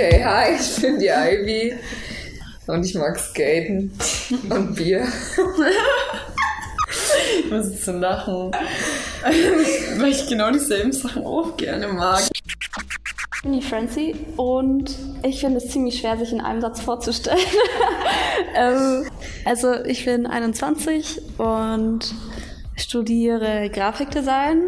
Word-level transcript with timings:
Okay, 0.00 0.22
hi, 0.24 0.54
ich 0.54 0.80
bin 0.80 1.00
die 1.00 1.08
Ivy 1.08 1.74
und 2.68 2.86
ich 2.86 2.94
mag 2.94 3.18
Skaten 3.18 3.90
und 4.48 4.76
Bier. 4.76 5.04
ich 7.40 7.50
muss 7.50 7.70
jetzt 7.70 7.84
so 7.84 7.90
lachen, 7.90 8.52
weil 9.98 10.08
ich 10.08 10.28
genau 10.28 10.52
dieselben 10.52 10.92
Sachen 10.92 11.26
auch 11.26 11.56
gerne 11.56 11.88
mag. 11.88 12.22
Ich 12.30 13.42
bin 13.42 13.54
die 13.54 13.62
Francie 13.62 14.14
und 14.36 14.94
ich 15.24 15.40
finde 15.40 15.56
es 15.56 15.68
ziemlich 15.68 15.98
schwer, 15.98 16.16
sich 16.16 16.30
in 16.30 16.42
einem 16.42 16.60
Satz 16.60 16.80
vorzustellen. 16.80 17.40
ähm, 18.54 19.04
also 19.44 19.82
ich 19.84 20.04
bin 20.04 20.28
21 20.28 21.22
und 21.38 22.14
studiere 22.76 23.68
Grafikdesign 23.68 24.60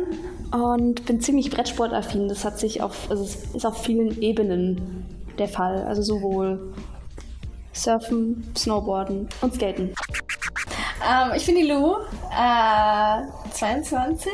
und 0.51 1.07
bin 1.07 1.21
ziemlich 1.21 1.51
Brettsportaffin. 1.51 2.27
Das 2.27 2.45
hat 2.45 2.59
sich 2.59 2.83
auf, 2.83 3.09
also 3.09 3.23
es 3.23 3.55
ist 3.55 3.65
auf 3.65 3.81
vielen 3.85 4.21
Ebenen 4.21 5.07
der 5.41 5.49
Fall. 5.49 5.85
Also 5.85 6.03
sowohl 6.03 6.73
Surfen, 7.73 8.53
Snowboarden 8.57 9.29
und 9.41 9.55
Skaten. 9.55 9.95
Ähm, 11.03 11.33
ich 11.35 11.47
bin 11.47 11.57
die 11.57 11.67
Lou, 11.67 11.97
äh, 12.31 13.53
22. 13.53 14.31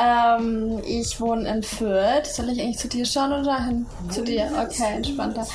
Ähm, 0.00 0.80
ich 0.84 1.20
wohne 1.20 1.48
in 1.48 1.62
Fürth. 1.62 2.26
Soll 2.26 2.48
ich 2.50 2.60
eigentlich 2.60 2.78
zu 2.78 2.88
dir 2.88 3.06
schauen 3.06 3.32
oder 3.32 3.64
hin? 3.64 3.86
Zu 4.10 4.24
dir? 4.24 4.50
Okay, 4.60 4.96
entspannter. 4.96 5.46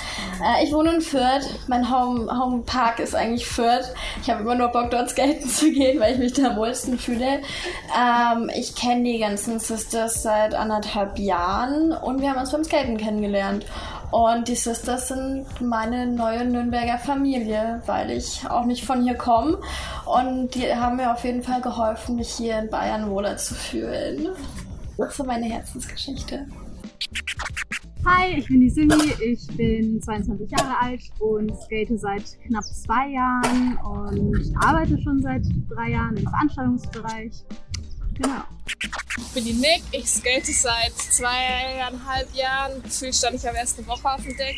Äh, 0.41 0.63
ich 0.63 0.73
wohne 0.73 0.95
in 0.95 1.01
Fürth. 1.01 1.45
Mein 1.67 1.91
Home, 1.91 2.31
Home 2.31 2.63
Park 2.63 2.99
ist 2.99 3.15
eigentlich 3.15 3.45
Fürth. 3.45 3.93
Ich 4.21 4.29
habe 4.29 4.41
immer 4.41 4.55
nur 4.55 4.69
Bock, 4.69 4.89
dort 4.91 5.09
skaten 5.09 5.49
zu 5.49 5.71
gehen, 5.71 5.99
weil 5.99 6.13
ich 6.13 6.19
mich 6.19 6.33
da 6.33 6.51
am 6.51 6.55
wohlsten 6.55 6.97
fühle. 6.97 7.41
Ähm, 7.97 8.49
ich 8.55 8.75
kenne 8.75 9.03
die 9.03 9.19
ganzen 9.19 9.59
Sisters 9.59 10.23
seit 10.23 10.55
anderthalb 10.55 11.19
Jahren 11.19 11.91
und 11.91 12.21
wir 12.21 12.29
haben 12.29 12.39
uns 12.39 12.51
beim 12.51 12.63
Skaten 12.63 12.97
kennengelernt. 12.97 13.65
Und 14.13 14.47
die 14.47 14.53
Sisters 14.53 15.07
sind 15.07 15.47
meine 15.59 16.05
neue 16.05 16.45
Nürnberger 16.45 16.99
Familie, 16.99 17.81
weil 17.87 18.11
ich 18.11 18.47
auch 18.47 18.63
nicht 18.63 18.85
von 18.85 19.01
hier 19.01 19.15
komme. 19.15 19.57
Und 20.05 20.53
die 20.53 20.71
haben 20.71 20.97
mir 20.97 21.11
auf 21.11 21.23
jeden 21.23 21.41
Fall 21.41 21.61
geholfen, 21.61 22.17
mich 22.17 22.29
hier 22.29 22.59
in 22.59 22.69
Bayern 22.69 23.09
wohler 23.09 23.37
zu 23.37 23.55
fühlen. 23.55 24.27
Das 24.99 25.09
ist 25.09 25.17
so 25.17 25.23
meine 25.23 25.47
Herzensgeschichte. 25.47 26.45
Hi, 28.05 28.35
ich 28.37 28.47
bin 28.47 28.59
die 28.59 28.69
Simi, 28.69 28.93
ich 29.25 29.47
bin 29.57 29.99
22 29.99 30.51
Jahre 30.51 30.79
alt 30.79 31.01
und 31.17 31.51
skate 31.63 31.99
seit 31.99 32.39
knapp 32.45 32.65
zwei 32.65 33.09
Jahren 33.09 33.79
und 33.83 34.53
arbeite 34.63 35.01
schon 35.01 35.23
seit 35.23 35.41
drei 35.67 35.89
Jahren 35.89 36.17
im 36.17 36.27
Veranstaltungsbereich. 36.27 37.31
Genau. 38.15 38.43
Ich 39.17 39.33
bin 39.33 39.45
die 39.45 39.53
Nick, 39.53 39.83
ich 39.91 40.07
skate 40.07 40.45
seit 40.45 40.93
zweieinhalb 40.97 42.33
Jahren. 42.35 42.81
Gefühlt 42.83 43.15
stand 43.15 43.35
ich 43.35 43.47
am 43.47 43.55
ersten 43.55 43.85
Woche 43.87 44.09
auf 44.09 44.21
dem 44.21 44.35
Deck, 44.37 44.55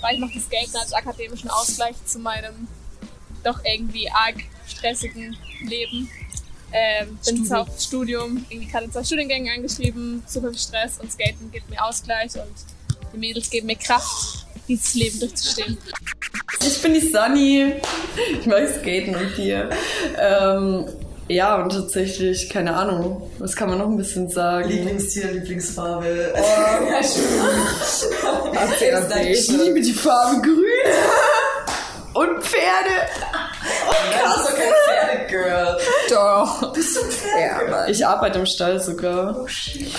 weil 0.00 0.14
ich 0.14 0.20
mache 0.20 0.34
das 0.34 0.44
Skaten 0.44 0.76
als 0.76 0.92
akademischen 0.92 1.50
Ausgleich 1.50 1.94
zu 2.04 2.18
meinem 2.18 2.68
doch 3.44 3.60
irgendwie 3.64 4.10
arg 4.10 4.36
stressigen 4.66 5.36
Leben. 5.62 6.08
Ähm, 6.70 7.18
bin 7.24 7.36
Studium. 7.36 7.56
auf 7.56 7.80
Studium, 7.80 8.46
irgendwie 8.50 8.70
gerade 8.70 8.90
zwei 8.90 9.02
Studiengänge 9.02 9.52
angeschrieben, 9.52 10.22
super 10.26 10.50
viel 10.50 10.58
Stress 10.58 10.98
und 11.00 11.10
Skaten 11.10 11.50
gibt 11.50 11.70
mir 11.70 11.82
Ausgleich 11.82 12.34
und 12.34 12.54
die 13.14 13.16
Mädels 13.16 13.48
geben 13.48 13.68
mir 13.68 13.76
Kraft, 13.76 14.46
dieses 14.68 14.94
Leben 14.94 15.18
durchzustehen. 15.20 15.78
Ich 16.60 16.82
bin 16.82 16.92
die 16.92 17.00
Sunny. 17.00 17.74
Ich 18.38 18.46
mag 18.46 18.68
Skaten 18.68 19.14
und 19.14 19.34
Bier. 19.36 19.70
Ähm, 20.18 20.84
ja, 21.28 21.56
und 21.62 21.70
tatsächlich, 21.72 22.48
keine 22.48 22.74
Ahnung, 22.74 23.30
was 23.38 23.54
kann 23.54 23.68
man 23.68 23.78
noch 23.78 23.86
ein 23.88 23.96
bisschen 23.96 24.28
sagen? 24.28 24.68
Lieblingstier, 24.68 25.32
Lieblingsfarbe. 25.32 26.34
Oh, 26.34 26.90
ja, 26.90 27.02
stimmt. 27.02 27.26
ich 29.28 29.48
liebe 29.48 29.80
die 29.80 29.92
Farbe 29.92 30.40
grün. 30.42 30.56
Und 32.14 32.42
Pferde. 32.42 32.90
Oh, 33.88 33.92
Nein, 34.10 34.20
du 34.24 34.34
bist 34.34 34.48
doch 34.48 34.56
kein 34.56 34.72
Pferdegirl. 35.28 35.78
Doch. 36.10 36.72
Bist 36.72 36.96
du 36.96 37.00
ein 37.02 37.10
Pferdegirl? 37.10 37.70
Ja, 37.70 37.86
ich 37.86 38.06
arbeite 38.06 38.38
im 38.40 38.46
Stall 38.46 38.80
sogar. 38.80 39.36
Oh, 39.38 39.46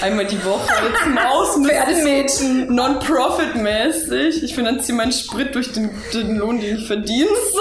Einmal 0.04 0.26
die 0.26 0.44
Woche 0.44 0.68
zum 1.02 1.18
Außenpferdemädchen. 1.18 2.76
Non-Profit-mäßig. 2.76 4.44
Ich 4.44 4.54
finanziere 4.54 4.98
meinen 4.98 5.14
Sprit 5.14 5.56
durch 5.56 5.72
den, 5.72 5.92
den 6.14 6.36
Lohn, 6.36 6.60
den 6.60 6.78
ich 6.78 6.88
verdiene. 6.88 7.30
So. 7.54 7.60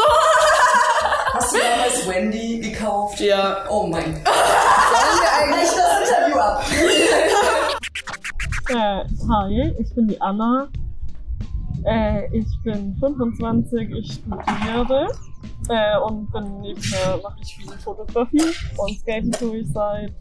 Hast 1.38 1.54
du 1.54 1.58
damals 1.60 2.08
Wendy 2.08 2.58
gekauft? 2.58 3.20
Ja. 3.20 3.58
Oh 3.70 3.86
mein 3.86 4.12
Gott. 4.24 4.34
Sollen 4.90 5.20
wir 5.22 5.30
eigentlich 5.38 5.70
das 5.70 6.00
Interview 6.10 6.36
ab? 6.36 6.64
äh, 8.70 9.04
hi, 9.28 9.72
ich 9.78 9.94
bin 9.94 10.08
die 10.08 10.20
Anna. 10.20 10.68
Äh, 11.84 12.36
ich 12.36 12.44
bin 12.64 12.96
25, 12.98 13.88
ich 13.88 14.14
studiere 14.14 15.06
äh, 15.68 15.98
und 16.00 16.28
bin 16.32 16.60
nebenher 16.60 17.20
mache 17.22 17.36
ich 17.40 17.54
viel 17.54 17.70
Fotografie 17.78 18.52
und 18.76 18.98
Skaten 18.98 19.30
tue 19.30 19.58
ich 19.58 19.72
seit 19.72 20.12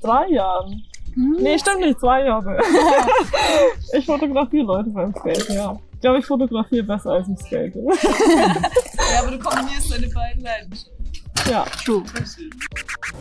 drei 0.00 0.28
Jahren. 0.28 0.82
Hm. 1.12 1.36
Nee, 1.40 1.58
stimmt 1.58 1.80
nicht, 1.80 2.00
zwei 2.00 2.24
Jahre. 2.24 2.58
ich 3.92 4.06
fotografiere 4.06 4.64
Leute 4.64 4.88
beim 4.88 5.14
Skaten, 5.14 5.54
ja. 5.54 5.78
Ich 6.06 6.08
glaube, 6.08 6.20
ich 6.20 6.26
fotografiere 6.26 6.84
besser 6.84 7.10
als 7.10 7.26
ich 7.28 7.36
skate. 7.44 7.74
ja, 7.74 9.22
aber 9.22 9.32
du 9.32 9.40
kombinierst 9.40 9.92
deine 9.92 10.06
beiden 10.06 10.40
Leidenschaften. 10.40 11.04
Ja, 11.50 11.64
true. 11.84 12.04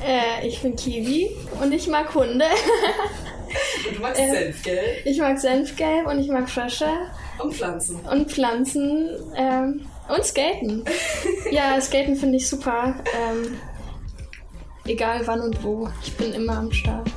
Äh, 0.05 0.47
ich 0.47 0.61
bin 0.61 0.75
Kiwi 0.75 1.31
und 1.59 1.71
ich 1.71 1.87
mag 1.87 2.13
Hunde. 2.13 2.45
Und 3.87 3.95
du 3.97 4.01
magst 4.03 4.21
äh, 4.21 4.29
Senfgelb? 4.29 5.05
Ich 5.05 5.17
mag 5.17 5.39
Senfgelb 5.39 6.05
und 6.05 6.19
ich 6.19 6.27
mag 6.27 6.47
Frösche. 6.47 6.85
Und 7.39 7.55
Pflanzen. 7.55 7.95
Und 8.01 8.31
Pflanzen. 8.31 9.09
Ähm, 9.35 9.87
und 10.07 10.23
Skaten. 10.23 10.85
ja, 11.49 11.81
Skaten 11.81 12.15
finde 12.15 12.37
ich 12.37 12.47
super. 12.47 12.93
Ähm, 13.17 13.57
egal 14.85 15.25
wann 15.25 15.41
und 15.41 15.63
wo. 15.63 15.89
Ich 16.03 16.15
bin 16.17 16.33
immer 16.33 16.59
am 16.59 16.71
Start. 16.71 17.09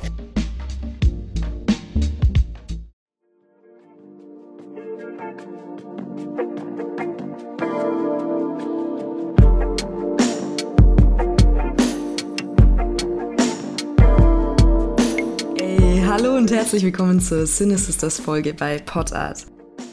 Herzlich 16.69 16.83
willkommen 16.83 17.19
zur 17.19 17.47
Sisters 17.47 18.19
Folge 18.19 18.53
bei 18.53 18.77
Potart. 18.77 19.47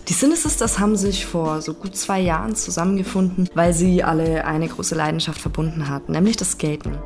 Die 0.09 0.13
Sisters 0.13 0.79
haben 0.79 0.95
sich 0.95 1.25
vor 1.25 1.63
so 1.63 1.73
gut 1.73 1.97
zwei 1.97 2.21
Jahren 2.21 2.55
zusammengefunden, 2.55 3.49
weil 3.55 3.73
sie 3.73 4.05
alle 4.05 4.45
eine 4.45 4.69
große 4.69 4.95
Leidenschaft 4.95 5.41
verbunden 5.41 5.89
hatten, 5.89 6.13
nämlich 6.13 6.37
das 6.37 6.53
Skaten. 6.53 6.99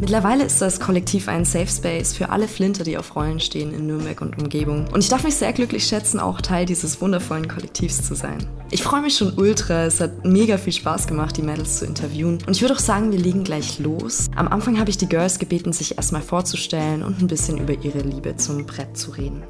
Mittlerweile 0.00 0.44
ist 0.44 0.62
das 0.62 0.80
Kollektiv 0.80 1.28
ein 1.28 1.44
Safe 1.44 1.66
Space 1.66 2.14
für 2.14 2.30
alle 2.30 2.48
Flinter, 2.48 2.84
die 2.84 2.96
auf 2.96 3.14
Rollen 3.14 3.38
stehen 3.38 3.74
in 3.74 3.86
Nürnberg 3.86 4.22
und 4.22 4.40
Umgebung. 4.40 4.88
Und 4.94 5.04
ich 5.04 5.10
darf 5.10 5.24
mich 5.24 5.34
sehr 5.34 5.52
glücklich 5.52 5.84
schätzen, 5.84 6.18
auch 6.18 6.40
Teil 6.40 6.64
dieses 6.64 7.02
wundervollen 7.02 7.48
Kollektivs 7.48 8.02
zu 8.02 8.14
sein. 8.14 8.38
Ich 8.70 8.82
freue 8.82 9.02
mich 9.02 9.18
schon 9.18 9.34
ultra, 9.36 9.84
es 9.84 10.00
hat 10.00 10.24
mega 10.24 10.56
viel 10.56 10.72
Spaß 10.72 11.06
gemacht, 11.06 11.36
die 11.36 11.42
Mädels 11.42 11.80
zu 11.80 11.84
interviewen. 11.84 12.38
Und 12.46 12.56
ich 12.56 12.62
würde 12.62 12.74
auch 12.74 12.80
sagen, 12.80 13.12
wir 13.12 13.18
legen 13.18 13.44
gleich 13.44 13.78
los. 13.78 14.28
Am 14.34 14.48
Anfang 14.48 14.78
habe 14.80 14.88
ich 14.88 14.96
die 14.96 15.08
Girls 15.08 15.38
gebeten, 15.38 15.74
sich 15.74 15.98
erstmal 15.98 16.22
vorzustellen 16.22 17.02
und 17.02 17.20
ein 17.20 17.26
bisschen 17.26 17.58
über 17.58 17.74
ihre 17.84 18.00
Liebe 18.00 18.34
zum 18.36 18.64
Brett 18.64 18.96
zu 18.96 19.10
reden. 19.10 19.42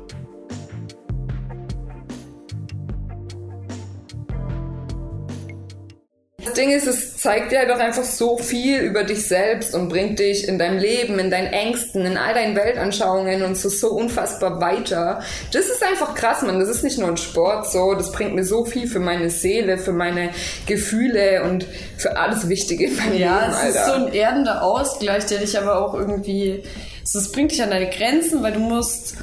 Das 6.50 6.58
Ding 6.58 6.70
ist, 6.72 6.88
es 6.88 7.16
zeigt 7.16 7.52
dir 7.52 7.60
halt 7.60 7.70
auch 7.70 7.78
einfach 7.78 8.02
so 8.02 8.36
viel 8.36 8.80
über 8.80 9.04
dich 9.04 9.28
selbst 9.28 9.72
und 9.72 9.88
bringt 9.88 10.18
dich 10.18 10.48
in 10.48 10.58
deinem 10.58 10.78
Leben, 10.78 11.20
in 11.20 11.30
deinen 11.30 11.46
Ängsten, 11.46 12.04
in 12.04 12.16
all 12.16 12.34
deinen 12.34 12.56
Weltanschauungen 12.56 13.44
und 13.44 13.56
so, 13.56 13.68
so 13.68 13.90
unfassbar 13.90 14.60
weiter. 14.60 15.20
Das 15.52 15.66
ist 15.66 15.80
einfach 15.80 16.16
krass, 16.16 16.42
man. 16.42 16.58
Das 16.58 16.68
ist 16.68 16.82
nicht 16.82 16.98
nur 16.98 17.06
ein 17.06 17.18
Sport 17.18 17.70
so, 17.70 17.94
das 17.94 18.10
bringt 18.10 18.34
mir 18.34 18.44
so 18.44 18.64
viel 18.64 18.88
für 18.88 18.98
meine 18.98 19.30
Seele, 19.30 19.78
für 19.78 19.92
meine 19.92 20.30
Gefühle 20.66 21.44
und 21.44 21.66
für 21.96 22.16
alles 22.16 22.48
Wichtige 22.48 22.86
in 22.86 22.96
meinem 22.96 23.18
ja, 23.18 23.40
Leben, 23.42 23.52
es 23.52 23.56
Alter. 23.58 23.78
ist 23.78 23.86
so 23.86 23.92
ein 23.92 24.12
erdender 24.12 24.64
Ausgleich, 24.64 25.26
der 25.26 25.38
dich 25.38 25.56
aber 25.56 25.86
auch 25.86 25.94
irgendwie, 25.94 26.64
es 27.04 27.30
bringt 27.30 27.52
dich 27.52 27.62
an 27.62 27.70
deine 27.70 27.90
Grenzen, 27.90 28.42
weil 28.42 28.54
du 28.54 28.58
musst, 28.58 29.14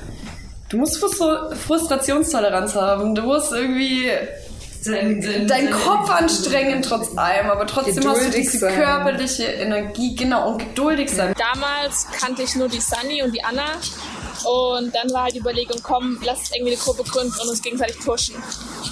du 0.69 0.77
musst 0.77 0.97
Frustra 0.97 1.53
Frustrationstoleranz 1.53 2.73
haben. 2.75 3.15
Du 3.15 3.23
musst 3.23 3.51
irgendwie 3.51 4.11
deinen 4.91 5.21
dein, 5.21 5.47
dein 5.47 5.71
Kopf 5.71 6.09
anstrengen 6.09 6.81
trotz 6.81 7.17
allem, 7.17 7.49
aber 7.49 7.67
trotzdem 7.67 8.07
hast 8.07 8.25
du 8.25 8.29
diese 8.31 8.57
sein. 8.59 8.75
körperliche 8.75 9.43
Energie, 9.43 10.15
genau, 10.15 10.51
und 10.51 10.59
geduldig 10.59 11.09
sein. 11.09 11.33
Damals 11.37 12.07
kannte 12.19 12.43
ich 12.43 12.55
nur 12.55 12.67
die 12.67 12.81
Sunny 12.81 13.21
und 13.23 13.33
die 13.33 13.43
Anna 13.43 13.65
und 14.43 14.93
dann 14.93 15.11
war 15.11 15.23
halt 15.23 15.35
die 15.35 15.39
Überlegung, 15.39 15.77
komm, 15.81 16.19
lass 16.23 16.39
uns 16.39 16.51
irgendwie 16.55 16.73
eine 16.73 16.81
Gruppe 16.81 17.03
gründen 17.03 17.33
und 17.41 17.49
uns 17.49 17.61
gegenseitig 17.61 17.99
pushen. 17.99 18.35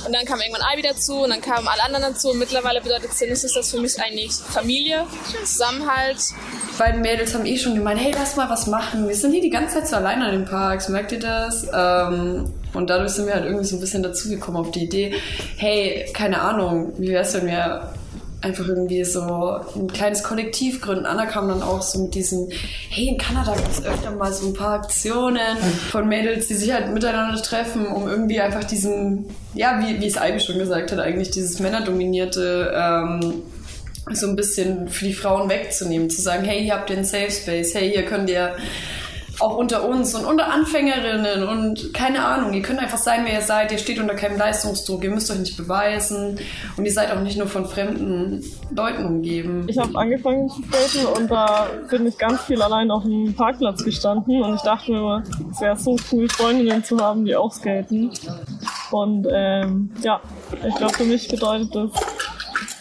Und 0.05 0.13
dann 0.13 0.25
kam 0.25 0.39
irgendwann 0.39 0.63
Ivy 0.73 0.81
dazu 0.81 1.23
und 1.23 1.29
dann 1.29 1.41
kamen 1.41 1.67
alle 1.67 1.83
anderen 1.83 2.13
dazu. 2.13 2.31
Und 2.31 2.39
mittlerweile 2.39 2.81
bedeutet 2.81 3.13
Sinus 3.13 3.43
ist 3.43 3.55
das 3.55 3.71
für 3.71 3.79
mich 3.79 3.99
eigentlich 4.01 4.33
Familie, 4.33 5.05
Zusammenhalt. 5.43 6.17
Die 6.73 6.77
beiden 6.77 7.01
Mädels 7.01 7.33
haben 7.33 7.45
eh 7.45 7.57
schon 7.57 7.75
gemeint, 7.75 7.99
hey, 7.99 8.13
lass 8.15 8.35
mal 8.35 8.49
was 8.49 8.67
machen. 8.67 9.07
Wir 9.07 9.15
sind 9.15 9.31
hier 9.31 9.41
die 9.41 9.49
ganze 9.49 9.75
Zeit 9.75 9.87
so 9.87 9.95
alleine 9.95 10.29
in 10.29 10.41
den 10.41 10.45
Parks, 10.45 10.89
merkt 10.89 11.11
ihr 11.11 11.19
das? 11.19 11.67
Ähm, 11.73 12.51
und 12.75 12.89
dadurch 12.89 13.11
sind 13.11 13.27
wir 13.27 13.35
halt 13.35 13.45
irgendwie 13.45 13.65
so 13.65 13.77
ein 13.77 13.79
bisschen 13.79 14.03
dazugekommen 14.03 14.61
auf 14.61 14.71
die 14.71 14.83
Idee, 14.83 15.13
hey, 15.57 16.05
keine 16.13 16.41
Ahnung, 16.41 16.93
wie 16.97 17.09
wär's, 17.09 17.33
wenn 17.33 17.47
wir 17.47 17.93
einfach 18.45 18.67
irgendwie 18.67 19.03
so 19.03 19.21
ein 19.75 19.87
kleines 19.87 20.23
Kollektiv 20.23 20.79
gründen. 20.79 21.07
Anna 21.07 21.25
kam 21.25 21.47
dann 21.47 21.63
auch 21.63 21.81
so 21.81 22.03
mit 22.03 22.13
diesen, 22.13 22.49
hey, 22.89 23.07
in 23.07 23.17
Kanada 23.17 23.55
gibt 23.55 23.71
es 23.71 23.83
öfter 23.83 24.11
mal 24.11 24.31
so 24.31 24.47
ein 24.47 24.53
paar 24.53 24.73
Aktionen 24.73 25.57
von 25.89 26.07
Mädels, 26.07 26.47
die 26.47 26.53
sich 26.53 26.71
halt 26.71 26.93
miteinander 26.93 27.41
treffen, 27.41 27.87
um 27.87 28.07
irgendwie 28.07 28.39
einfach 28.39 28.63
diesen, 28.63 29.25
ja, 29.55 29.79
wie, 29.81 29.99
wie 29.99 30.05
es 30.05 30.15
Ivy 30.15 30.39
schon 30.39 30.59
gesagt 30.59 30.91
hat, 30.91 30.99
eigentlich 30.99 31.31
dieses 31.31 31.59
männerdominierte 31.59 32.71
ähm, 32.75 33.41
so 34.13 34.27
ein 34.27 34.35
bisschen 34.35 34.89
für 34.89 35.05
die 35.05 35.13
Frauen 35.13 35.49
wegzunehmen, 35.49 36.11
zu 36.11 36.21
sagen, 36.21 36.43
hey, 36.43 36.63
hier 36.63 36.75
habt 36.75 36.91
ihr 36.91 36.97
einen 36.97 37.05
Safe 37.05 37.31
Space, 37.31 37.73
hey, 37.73 37.89
hier 37.91 38.05
könnt 38.05 38.29
ihr 38.29 38.55
auch 39.39 39.57
unter 39.57 39.87
uns 39.87 40.13
und 40.15 40.25
unter 40.25 40.51
Anfängerinnen 40.51 41.47
und 41.47 41.93
keine 41.93 42.25
Ahnung, 42.25 42.53
ihr 42.53 42.61
könnt 42.61 42.79
einfach 42.79 42.97
sein, 42.97 43.21
wer 43.25 43.33
ihr 43.33 43.41
seid, 43.41 43.71
ihr 43.71 43.77
steht 43.77 43.99
unter 43.99 44.15
keinem 44.15 44.37
Leistungsdruck, 44.37 45.03
ihr 45.03 45.11
müsst 45.11 45.29
euch 45.31 45.39
nicht 45.39 45.57
beweisen 45.57 46.39
und 46.77 46.85
ihr 46.85 46.91
seid 46.91 47.11
auch 47.11 47.21
nicht 47.21 47.37
nur 47.37 47.47
von 47.47 47.65
fremden 47.65 48.43
Leuten 48.71 49.05
umgeben. 49.05 49.65
Ich 49.67 49.77
habe 49.77 49.97
angefangen 49.97 50.49
zu 50.49 50.61
skaten 50.63 51.05
und 51.21 51.31
da 51.31 51.67
bin 51.89 52.07
ich 52.07 52.17
ganz 52.17 52.41
viel 52.41 52.61
allein 52.61 52.91
auf 52.91 53.03
dem 53.03 53.33
Parkplatz 53.35 53.83
gestanden 53.83 54.41
und 54.41 54.55
ich 54.55 54.61
dachte 54.61 54.91
mir 54.91 54.99
immer, 54.99 55.23
es 55.51 55.61
wäre 55.61 55.77
so 55.77 55.97
cool, 56.11 56.29
Freundinnen 56.29 56.83
zu 56.83 56.97
haben, 56.99 57.25
die 57.25 57.35
auch 57.35 57.51
skaten. 57.51 58.11
Und 58.91 59.27
ähm, 59.31 59.91
ja, 60.01 60.21
ich 60.65 60.75
glaube, 60.75 60.93
für 60.93 61.03
mich 61.03 61.27
bedeutet 61.27 61.75
das 61.75 61.91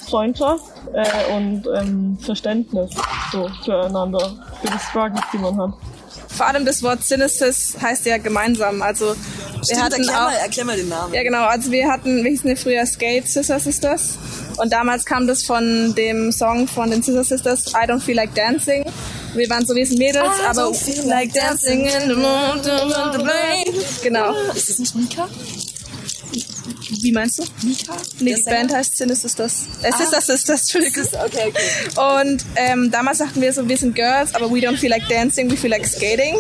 Freundschaft 0.09 0.65
äh, 0.93 1.35
und 1.37 1.65
ähm, 1.75 2.17
Verständnis 2.19 2.95
so 3.33 3.49
füreinander, 3.65 4.33
für 4.61 4.69
die 4.69 4.79
Struggles, 4.79 5.23
die 5.33 5.39
man 5.39 5.59
hat. 5.59 5.73
Vor 6.37 6.47
allem 6.47 6.65
das 6.65 6.83
Wort 6.83 7.05
Synesis 7.05 7.77
heißt 7.81 8.07
ja 8.07 8.19
gemeinsam. 8.19 8.83
Also 8.83 9.15
wir 9.15 9.65
Stimmt, 9.65 9.83
hatten 9.83 10.01
erklär, 10.03 10.19
auch, 10.19 10.31
mal, 10.31 10.37
erklär 10.37 10.65
mal 10.65 10.77
den 10.77 10.89
Namen. 10.89 11.15
Ja, 11.15 11.23
genau. 11.23 11.45
Also 11.45 11.71
wir 11.71 11.89
hatten, 11.89 12.25
wir 12.25 12.31
hießen 12.31 12.51
ja 12.51 12.57
früher 12.57 12.87
Skate 12.87 13.27
Sister 13.27 13.61
Sisters. 13.61 14.19
Und 14.57 14.73
damals 14.73 15.05
kam 15.05 15.27
das 15.27 15.43
von 15.43 15.95
dem 15.95 16.33
Song 16.33 16.69
von 16.69 16.91
den 16.91 17.03
Sister 17.03 17.25
Sisters, 17.25 17.73
I 17.73 17.89
Don't 17.89 18.01
Feel 18.01 18.17
Like 18.17 18.35
Dancing. 18.35 18.85
Wir 19.35 19.51
waren 19.51 19.67
so 19.67 19.75
wie 19.75 19.81
es 19.81 19.91
Mädels, 19.91 20.27
I 20.43 20.47
aber 20.47 20.69
don't 20.69 20.75
feel 20.77 21.09
like 21.09 21.33
dancing 21.33 21.87
in 21.87 22.09
the 22.09 22.15
moon, 22.15 22.63
the 22.63 22.71
rain. 22.71 23.75
Genau. 24.03 24.33
Ist 24.55 24.71
das 24.71 24.79
nicht 24.79 24.95
Mika? 24.95 25.29
Wie 27.01 27.13
meinst 27.13 27.39
du? 27.39 27.45
Mika? 27.63 27.97
Nee, 28.21 28.35
die? 28.35 28.43
Band 28.43 28.73
heißt 28.73 28.97
Sister 28.97 29.15
Sisters. 29.15 29.67
Äh, 29.83 29.93
Sister 29.93 30.21
Sisters, 30.21 30.63
Entschuldigung. 30.63 31.05
Okay, 31.25 31.49
okay. 31.49 32.23
Und 32.23 32.45
ähm, 32.57 32.91
damals 32.91 33.19
sagten 33.19 33.41
wir 33.41 33.53
so, 33.53 33.69
wir 33.69 33.77
sind 33.77 33.95
Girls, 33.95 34.35
aber 34.35 34.51
we 34.51 34.59
don't 34.59 34.77
feel 34.77 34.91
like 34.91 35.07
dancing, 35.09 35.51
we 35.51 35.57
feel 35.57 35.71
like 35.71 35.87
skating. 35.87 36.37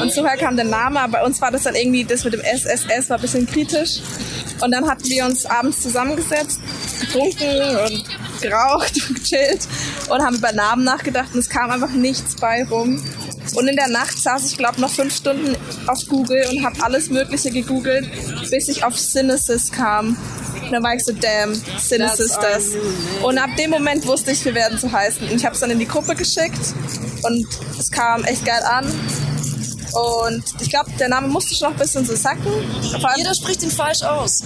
Und 0.00 0.12
so 0.12 0.24
kam 0.38 0.56
der 0.56 0.64
Name, 0.64 1.00
aber 1.00 1.18
bei 1.18 1.24
uns 1.24 1.40
war 1.40 1.50
das 1.50 1.64
dann 1.64 1.74
irgendwie, 1.74 2.04
das 2.04 2.24
mit 2.24 2.34
dem 2.34 2.40
SSS 2.40 3.10
war 3.10 3.16
ein 3.16 3.22
bisschen 3.22 3.46
kritisch. 3.46 4.00
Und 4.60 4.72
dann 4.72 4.88
hatten 4.88 5.08
wir 5.08 5.24
uns 5.24 5.46
abends 5.46 5.82
zusammengesetzt, 5.82 6.60
getrunken 7.00 7.76
und 7.86 8.04
geraucht 8.40 8.92
und 9.08 9.16
gechillt 9.16 9.66
und 10.08 10.22
haben 10.22 10.36
über 10.36 10.52
Namen 10.52 10.84
nachgedacht 10.84 11.28
und 11.32 11.40
es 11.40 11.48
kam 11.48 11.70
einfach 11.70 11.90
nichts 11.90 12.36
bei 12.36 12.64
rum. 12.64 13.02
Und 13.54 13.68
in 13.68 13.76
der 13.76 13.88
Nacht 13.88 14.18
saß 14.18 14.50
ich, 14.50 14.56
glaube 14.56 14.80
noch 14.80 14.90
fünf 14.90 15.14
Stunden 15.14 15.56
auf 15.86 16.00
Google 16.08 16.44
und 16.50 16.64
habe 16.64 16.82
alles 16.82 17.10
Mögliche 17.10 17.50
gegoogelt, 17.50 18.08
bis 18.50 18.68
ich 18.68 18.84
auf 18.84 18.98
Synesis 18.98 19.70
kam. 19.70 20.16
Und 20.62 20.72
dann 20.72 20.82
war 20.82 20.94
ich 20.94 21.04
so, 21.04 21.12
damn, 21.12 21.54
Synesis 21.54 22.36
das. 22.40 22.72
Und 23.22 23.38
ab 23.38 23.50
dem 23.58 23.70
Moment 23.70 24.06
wusste 24.06 24.32
ich, 24.32 24.44
wir 24.44 24.54
werden 24.54 24.78
so 24.78 24.90
heißen. 24.90 25.28
Und 25.28 25.34
ich 25.34 25.44
habe 25.44 25.54
es 25.54 25.60
dann 25.60 25.70
in 25.70 25.78
die 25.78 25.88
Gruppe 25.88 26.14
geschickt 26.14 26.60
und 27.22 27.46
es 27.78 27.90
kam 27.90 28.24
echt 28.24 28.44
geil 28.44 28.62
an. 28.62 28.86
Und 29.92 30.42
ich 30.60 30.70
glaube, 30.70 30.90
der 30.98 31.08
Name 31.08 31.28
musste 31.28 31.54
schon 31.54 31.68
noch 31.68 31.74
ein 31.76 31.80
bisschen 31.80 32.04
so 32.04 32.14
sacken. 32.14 32.46
Jeder 33.16 33.34
spricht 33.34 33.62
ihn 33.62 33.70
falsch 33.70 34.02
aus. 34.02 34.42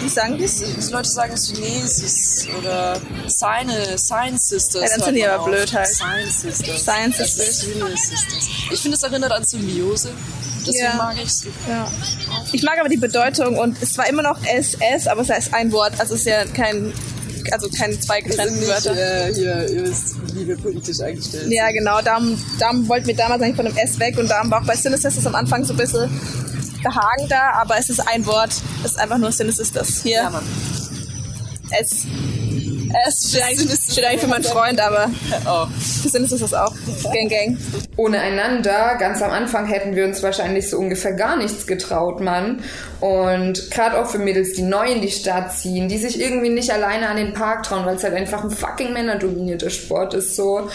wie 0.00 0.08
sagen 0.08 0.38
die's? 0.38 0.58
Die 0.62 0.92
Leute 0.92 1.08
sagen 1.08 1.34
Chinesis 1.36 2.46
oder 2.58 3.00
Sine, 3.26 3.98
Science 3.98 4.48
Sisters. 4.48 4.82
Ja, 4.82 4.88
dann 4.96 5.04
sind 5.04 5.14
die 5.14 5.26
aber 5.26 5.44
blöd 5.44 5.72
halt. 5.72 5.88
Science 5.88 6.40
Sisters. 6.42 6.80
Science 6.82 7.16
Sisters. 7.18 7.66
Ich 8.70 8.80
finde, 8.80 8.96
es 8.96 9.02
erinnert 9.02 9.32
an 9.32 9.44
Symbiose. 9.44 10.10
Deswegen 10.66 10.84
Ja. 10.84 10.94
mag 10.94 11.16
ich's. 11.22 11.44
Ja. 11.68 11.90
Ich 12.52 12.62
mag 12.62 12.78
aber 12.80 12.88
die 12.88 12.96
Bedeutung 12.96 13.58
und 13.58 13.76
es 13.82 13.98
war 13.98 14.06
immer 14.08 14.22
noch 14.22 14.38
SS, 14.44 15.06
aber 15.08 15.20
es 15.22 15.28
heißt 15.30 15.52
ein 15.52 15.72
Wort. 15.72 15.92
Also 16.00 16.14
es 16.14 16.20
ist 16.20 16.26
ja 16.26 16.44
kein, 16.46 16.92
also 17.52 17.68
keine 17.68 17.98
zwei 17.98 18.20
getrennten 18.20 18.58
nicht 18.58 18.68
Wörter. 18.68 18.92
äh, 18.96 19.34
hier, 19.34 19.70
ihr 19.70 19.84
wisst, 19.84 20.16
wie 20.34 20.46
wir 20.46 20.56
politisch 20.56 21.00
eingestellt 21.00 21.50
Ja, 21.50 21.70
genau. 21.70 22.00
Darum, 22.02 22.38
darum 22.58 22.88
wollten 22.88 23.06
wir 23.06 23.16
damals 23.16 23.42
eigentlich 23.42 23.56
von 23.56 23.66
dem 23.66 23.76
S 23.76 23.98
weg 23.98 24.18
und 24.18 24.28
darum 24.28 24.50
war 24.50 24.62
auch 24.62 24.66
bei 24.66 24.74
das 25.16 25.26
am 25.26 25.34
Anfang 25.34 25.64
so 25.64 25.72
ein 25.72 25.76
bisschen 25.76 26.10
behagender, 26.82 27.54
aber 27.54 27.78
es 27.78 27.88
ist 27.88 28.00
ein 28.00 28.24
Wort. 28.26 28.52
Es 28.84 28.92
ist 28.92 28.98
einfach 28.98 29.18
nur 29.18 29.32
das 29.76 30.02
hier. 30.02 30.22
Ja, 30.22 30.30
Mann. 30.30 30.44
S. 31.70 32.06
S 33.06 33.28
steht 33.30 33.42
eigentlich, 33.42 33.80
steht 33.90 34.04
eigentlich 34.04 34.20
für 34.20 34.26
meinen 34.28 34.44
Freund, 34.44 34.80
aber 34.80 35.10
Oh. 35.46 35.66
für 35.78 36.08
Synesis 36.08 36.40
ist 36.40 36.52
das 36.52 36.54
auch. 36.54 36.74
Gang, 37.12 37.28
gang. 37.28 37.58
ohne 37.96 38.20
einander, 38.20 38.96
ganz 38.98 39.20
am 39.22 39.30
Anfang 39.30 39.66
hätten 39.66 39.94
wir 39.96 40.04
uns 40.04 40.22
wahrscheinlich 40.22 40.68
so 40.70 40.78
ungefähr 40.78 41.12
gar 41.12 41.36
nichts 41.36 41.66
getraut, 41.66 42.20
Mann. 42.20 42.62
Und 43.00 43.70
gerade 43.70 43.98
auch 44.00 44.06
für 44.06 44.18
Mädels, 44.18 44.52
die 44.54 44.62
neu 44.62 44.86
in 44.90 45.00
die 45.02 45.10
Stadt 45.10 45.52
ziehen, 45.56 45.88
die 45.88 45.98
sich 45.98 46.20
irgendwie 46.20 46.48
nicht 46.50 46.70
alleine 46.72 47.08
an 47.08 47.16
den 47.16 47.32
Park 47.32 47.64
trauen, 47.64 47.84
weil 47.84 47.96
es 47.96 48.04
halt 48.04 48.14
einfach 48.14 48.44
ein 48.44 48.50
fucking 48.50 48.92
männerdominierter 48.92 49.70
Sport 49.70 50.14
ist, 50.14 50.36
so. 50.36 50.68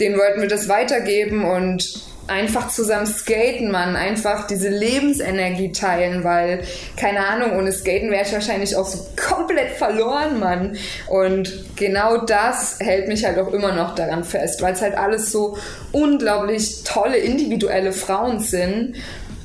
Den 0.00 0.16
wollten 0.18 0.40
wir 0.40 0.48
das 0.48 0.68
weitergeben 0.68 1.44
und 1.44 2.02
einfach 2.26 2.68
zusammen 2.68 3.06
skaten, 3.06 3.70
Mann. 3.70 3.96
Einfach 3.96 4.46
diese 4.46 4.68
Lebensenergie 4.68 5.72
teilen, 5.72 6.24
weil, 6.24 6.64
keine 6.96 7.26
Ahnung, 7.26 7.58
ohne 7.58 7.72
Skaten 7.72 8.10
wäre 8.10 8.24
ich 8.24 8.32
wahrscheinlich 8.32 8.76
auch 8.76 8.86
so 8.86 9.06
komplett 9.16 9.72
verloren, 9.72 10.38
Mann. 10.38 10.76
Und 11.08 11.52
genau 11.76 12.18
das 12.18 12.78
hält 12.80 13.08
mich 13.08 13.24
halt 13.24 13.38
auch 13.38 13.52
immer 13.52 13.72
noch 13.72 13.94
daran 13.94 14.24
fest, 14.24 14.62
weil 14.62 14.74
es 14.74 14.80
halt 14.80 14.96
alles 14.96 15.30
so 15.30 15.58
unglaublich 15.92 16.84
tolle 16.84 17.18
individuelle 17.18 17.92
Frauen 17.92 18.40
sind, 18.40 18.96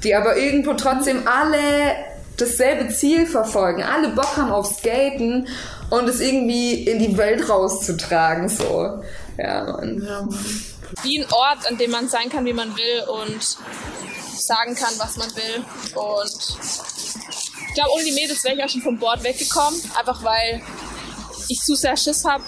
die 0.03 0.15
aber 0.15 0.37
irgendwo 0.37 0.73
trotzdem 0.73 1.27
alle 1.27 1.59
dasselbe 2.37 2.87
Ziel 2.89 3.25
verfolgen, 3.25 3.83
alle 3.83 4.09
Bock 4.09 4.37
haben 4.37 4.51
auf 4.51 4.67
Skaten 4.67 5.47
und 5.89 6.07
es 6.07 6.21
irgendwie 6.21 6.83
in 6.85 6.99
die 6.99 7.17
Welt 7.17 7.49
rauszutragen, 7.49 8.47
so. 8.47 9.01
Ja, 9.37 9.63
Mann. 9.63 10.07
Wie 11.03 11.19
ein 11.19 11.31
Ort, 11.31 11.65
an 11.67 11.77
dem 11.77 11.91
man 11.91 12.09
sein 12.09 12.29
kann, 12.29 12.45
wie 12.45 12.53
man 12.53 12.75
will 12.75 13.03
und 13.07 13.57
sagen 14.39 14.75
kann, 14.75 14.93
was 14.97 15.17
man 15.17 15.29
will. 15.35 15.63
Und 15.95 16.57
ich 17.67 17.73
glaube, 17.73 17.91
ohne 17.93 18.03
die 18.03 18.11
Mädels 18.11 18.43
wäre 18.43 18.55
ich 18.55 18.63
auch 18.63 18.69
schon 18.69 18.81
vom 18.81 18.97
Board 18.97 19.23
weggekommen, 19.23 19.79
einfach 19.97 20.23
weil 20.23 20.61
ich 21.47 21.59
zu 21.59 21.75
sehr 21.75 21.97
Schiss 21.97 22.25
habe, 22.25 22.43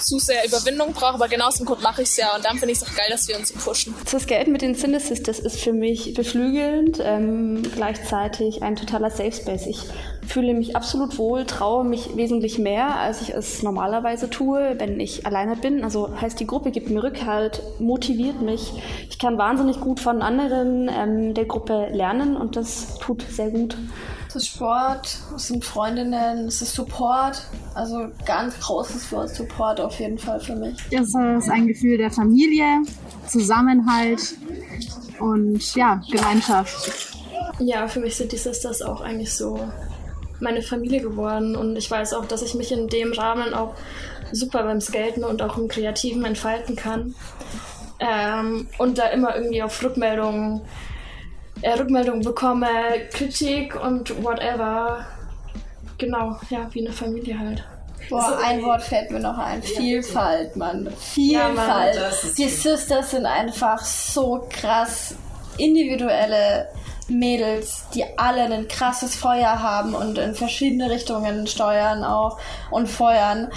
zu 0.00 0.18
sehr 0.18 0.44
Überwindung 0.46 0.92
brauche, 0.92 1.14
aber 1.14 1.28
genau 1.28 1.48
aus 1.48 1.56
dem 1.56 1.66
Grund 1.66 1.82
mache 1.82 2.02
ich 2.02 2.08
es 2.08 2.16
ja 2.16 2.34
und 2.34 2.44
dann 2.44 2.58
finde 2.58 2.72
ich 2.72 2.80
es 2.80 2.84
auch 2.84 2.94
geil, 2.94 3.06
dass 3.10 3.28
wir 3.28 3.36
uns 3.36 3.52
pushen. 3.52 3.94
Zu 4.04 4.18
skaten 4.18 4.52
mit 4.52 4.62
den 4.62 4.74
Synesis, 4.74 5.22
das 5.22 5.38
ist 5.38 5.60
für 5.60 5.72
mich 5.72 6.14
beflügelnd, 6.14 6.98
ähm, 7.00 7.62
gleichzeitig 7.74 8.62
ein 8.62 8.76
totaler 8.76 9.10
Safe 9.10 9.32
Space. 9.32 9.66
Ich 9.66 9.78
fühle 10.26 10.54
mich 10.54 10.76
absolut 10.76 11.18
wohl, 11.18 11.44
traue 11.44 11.84
mich 11.84 12.16
wesentlich 12.16 12.58
mehr, 12.58 12.96
als 12.96 13.22
ich 13.22 13.34
es 13.34 13.62
normalerweise 13.62 14.30
tue, 14.30 14.74
wenn 14.78 14.98
ich 15.00 15.26
alleine 15.26 15.56
bin. 15.56 15.84
Also 15.84 16.10
heißt, 16.20 16.38
die 16.40 16.46
Gruppe 16.46 16.70
gibt 16.70 16.90
mir 16.90 17.02
Rückhalt, 17.02 17.62
motiviert 17.78 18.40
mich. 18.40 18.72
Ich 19.08 19.18
kann 19.18 19.38
wahnsinnig 19.38 19.80
gut 19.80 20.00
von 20.00 20.22
anderen 20.22 20.88
ähm, 20.88 21.34
der 21.34 21.44
Gruppe 21.44 21.88
lernen 21.92 22.36
und 22.36 22.56
das 22.56 22.98
tut 22.98 23.22
sehr 23.22 23.50
gut. 23.50 23.76
Es 24.28 24.36
ist 24.36 24.48
Sport, 24.48 25.18
es 25.36 25.46
sind 25.46 25.64
Freundinnen, 25.64 26.48
es 26.48 26.60
ist 26.60 26.74
Support. 26.74 27.42
Also 27.74 28.08
ganz 28.26 28.58
großes 28.58 29.12
Wort 29.12 29.30
Support 29.30 29.80
auf 29.80 30.00
jeden 30.00 30.18
Fall 30.18 30.40
für 30.40 30.56
mich. 30.56 30.76
Es 30.90 31.08
ist 31.08 31.50
ein 31.50 31.66
Gefühl 31.68 31.98
der 31.98 32.10
Familie, 32.10 32.82
Zusammenhalt 33.28 34.34
und 35.20 35.74
ja, 35.76 36.00
Gemeinschaft. 36.10 37.14
Ja, 37.60 37.86
für 37.86 38.00
mich 38.00 38.16
sind 38.16 38.32
die 38.32 38.36
Sisters 38.36 38.82
auch 38.82 39.00
eigentlich 39.00 39.32
so 39.32 39.58
meine 40.40 40.62
Familie 40.62 41.00
geworden 41.00 41.56
und 41.56 41.76
ich 41.76 41.90
weiß 41.90 42.14
auch, 42.14 42.26
dass 42.26 42.42
ich 42.42 42.54
mich 42.54 42.72
in 42.72 42.88
dem 42.88 43.12
Rahmen 43.12 43.54
auch 43.54 43.74
super 44.32 44.64
beim 44.64 44.80
Skaten 44.80 45.24
und 45.24 45.42
auch 45.42 45.56
im 45.58 45.68
Kreativen 45.68 46.24
entfalten 46.24 46.76
kann. 46.76 47.14
Ähm, 48.00 48.68
und 48.78 48.98
da 48.98 49.06
immer 49.08 49.36
irgendwie 49.36 49.62
auf 49.62 49.82
Rückmeldungen, 49.82 50.62
äh, 51.62 51.72
Rückmeldungen 51.74 52.22
bekomme, 52.22 52.68
Kritik 53.12 53.80
und 53.80 54.22
whatever. 54.22 55.06
Genau, 55.98 56.38
ja, 56.50 56.68
wie 56.72 56.84
eine 56.84 56.92
Familie 56.92 57.38
halt. 57.38 57.64
Boah, 58.10 58.38
ein 58.44 58.62
Wort 58.62 58.82
fällt 58.82 59.10
mir 59.10 59.20
noch 59.20 59.38
ein. 59.38 59.62
Vielfalt, 59.62 60.56
Mann. 60.56 60.92
Ja, 61.16 61.48
Mann, 61.48 61.56
Vielfalt. 61.56 61.96
das 61.96 62.24
ist 62.24 62.38
die 62.38 62.48
Sisters 62.48 63.12
sind 63.12 63.24
einfach 63.24 63.82
so 63.82 64.46
krass 64.50 65.14
individuelle 65.56 66.68
Mädels, 67.08 67.84
die 67.94 68.04
alle 68.18 68.42
ein 68.42 68.68
krasses 68.68 69.14
Feuer 69.14 69.60
haben 69.62 69.94
und 69.94 70.18
in 70.18 70.34
verschiedene 70.34 70.90
Richtungen 70.90 71.46
steuern 71.46 72.04
auch 72.04 72.38
und 72.70 72.88
feuern. 72.88 73.50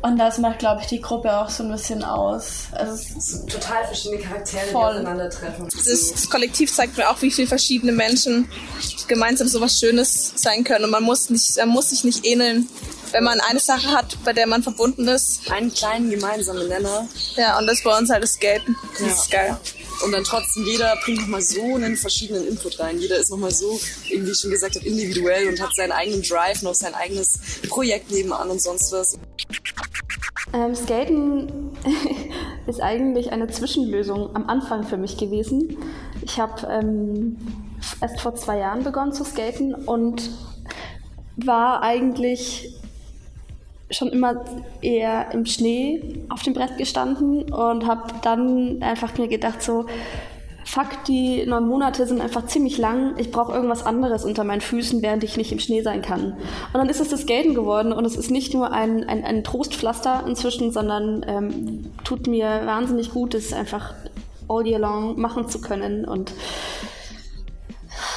Und 0.00 0.16
das 0.16 0.38
macht, 0.38 0.60
glaube 0.60 0.80
ich, 0.82 0.86
die 0.86 1.00
Gruppe 1.00 1.36
auch 1.36 1.50
so 1.50 1.64
ein 1.64 1.72
bisschen 1.72 2.04
aus. 2.04 2.66
Also 2.70 2.92
es 2.92 3.08
sind 3.30 3.50
total 3.50 3.84
verschiedene 3.84 4.22
Charaktere, 4.22 4.66
Voll. 4.70 4.92
die 4.92 5.00
aufeinandertreffen. 5.00 5.66
Das, 5.74 5.84
das 6.12 6.30
Kollektiv 6.30 6.72
zeigt 6.72 6.96
mir 6.96 7.10
auch, 7.10 7.20
wie 7.20 7.32
viele 7.32 7.48
verschiedene 7.48 7.90
Menschen 7.90 8.48
gemeinsam 9.08 9.48
so 9.48 9.60
was 9.60 9.76
Schönes 9.80 10.34
sein 10.36 10.62
können. 10.62 10.84
Und 10.84 10.90
man 10.92 11.02
muss, 11.02 11.30
nicht, 11.30 11.56
man 11.56 11.70
muss 11.70 11.90
sich 11.90 12.04
nicht 12.04 12.24
ähneln, 12.24 12.68
wenn 13.10 13.24
man 13.24 13.40
eine 13.40 13.58
Sache 13.58 13.88
hat, 13.90 14.16
bei 14.24 14.32
der 14.32 14.46
man 14.46 14.62
verbunden 14.62 15.08
ist. 15.08 15.50
Einen 15.50 15.74
kleinen 15.74 16.08
gemeinsamen 16.10 16.68
Nenner. 16.68 17.08
Ja, 17.34 17.58
und 17.58 17.66
das 17.66 17.82
bei 17.82 17.98
uns 17.98 18.08
halt 18.08 18.22
das 18.22 18.34
Skaten. 18.34 18.76
Das 18.92 19.00
Ja. 19.00 19.06
ist 19.08 19.30
geil. 19.32 19.56
Und 20.04 20.12
dann 20.12 20.24
trotzdem, 20.24 20.64
jeder 20.64 20.96
bringt 21.04 21.20
nochmal 21.20 21.42
so 21.42 21.74
einen 21.74 21.96
verschiedenen 21.96 22.46
Input 22.46 22.78
rein. 22.78 22.98
Jeder 22.98 23.18
ist 23.18 23.30
nochmal 23.30 23.50
so, 23.50 23.78
irgendwie 24.08 24.34
schon 24.34 24.50
gesagt 24.50 24.76
hat, 24.76 24.84
individuell 24.84 25.48
und 25.48 25.60
hat 25.60 25.74
seinen 25.74 25.92
eigenen 25.92 26.22
Drive, 26.22 26.62
noch 26.62 26.74
sein 26.74 26.94
eigenes 26.94 27.38
Projekt 27.68 28.10
nebenan 28.10 28.50
und 28.50 28.62
sonst 28.62 28.92
was. 28.92 29.18
Ähm, 30.52 30.74
Skaten 30.74 31.76
ist 32.66 32.80
eigentlich 32.80 33.32
eine 33.32 33.48
Zwischenlösung 33.48 34.34
am 34.34 34.48
Anfang 34.48 34.84
für 34.84 34.96
mich 34.96 35.16
gewesen. 35.16 35.76
Ich 36.22 36.38
habe 36.38 36.66
ähm, 36.68 37.36
erst 38.00 38.20
vor 38.20 38.34
zwei 38.34 38.58
Jahren 38.58 38.84
begonnen 38.84 39.12
zu 39.12 39.24
skaten 39.24 39.74
und 39.74 40.30
war 41.36 41.82
eigentlich 41.82 42.77
schon 43.90 44.08
immer 44.08 44.44
eher 44.80 45.32
im 45.32 45.46
Schnee 45.46 46.24
auf 46.28 46.42
dem 46.42 46.54
Brett 46.54 46.76
gestanden 46.76 47.52
und 47.52 47.86
habe 47.86 48.12
dann 48.22 48.82
einfach 48.82 49.16
mir 49.16 49.28
gedacht 49.28 49.62
so, 49.62 49.86
fuck, 50.68 51.04
die 51.06 51.46
neun 51.46 51.66
Monate 51.66 52.06
sind 52.06 52.20
einfach 52.20 52.44
ziemlich 52.46 52.76
lang. 52.76 53.14
Ich 53.16 53.30
brauche 53.30 53.52
irgendwas 53.52 53.86
anderes 53.86 54.24
unter 54.24 54.44
meinen 54.44 54.60
Füßen, 54.60 55.00
während 55.00 55.24
ich 55.24 55.38
nicht 55.38 55.50
im 55.50 55.58
Schnee 55.58 55.80
sein 55.80 56.02
kann. 56.02 56.32
Und 56.32 56.74
dann 56.74 56.90
ist 56.90 57.00
es 57.00 57.08
das 57.08 57.22
Skaten 57.22 57.54
geworden 57.54 57.92
und 57.92 58.04
es 58.04 58.16
ist 58.16 58.30
nicht 58.30 58.52
nur 58.52 58.70
ein, 58.70 59.08
ein, 59.08 59.24
ein 59.24 59.44
Trostpflaster 59.44 60.24
inzwischen, 60.26 60.70
sondern 60.70 61.24
ähm, 61.26 61.86
tut 62.04 62.26
mir 62.26 62.62
wahnsinnig 62.66 63.12
gut, 63.12 63.34
es 63.34 63.54
einfach 63.54 63.94
all 64.48 64.66
year 64.66 64.78
long 64.78 65.18
machen 65.18 65.48
zu 65.48 65.60
können 65.60 66.04
und 66.04 66.32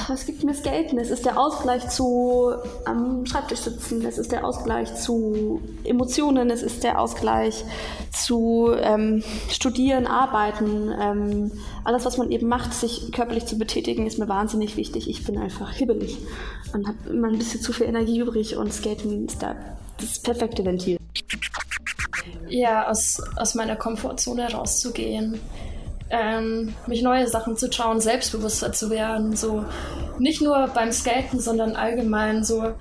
was 0.08 0.26
gibt 0.26 0.44
mir 0.44 0.54
Skaten? 0.54 0.98
Es 0.98 1.10
ist 1.10 1.24
der 1.24 1.38
Ausgleich 1.38 1.88
zu 1.88 2.52
am 2.84 3.26
Schreibtisch 3.26 3.60
sitzen, 3.60 4.04
es 4.04 4.18
ist 4.18 4.32
der 4.32 4.44
Ausgleich 4.44 4.94
zu 4.94 5.60
Emotionen, 5.84 6.50
es 6.50 6.62
ist 6.62 6.84
der 6.84 7.00
Ausgleich 7.00 7.64
zu 8.12 8.72
ähm, 8.76 9.22
Studieren, 9.48 10.06
Arbeiten. 10.06 10.92
Ähm, 11.00 11.52
alles, 11.84 12.04
was 12.04 12.18
man 12.18 12.30
eben 12.30 12.48
macht, 12.48 12.74
sich 12.74 13.12
körperlich 13.12 13.46
zu 13.46 13.58
betätigen, 13.58 14.06
ist 14.06 14.18
mir 14.18 14.28
wahnsinnig 14.28 14.76
wichtig. 14.76 15.08
Ich 15.08 15.24
bin 15.24 15.38
einfach 15.38 15.72
hibbelig 15.72 16.18
und 16.72 16.86
habe 16.86 17.10
immer 17.10 17.28
ein 17.28 17.38
bisschen 17.38 17.60
zu 17.60 17.72
viel 17.72 17.86
Energie 17.86 18.18
übrig 18.18 18.56
und 18.56 18.72
Skaten 18.72 19.26
ist 19.26 19.42
da 19.42 19.54
das 19.98 20.18
perfekte 20.18 20.64
Ventil. 20.64 20.98
ja, 22.48 22.88
aus, 22.88 23.20
aus 23.36 23.54
meiner 23.54 23.76
Komfortzone 23.76 24.52
rauszugehen, 24.52 25.40
ähm, 26.12 26.74
mich 26.86 27.02
neue 27.02 27.26
Sachen 27.26 27.56
zu 27.56 27.72
schauen, 27.72 28.00
selbstbewusster 28.00 28.72
zu 28.72 28.90
werden, 28.90 29.34
so 29.34 29.64
nicht 30.18 30.42
nur 30.42 30.68
beim 30.68 30.92
Skaten, 30.92 31.40
sondern 31.40 31.74
allgemein 31.74 32.44
so. 32.44 32.74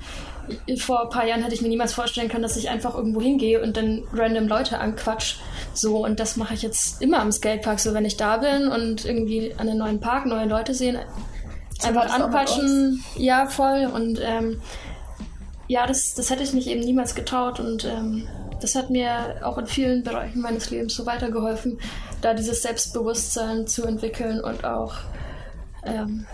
Vor 0.80 1.04
ein 1.04 1.10
paar 1.10 1.26
Jahren 1.26 1.44
hätte 1.44 1.54
ich 1.54 1.62
mir 1.62 1.70
niemals 1.70 1.94
vorstellen 1.94 2.28
können, 2.28 2.44
dass 2.44 2.58
ich 2.58 2.70
einfach 2.70 2.96
irgendwo 2.96 3.22
hingehe 3.22 3.62
und 3.62 3.78
dann 3.78 4.04
random 4.12 4.48
Leute 4.48 4.80
anquatsch. 4.80 5.36
So, 5.74 6.04
und 6.04 6.20
das 6.20 6.36
mache 6.36 6.56
ich 6.56 6.62
jetzt 6.62 7.02
immer 7.02 7.20
am 7.20 7.32
Skatepark. 7.32 7.80
So, 7.80 7.94
wenn 7.94 8.04
ich 8.04 8.18
da 8.18 8.38
bin 8.38 8.68
und 8.68 9.06
irgendwie 9.06 9.54
an 9.54 9.70
einem 9.70 9.78
neuen 9.78 10.00
Park 10.02 10.26
neue 10.26 10.48
Leute 10.48 10.74
sehen, 10.74 10.98
einfach 11.84 12.10
anquatschen. 12.10 13.02
Ja, 13.16 13.46
voll. 13.46 13.90
Und 13.94 14.20
ähm, 14.22 14.62
ja, 15.68 15.88
das, 15.88 16.16
das 16.16 16.30
hätte 16.30 16.44
ich 16.44 16.54
mich 16.54 16.68
eben 16.68 16.82
niemals 16.82 17.16
getraut 17.16 17.62
und 17.62 17.86
ähm, 17.86 18.28
das 18.60 18.76
hat 18.76 18.90
mir 18.90 19.38
auch 19.44 19.58
in 19.58 19.68
vielen 19.68 20.04
Bereichen 20.04 20.42
meines 20.42 20.70
Lebens 20.70 20.96
so 20.96 21.06
weitergeholfen, 21.06 21.80
da 22.22 22.34
dieses 22.34 22.62
Selbstbewusstsein 22.62 23.68
zu 23.68 23.86
entwickeln 23.86 24.40
und 24.42 24.64
auch 24.66 24.94
ähm, 25.86 26.26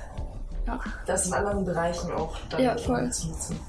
ja, 0.66 0.80
Das 1.06 1.28
in 1.28 1.34
anderen 1.34 1.64
Bereichen 1.66 2.12
auch 2.12 2.36
dann 2.50 2.62
Ja, 2.62 2.78
voll. 2.78 3.10
zu 3.12 3.28
nutzen. 3.30 3.60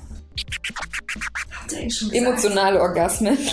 Habt 1.61 1.73
ihr 1.73 1.79
eigentlich 1.79 1.97
schon 1.99 2.11
gesagt? 2.11 2.27
Emotionale 2.27 2.81
Orgasmen. 2.81 3.39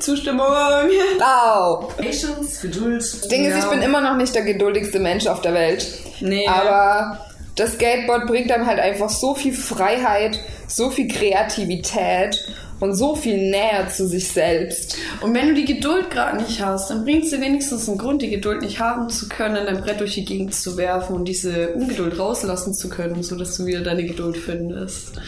Zustimmung. 0.00 0.46
Wow. 0.46 1.96
Patience, 1.96 2.60
Geduld. 2.62 3.00
Das 3.00 3.28
Ding 3.28 3.44
ist, 3.44 3.58
ich 3.58 3.70
bin 3.70 3.80
immer 3.82 4.00
noch 4.00 4.16
nicht 4.16 4.34
der 4.34 4.42
geduldigste 4.42 4.98
Mensch 4.98 5.26
auf 5.26 5.40
der 5.40 5.54
Welt. 5.54 5.86
Nee. 6.20 6.46
Aber 6.48 7.24
das 7.54 7.74
Skateboard 7.74 8.26
bringt 8.26 8.50
einem 8.50 8.66
halt 8.66 8.80
einfach 8.80 9.08
so 9.08 9.34
viel 9.34 9.52
Freiheit, 9.54 10.40
so 10.66 10.90
viel 10.90 11.08
Kreativität 11.08 12.44
und 12.80 12.94
so 12.94 13.14
viel 13.14 13.50
näher 13.50 13.88
zu 13.88 14.06
sich 14.06 14.28
selbst. 14.28 14.96
Und 15.20 15.34
wenn 15.34 15.48
du 15.48 15.54
die 15.54 15.64
Geduld 15.64 16.10
gerade 16.10 16.36
nicht 16.36 16.62
hast, 16.62 16.90
dann 16.90 17.04
bringt 17.04 17.24
es 17.24 17.30
dir 17.30 17.40
wenigstens 17.40 17.88
einen 17.88 17.98
Grund, 17.98 18.22
die 18.22 18.30
Geduld 18.30 18.62
nicht 18.62 18.80
haben 18.80 19.08
zu 19.08 19.28
können, 19.28 19.66
dein 19.66 19.80
Brett 19.80 20.00
durch 20.00 20.14
die 20.14 20.24
Gegend 20.24 20.54
zu 20.54 20.76
werfen 20.76 21.16
und 21.16 21.26
diese 21.26 21.70
Ungeduld 21.70 22.18
rauslassen 22.18 22.74
zu 22.74 22.88
können, 22.88 23.22
sodass 23.22 23.56
du 23.56 23.66
wieder 23.66 23.80
deine 23.80 24.04
Geduld 24.04 24.36
findest. 24.36 25.20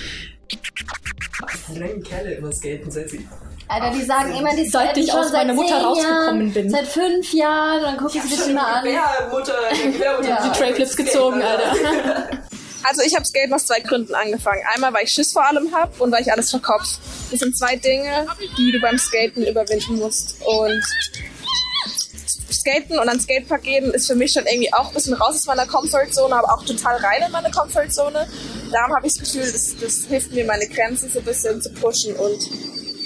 Die 1.72 1.78
langen 1.78 2.02
Kerle 2.02 2.32
immer 2.34 2.52
skaten, 2.52 2.90
seit 2.90 3.10
sie. 3.10 3.26
Alter, 3.68 3.90
die 3.94 4.02
sagen 4.02 4.34
immer, 4.34 4.56
die 4.56 4.64
Seit 4.64 4.96
ich 4.96 5.10
schon 5.10 5.20
aus 5.20 5.30
seit 5.30 5.46
meiner 5.46 5.54
Mutter 5.54 5.82
rausgekommen 5.82 6.40
Jahren, 6.40 6.52
bin. 6.52 6.70
Seit 6.70 6.86
fünf 6.86 7.34
Jahren, 7.34 7.82
dann 7.82 7.96
gucken 7.98 8.22
sie 8.22 8.34
sich 8.34 8.48
immer 8.48 8.66
an. 8.66 8.84
Gebärmutter, 8.84 9.52
der 9.70 9.92
Gebärmutter. 9.92 10.28
Ja. 10.28 10.48
die 10.48 10.58
Trailflips 10.58 10.96
gezogen, 10.96 11.42
Alter. 11.42 12.38
Also 12.82 13.02
ich 13.02 13.14
habe 13.14 13.24
Skaten 13.24 13.52
aus 13.52 13.66
zwei 13.66 13.80
Gründen 13.80 14.14
angefangen. 14.14 14.62
Einmal, 14.74 14.92
weil 14.94 15.04
ich 15.04 15.10
Schiss 15.10 15.32
vor 15.32 15.46
allem 15.46 15.72
hab 15.74 16.00
und 16.00 16.12
weil 16.12 16.22
ich 16.22 16.32
alles 16.32 16.50
verkopf. 16.50 16.98
Das 17.30 17.40
sind 17.40 17.56
zwei 17.56 17.76
Dinge, 17.76 18.26
die 18.56 18.72
du 18.72 18.80
beim 18.80 18.98
Skaten 18.98 19.44
überwinden 19.44 19.96
musst. 19.96 20.36
Und 20.44 20.82
Skaten 22.50 22.98
und 22.98 23.08
an 23.08 23.20
Skatepark 23.20 23.62
gehen 23.62 23.92
ist 23.92 24.06
für 24.06 24.14
mich 24.14 24.32
schon 24.32 24.46
irgendwie 24.46 24.72
auch 24.72 24.88
ein 24.88 24.94
bisschen 24.94 25.14
raus 25.14 25.36
aus 25.36 25.46
meiner 25.46 25.66
Comfortzone, 25.66 26.34
aber 26.34 26.52
auch 26.52 26.64
total 26.64 26.96
rein 26.96 27.22
in 27.26 27.32
meine 27.32 27.50
Comfortzone. 27.50 28.28
Darum 28.72 28.94
habe 28.94 29.06
ich 29.06 29.14
das 29.14 29.22
Gefühl, 29.22 29.52
das, 29.52 29.76
das 29.76 30.06
hilft 30.06 30.32
mir, 30.32 30.44
meine 30.44 30.66
Grenzen 30.66 31.10
so 31.10 31.18
ein 31.18 31.24
bisschen 31.24 31.60
zu 31.60 31.70
pushen 31.70 32.14
und 32.16 32.38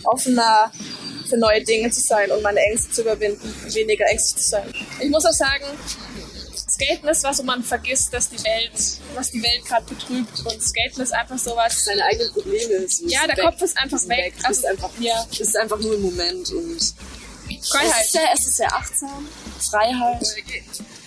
offener 0.05 0.71
für 1.29 1.39
neue 1.39 1.63
Dinge 1.63 1.91
zu 1.91 2.01
sein 2.01 2.31
und 2.31 2.43
meine 2.43 2.61
Ängste 2.61 2.93
zu 2.93 3.03
überwinden, 3.03 3.55
weniger 3.73 4.05
ängstlich 4.07 4.45
zu 4.45 4.51
sein. 4.51 4.73
Ich 5.01 5.11
muss 5.11 5.25
auch 5.25 5.33
sagen, 5.33 5.65
Skaten 6.73 7.09
ist 7.09 7.23
was, 7.25 7.39
wo 7.39 7.43
man 7.43 7.63
vergisst, 7.63 8.13
dass 8.15 8.29
die 8.31 8.43
Welt, 8.45 8.73
was 9.15 9.31
die 9.31 9.43
Welt 9.43 9.65
gerade 9.67 9.85
betrübt. 9.87 10.41
Und 10.47 10.63
Skaten 10.63 11.03
ist 11.03 11.13
einfach 11.13 11.39
sowas. 11.39 11.85
Seine 11.85 12.05
eigenen 12.05 12.33
Probleme. 12.33 12.89
So 12.89 13.07
Ja, 13.09 13.27
der 13.27 13.37
weg. 13.37 13.45
Kopf 13.45 13.63
ist 13.63 13.77
einfach 13.79 13.97
Ist 13.99 14.09
weg. 14.09 14.35
Bist 14.35 14.47
Also, 14.47 14.67
einfach, 14.69 14.91
ja. 15.01 15.27
es 15.31 15.41
ist 15.41 15.57
einfach 15.57 15.79
nur 15.79 15.95
im 15.95 16.03
Moment 16.03 16.51
und 16.53 16.77
es 16.77 16.95
Freiheit. 17.69 18.05
ist, 18.05 18.13
sehr, 18.13 18.29
es 18.35 18.47
ist 18.47 18.57
sehr 18.57 18.73
achtsam, 18.75 19.29
Freiheit 19.71 20.23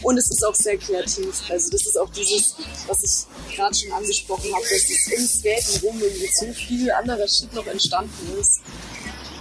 und 0.03 0.17
es 0.17 0.29
ist 0.29 0.45
auch 0.45 0.53
sehr 0.53 0.77
kreativ. 0.77 1.33
Also 1.49 1.69
das 1.71 1.85
ist 1.85 1.97
auch 1.97 2.09
dieses, 2.11 2.55
was 2.87 3.03
ich 3.47 3.55
gerade 3.55 3.75
schon 3.75 3.91
angesprochen 3.91 4.53
habe, 4.53 4.63
dass 4.63 4.71
es 4.83 5.07
im 5.11 5.27
Skaten 5.27 5.87
rum 5.87 5.99
irgendwie 6.01 6.29
so 6.33 6.53
viel 6.53 6.91
anderer 6.91 7.27
Shit 7.27 7.51
noch 7.53 7.65
entstanden 7.65 8.37
ist, 8.39 8.59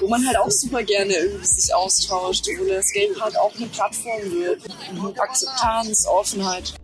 wo 0.04 0.08
man 0.08 0.26
halt 0.26 0.37
auch 0.38 0.50
super 0.50 0.82
gerne 0.82 1.14
irgendwie 1.14 1.46
sich 1.46 1.75
austauscht, 1.75 2.46
wo 2.58 2.64
der 2.64 2.82
halt 3.20 3.38
auch 3.38 3.54
eine 3.56 3.66
Plattform 3.66 4.20
wird. 4.30 4.61
Akzeptanz, 5.18 6.06
Offenheit. 6.06 6.75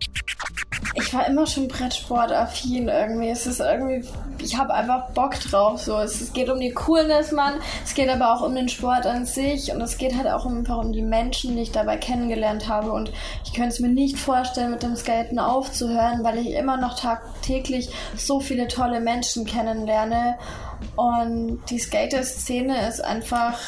Ich 0.94 1.12
war 1.12 1.26
immer 1.26 1.46
schon 1.46 1.68
Brettsport-affin 1.68 2.88
irgendwie. 2.88 3.28
Es 3.28 3.46
ist 3.46 3.60
irgendwie, 3.60 4.08
ich 4.42 4.56
habe 4.56 4.72
einfach 4.72 5.10
Bock 5.10 5.38
drauf. 5.38 5.82
So, 5.82 5.98
es 5.98 6.32
geht 6.32 6.48
um 6.48 6.58
die 6.58 6.72
Coolness, 6.72 7.32
Mann. 7.32 7.60
Es 7.84 7.94
geht 7.94 8.08
aber 8.08 8.34
auch 8.34 8.42
um 8.42 8.54
den 8.54 8.68
Sport 8.68 9.06
an 9.06 9.26
sich 9.26 9.70
und 9.70 9.80
es 9.82 9.98
geht 9.98 10.16
halt 10.16 10.28
auch 10.28 10.46
einfach 10.46 10.78
um 10.78 10.92
die 10.92 11.02
Menschen, 11.02 11.56
die 11.56 11.62
ich 11.62 11.72
dabei 11.72 11.98
kennengelernt 11.98 12.68
habe. 12.68 12.90
Und 12.92 13.12
ich 13.44 13.52
könnte 13.52 13.68
es 13.68 13.80
mir 13.80 13.88
nicht 13.88 14.18
vorstellen, 14.18 14.70
mit 14.70 14.82
dem 14.82 14.96
Skaten 14.96 15.38
aufzuhören, 15.38 16.24
weil 16.24 16.38
ich 16.38 16.54
immer 16.54 16.78
noch 16.78 16.98
tagtäglich 16.98 17.90
so 18.16 18.40
viele 18.40 18.66
tolle 18.66 19.00
Menschen 19.00 19.44
kennenlerne. 19.44 20.38
Und 20.96 21.60
die 21.70 21.78
Skater-Szene 21.78 22.88
ist 22.88 23.02
einfach 23.02 23.58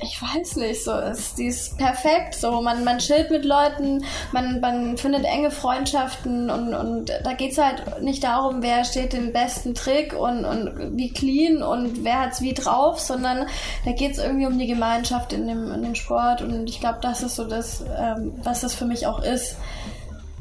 ich 0.00 0.20
weiß 0.20 0.56
nicht, 0.56 0.82
so 0.82 0.92
ist, 0.92 1.38
die 1.38 1.46
ist 1.46 1.76
perfekt. 1.78 2.34
So, 2.34 2.60
man, 2.62 2.84
man 2.84 2.98
chillt 2.98 3.30
mit 3.30 3.44
Leuten, 3.44 4.04
man, 4.32 4.60
man 4.60 4.96
findet 4.96 5.24
enge 5.24 5.50
Freundschaften 5.50 6.50
und, 6.50 6.74
und 6.74 7.12
da 7.22 7.32
geht's 7.32 7.58
halt 7.58 8.02
nicht 8.02 8.24
darum, 8.24 8.62
wer 8.62 8.84
steht 8.84 9.12
den 9.12 9.32
besten 9.32 9.74
Trick 9.74 10.14
und, 10.14 10.44
und 10.44 10.96
wie 10.96 11.12
clean 11.12 11.62
und 11.62 12.04
wer 12.04 12.20
hat's 12.22 12.40
wie 12.40 12.54
drauf, 12.54 12.98
sondern 12.98 13.46
da 13.84 13.92
geht's 13.92 14.18
irgendwie 14.18 14.46
um 14.46 14.58
die 14.58 14.66
Gemeinschaft 14.66 15.32
in 15.32 15.46
dem, 15.46 15.70
in 15.72 15.82
dem 15.82 15.94
Sport 15.94 16.42
und 16.42 16.68
ich 16.68 16.80
glaube, 16.80 16.98
das 17.02 17.22
ist 17.22 17.36
so 17.36 17.44
das, 17.44 17.84
ähm, 17.98 18.32
was 18.42 18.60
das 18.60 18.74
für 18.74 18.86
mich 18.86 19.06
auch 19.06 19.22
ist. 19.22 19.56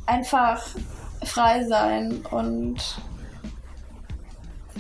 Einfach 0.06 0.62
frei 1.24 1.64
sein 1.66 2.26
und 2.30 2.78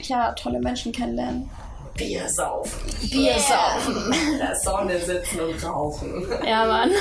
ja, 0.02 0.32
tolle 0.34 0.60
Menschen 0.60 0.92
kennenlernen. 0.92 1.50
Bier 1.96 2.28
saufen. 2.28 2.80
Bier 3.12 3.36
saufen. 3.38 4.14
Das 4.40 4.64
Sonne 4.64 5.00
sitzen 5.00 5.40
und 5.42 5.64
rauchen. 5.64 6.26
Ja, 6.46 6.66
Mann. 6.66 6.92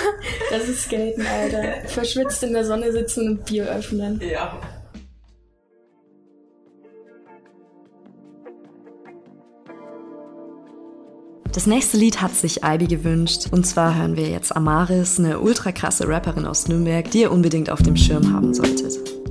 Das 0.50 0.68
ist 0.68 0.84
Skaten, 0.84 1.26
Alter. 1.26 1.88
Verschwitzt 1.88 2.42
in 2.42 2.52
der 2.52 2.64
Sonne 2.64 2.92
sitzen 2.92 3.28
und 3.28 3.44
Bier 3.46 3.64
öffnen. 3.64 4.20
Ja. 4.20 4.60
Das 11.54 11.66
nächste 11.66 11.98
Lied 11.98 12.20
hat 12.20 12.34
sich 12.34 12.62
Ivy 12.62 12.86
gewünscht. 12.86 13.48
Und 13.50 13.66
zwar 13.66 13.96
hören 13.96 14.16
wir 14.16 14.28
jetzt 14.28 14.54
Amaris, 14.54 15.18
eine 15.18 15.40
ultra 15.40 15.72
krasse 15.72 16.08
Rapperin 16.08 16.46
aus 16.46 16.68
Nürnberg, 16.68 17.10
die 17.10 17.22
ihr 17.22 17.32
unbedingt 17.32 17.70
auf 17.70 17.82
dem 17.82 17.96
Schirm 17.96 18.32
haben 18.32 18.54
solltet. 18.54 19.21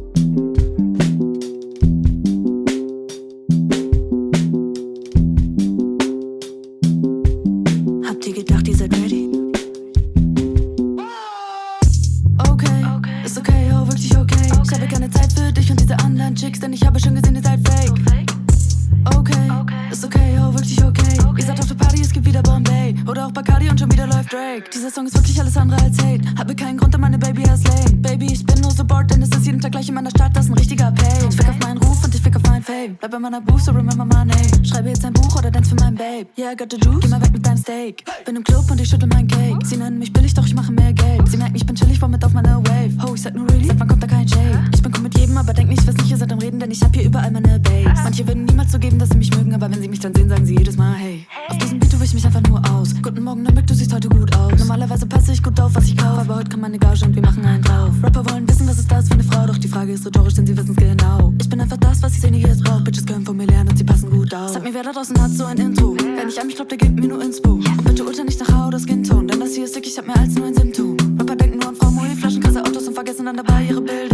Ich 47.32 47.42
meine 47.42 47.60
Babes. 47.60 48.00
Manche 48.04 48.28
würden 48.28 48.46
niemals 48.46 48.72
zugeben, 48.72 48.98
dass 49.00 49.10
sie 49.10 49.18
mich 49.18 49.36
mögen, 49.36 49.54
aber 49.54 49.72
wenn 49.72 49.82
sie 49.82 49.88
mich 49.88 50.00
dann 50.00 50.14
sehen, 50.14 50.30
sagen 50.30 50.46
sie 50.46 50.58
jedes 50.58 50.78
Mal, 50.78 50.94
hey. 50.96 51.26
Auf 51.48 51.58
diesem 51.58 51.80
Beat 51.80 51.92
tue 51.92 52.04
ich 52.04 52.14
mich 52.14 52.26
einfach 52.26 52.42
nur 52.42 52.62
aus. 52.72 52.94
Guten 53.02 53.24
Morgen, 53.24 53.44
Nürnberg, 53.44 53.66
du 53.68 53.74
siehst 53.74 53.94
heute 53.94 54.10
gut 54.10 54.36
aus. 54.36 54.52
Normalerweise 54.58 55.06
passe 55.06 55.32
ich 55.32 55.42
gut 55.42 55.60
auf, 55.60 55.74
was 55.76 55.86
ich 55.86 55.98
kaufe, 55.98 56.22
aber 56.22 56.36
heute 56.38 56.50
kann 56.50 56.62
meine 56.62 56.78
Gage 56.78 57.06
und 57.06 57.16
wir 57.16 57.22
machen 57.22 57.46
einen 57.46 57.64
drauf. 57.64 57.92
Rapper 58.04 58.30
wollen 58.30 58.48
wissen, 58.50 58.68
was 58.68 58.80
ist 58.80 58.92
das 58.92 59.08
für 59.08 59.14
eine 59.14 59.24
Frau, 59.24 59.46
doch 59.46 59.58
die 59.58 59.68
Frage 59.68 59.94
ist 59.94 60.06
rhetorisch, 60.06 60.34
denn 60.34 60.48
sie 60.48 60.58
wissen's 60.58 60.76
genau. 60.76 61.34
Ich 61.40 61.50
bin 61.50 61.62
einfach 61.62 61.78
das, 61.78 62.02
was 62.02 62.14
ich 62.14 62.22
sehe, 62.22 62.32
jetzt 62.32 62.64
braucht. 62.64 62.84
Bitches 62.84 63.06
können 63.06 63.26
von 63.26 63.38
mir 63.38 63.46
lernen 63.46 63.70
und 63.70 63.78
sie 63.78 63.84
passen 63.84 64.10
gut 64.10 64.34
auf. 64.34 64.50
Sag 64.50 64.64
mir, 64.64 64.74
wer 64.74 64.84
da 64.84 64.92
draußen 64.92 65.22
hat 65.22 65.32
so 65.32 65.46
ein 65.46 65.58
Intro. 65.58 65.96
Wer 65.98 66.26
nicht 66.26 66.40
an 66.40 66.48
mich 66.48 66.56
glaubt, 66.56 66.72
der 66.72 66.78
gibt 66.78 67.00
mir 67.00 67.08
nur 67.08 67.24
Inspo. 67.24 67.52
Und 67.52 67.84
bitte 67.84 68.04
urteil 68.04 68.26
nicht 68.26 68.40
nach 68.40 68.50
Haar 68.50 68.68
oder 68.68 68.80
Skin-Ton, 68.80 69.28
denn 69.28 69.40
das 69.40 69.54
hier 69.54 69.66
ist 69.66 69.76
dick, 69.76 69.88
ich 69.88 69.98
hab 69.98 70.08
mehr 70.08 70.20
als 70.20 70.34
nur 70.36 70.48
ein 70.48 70.56
Symptom. 70.56 70.98
Rapper 71.20 71.36
denken 71.36 71.60
nur 71.60 71.70
an 71.70 71.76
Frau 71.76 71.92
Moe, 71.92 72.10
Flaschen, 72.16 72.42
krasse 72.42 72.62
Autos 72.62 72.88
und 72.88 72.94
vergessen 72.94 73.26
dann 73.26 73.38
dabei 73.38 73.64
ihre 73.64 73.82
Bilder. 73.82 74.11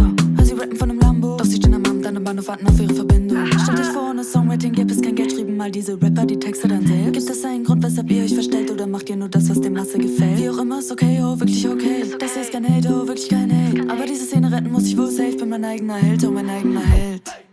Bahnhof, 2.37 2.47
warten 2.47 2.67
auf 2.67 2.79
ihre 2.79 2.93
Verbindung. 2.93 3.47
Stellt 3.47 3.79
euch 3.79 3.87
vor, 3.87 4.09
ohne 4.11 4.23
Songwriting 4.23 4.73
gibt 4.73 4.91
es 4.91 5.01
kein 5.01 5.15
Geld, 5.15 5.31
schrieben 5.31 5.57
mal 5.57 5.71
diese 5.71 5.93
Rapper 5.93 6.25
die 6.25 6.37
Texte 6.37 6.67
dann 6.67 6.85
selbst. 6.85 7.13
Gibt 7.13 7.29
es 7.29 7.45
einen 7.45 7.63
Grund, 7.63 7.83
weshalb 7.83 8.11
ihr 8.11 8.23
euch 8.23 8.33
verstellt 8.33 8.69
oder 8.69 8.85
macht 8.85 9.09
ihr 9.09 9.15
nur 9.15 9.29
das, 9.29 9.49
was 9.49 9.59
der 9.59 9.71
Masse 9.71 9.97
gefällt? 9.97 10.37
Wie 10.37 10.49
auch 10.49 10.57
immer, 10.59 10.79
ist 10.79 10.91
okay, 10.91 11.19
oh, 11.21 11.39
wirklich 11.39 11.67
okay. 11.67 12.03
Das 12.19 12.33
hier 12.33 12.43
ist 12.43 12.51
kein 12.51 12.67
Hate, 12.67 12.89
oh, 12.89 13.07
wirklich 13.07 13.29
kein 13.29 13.51
Hate. 13.51 13.89
Aber 13.89 14.05
diese 14.05 14.25
Szene 14.25 14.51
retten 14.51 14.71
muss 14.71 14.85
ich 14.85 14.97
wohl 14.97 15.09
safe, 15.09 15.35
bin 15.35 15.49
mein 15.49 15.65
eigener 15.65 15.95
Held, 15.95 16.23
oh, 16.25 16.31
mein 16.31 16.49
eigener 16.49 16.81
Held. 16.81 17.46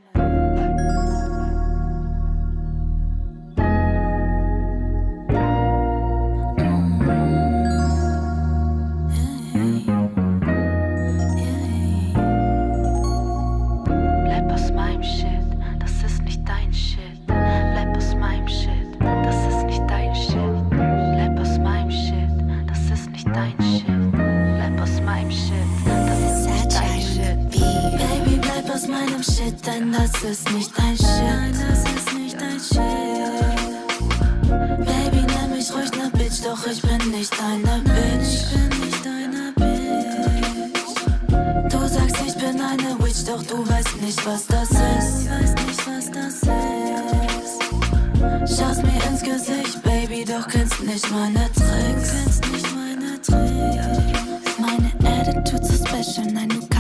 Meinem 29.04 29.22
Shit, 29.22 29.66
denn 29.66 29.92
das 29.92 30.10
ist 30.22 30.50
nicht 30.52 30.70
dein 30.76 30.96
Shit. 30.96 31.06
Nein, 31.06 31.52
das 31.52 31.80
ist 31.94 32.12
nicht 32.14 32.40
dein 32.40 32.58
Shit. 32.58 32.78
Baby, 34.86 35.26
nenn 35.26 35.50
mich 35.50 35.72
ruhig 35.72 35.90
ne 35.92 36.10
Bitch, 36.12 36.42
doch 36.44 36.66
ich 36.66 36.82
bin 36.82 37.10
nicht 37.10 37.32
deine 37.38 37.82
Bitch. 37.82 38.34
Ich 38.34 38.50
bin 38.50 38.68
nicht 38.80 39.04
deine 39.04 39.52
Bitch. 39.56 40.72
Du 41.72 41.78
sagst, 41.88 42.16
ich 42.26 42.34
bin 42.34 42.60
eine 42.60 42.98
Witch, 43.00 43.24
doch 43.24 43.42
du 43.42 43.68
weißt 43.68 44.00
nicht, 44.00 44.24
was 44.26 44.46
das 44.46 44.70
ist. 44.70 44.78
Du 44.78 45.30
weißt 45.30 45.58
nicht, 45.66 45.86
was 45.86 46.10
das 46.10 46.34
ist. 46.42 46.52
Schaust 48.56 48.82
mir 48.82 49.00
ins 49.10 49.22
Gesicht, 49.22 49.82
Baby, 49.82 50.24
doch 50.24 50.48
kennst 50.48 50.82
nicht 50.82 51.10
meine 51.10 51.50
Tricks. 51.52 52.10
Kennst 52.10 52.52
nicht 52.52 52.74
meine 52.74 53.20
Tricks. 53.20 54.58
Meine 54.58 54.92
Attitude 55.04 55.64
so 55.64 55.74
special, 55.84 56.26
nein, 56.32 56.48
du 56.48 56.73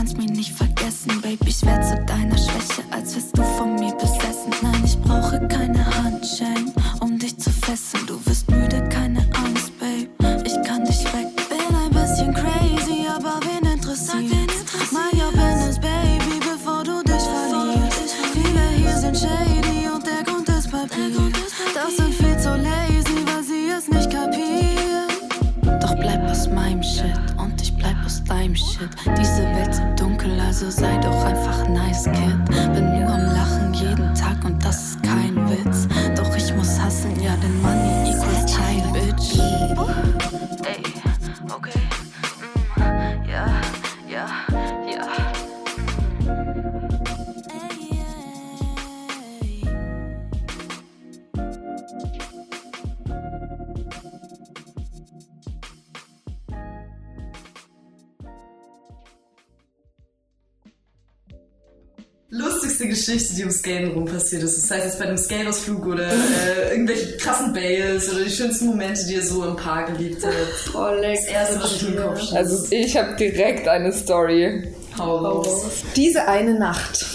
die 63.34 63.42
ums 63.42 63.58
Skaten 63.58 63.92
rum 63.92 64.04
passiert 64.04 64.42
ist. 64.42 64.56
Das 64.56 64.70
heißt 64.70 64.84
jetzt 64.86 64.98
bei 64.98 65.06
einem 65.06 65.16
Skateausflug 65.16 65.86
oder 65.86 66.08
äh, 66.08 66.70
irgendwelche 66.72 67.16
krassen 67.16 67.52
Bales 67.52 68.12
oder 68.12 68.24
die 68.24 68.30
schönsten 68.30 68.66
Momente, 68.66 69.06
die 69.06 69.14
ihr 69.14 69.24
so 69.24 69.44
im 69.44 69.56
Park 69.56 69.90
erlebt 69.90 70.24
habt. 70.24 70.34
Oh, 70.74 70.88
leck. 71.00 71.16
Das 71.16 71.26
erste, 71.26 71.62
was 71.62 71.76
ich 71.76 71.88
im 71.88 71.96
Kopf 71.96 72.20
schießt. 72.20 72.32
Also 72.34 72.66
ich 72.70 72.96
habe 72.96 73.14
direkt 73.16 73.68
eine 73.68 73.92
Story. 73.92 74.72
Hau 74.98 75.18
raus. 75.18 75.64
Diese 75.96 76.26
eine 76.26 76.58
Nacht. 76.58 77.06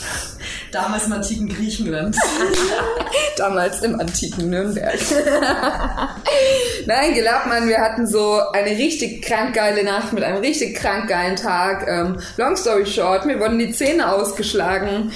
Damals 0.71 1.05
im 1.08 1.13
antiken 1.13 1.49
Griechenland. 1.49 2.15
Damals 3.38 3.82
im 3.82 3.99
antiken 3.99 4.49
Nürnberg. 4.49 4.99
Nein, 6.86 7.13
glaubt 7.15 7.47
man, 7.47 7.67
wir 7.67 7.79
hatten 7.79 8.05
so 8.08 8.39
eine 8.53 8.71
richtig 8.71 9.23
krank 9.23 9.55
geile 9.55 9.84
Nacht 9.84 10.13
mit 10.13 10.23
einem 10.23 10.38
richtig 10.39 10.75
krank 10.75 11.10
geilen 11.10 11.36
Tag. 11.36 11.88
Ähm, 11.88 12.19
long 12.38 12.55
story 12.55 12.86
short, 12.86 13.25
mir 13.25 13.39
wurden 13.39 13.58
die 13.58 13.71
Zähne 13.71 14.12
ausgeschlagen. 14.12 15.12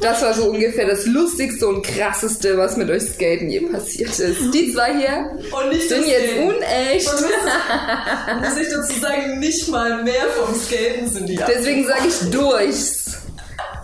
Das 0.00 0.22
war 0.22 0.34
so 0.34 0.50
ungefähr 0.50 0.86
das 0.86 1.06
lustigste 1.06 1.66
und 1.66 1.84
krasseste, 1.84 2.58
was 2.58 2.76
mit 2.76 2.90
euch 2.90 3.02
Skaten 3.02 3.48
je 3.48 3.60
passiert 3.60 4.18
ist. 4.18 4.52
Die 4.52 4.72
zwei 4.72 4.94
hier 4.98 5.30
Und 5.50 5.70
nicht 5.70 5.88
sind 5.88 6.06
jetzt 6.06 6.30
Skaten. 6.32 6.48
unecht. 6.48 7.08
Und 7.08 8.40
muss 8.42 8.58
ich 8.58 8.68
dazu 8.68 9.00
sagen, 9.00 9.38
nicht 9.38 9.68
mal 9.68 10.02
mehr 10.02 10.26
vom 10.36 10.54
Skaten 10.54 11.08
sind 11.08 11.28
die 11.28 11.36
Deswegen 11.36 11.86
sage 11.86 12.08
ich 12.08 12.30
durchs. 12.30 13.23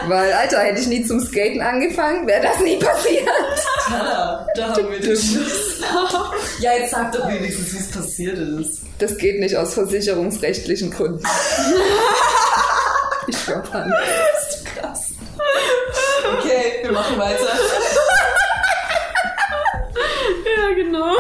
Weil, 0.09 0.33
Alter, 0.33 0.61
hätte 0.61 0.81
ich 0.81 0.87
nie 0.87 1.05
zum 1.05 1.21
Skaten 1.21 1.61
angefangen, 1.61 2.27
wäre 2.27 2.43
das 2.43 2.59
nie 2.61 2.79
passiert. 2.79 3.29
Da, 3.91 4.47
da 4.55 4.69
haben 4.69 4.91
wir 4.91 5.01
den 5.01 5.17
Schluss. 5.17 5.81
Ja, 6.61 6.73
jetzt 6.75 6.91
sag 6.93 7.13
doch 7.13 7.29
wenigstens, 7.29 7.75
wie 7.75 7.79
es 7.79 7.91
passiert 7.91 8.39
ist. 8.39 8.81
Das 8.99 9.17
geht 9.17 9.41
nicht 9.41 9.57
aus 9.57 9.75
versicherungsrechtlichen 9.75 10.91
Gründen. 10.91 11.25
Ich 13.27 13.39
schwör 13.39 13.63
an. 13.73 13.93
Das 13.93 14.57
ist 14.57 14.67
krass. 14.67 15.13
Okay, 16.39 16.81
wir 16.83 16.93
machen 16.93 17.19
weiter. 17.19 17.47
Ja, 20.57 20.75
genau. 20.75 21.17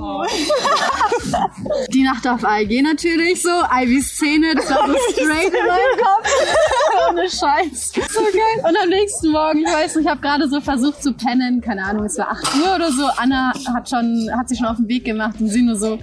Die 1.92 2.02
Nacht 2.02 2.26
auf 2.26 2.44
AEG 2.44 2.82
natürlich 2.82 3.40
so. 3.42 3.48
Ivys 3.48 4.12
Szene, 4.12 4.54
das 4.54 4.70
war 4.70 4.86
so 4.86 4.94
straight 5.12 5.52
in 5.52 5.66
meinem 5.66 5.98
Kopf. 5.98 6.28
Ohne 7.10 7.28
Scheiß. 7.28 7.92
So 8.10 8.20
geil. 8.20 8.64
Und 8.68 8.76
am 8.82 8.88
nächsten 8.88 9.30
Morgen, 9.30 9.58
ich 9.60 9.72
weiß 9.72 9.96
nicht, 9.96 10.04
ich 10.04 10.10
habe 10.10 10.20
gerade 10.20 10.48
so 10.48 10.60
versucht 10.60 11.02
zu 11.02 11.12
pennen. 11.12 11.60
Keine 11.60 11.84
Ahnung, 11.84 12.04
es 12.04 12.16
war 12.18 12.30
8 12.30 12.54
Uhr 12.56 12.74
oder 12.76 12.92
so. 12.92 13.06
Anna 13.16 13.52
hat 13.74 13.88
schon, 13.88 14.30
hat 14.36 14.48
sich 14.48 14.58
schon 14.58 14.68
auf 14.68 14.76
den 14.76 14.86
Weg 14.88 15.04
gemacht 15.04 15.34
und 15.40 15.48
sie 15.48 15.62
nur 15.62 15.76
so, 15.76 15.98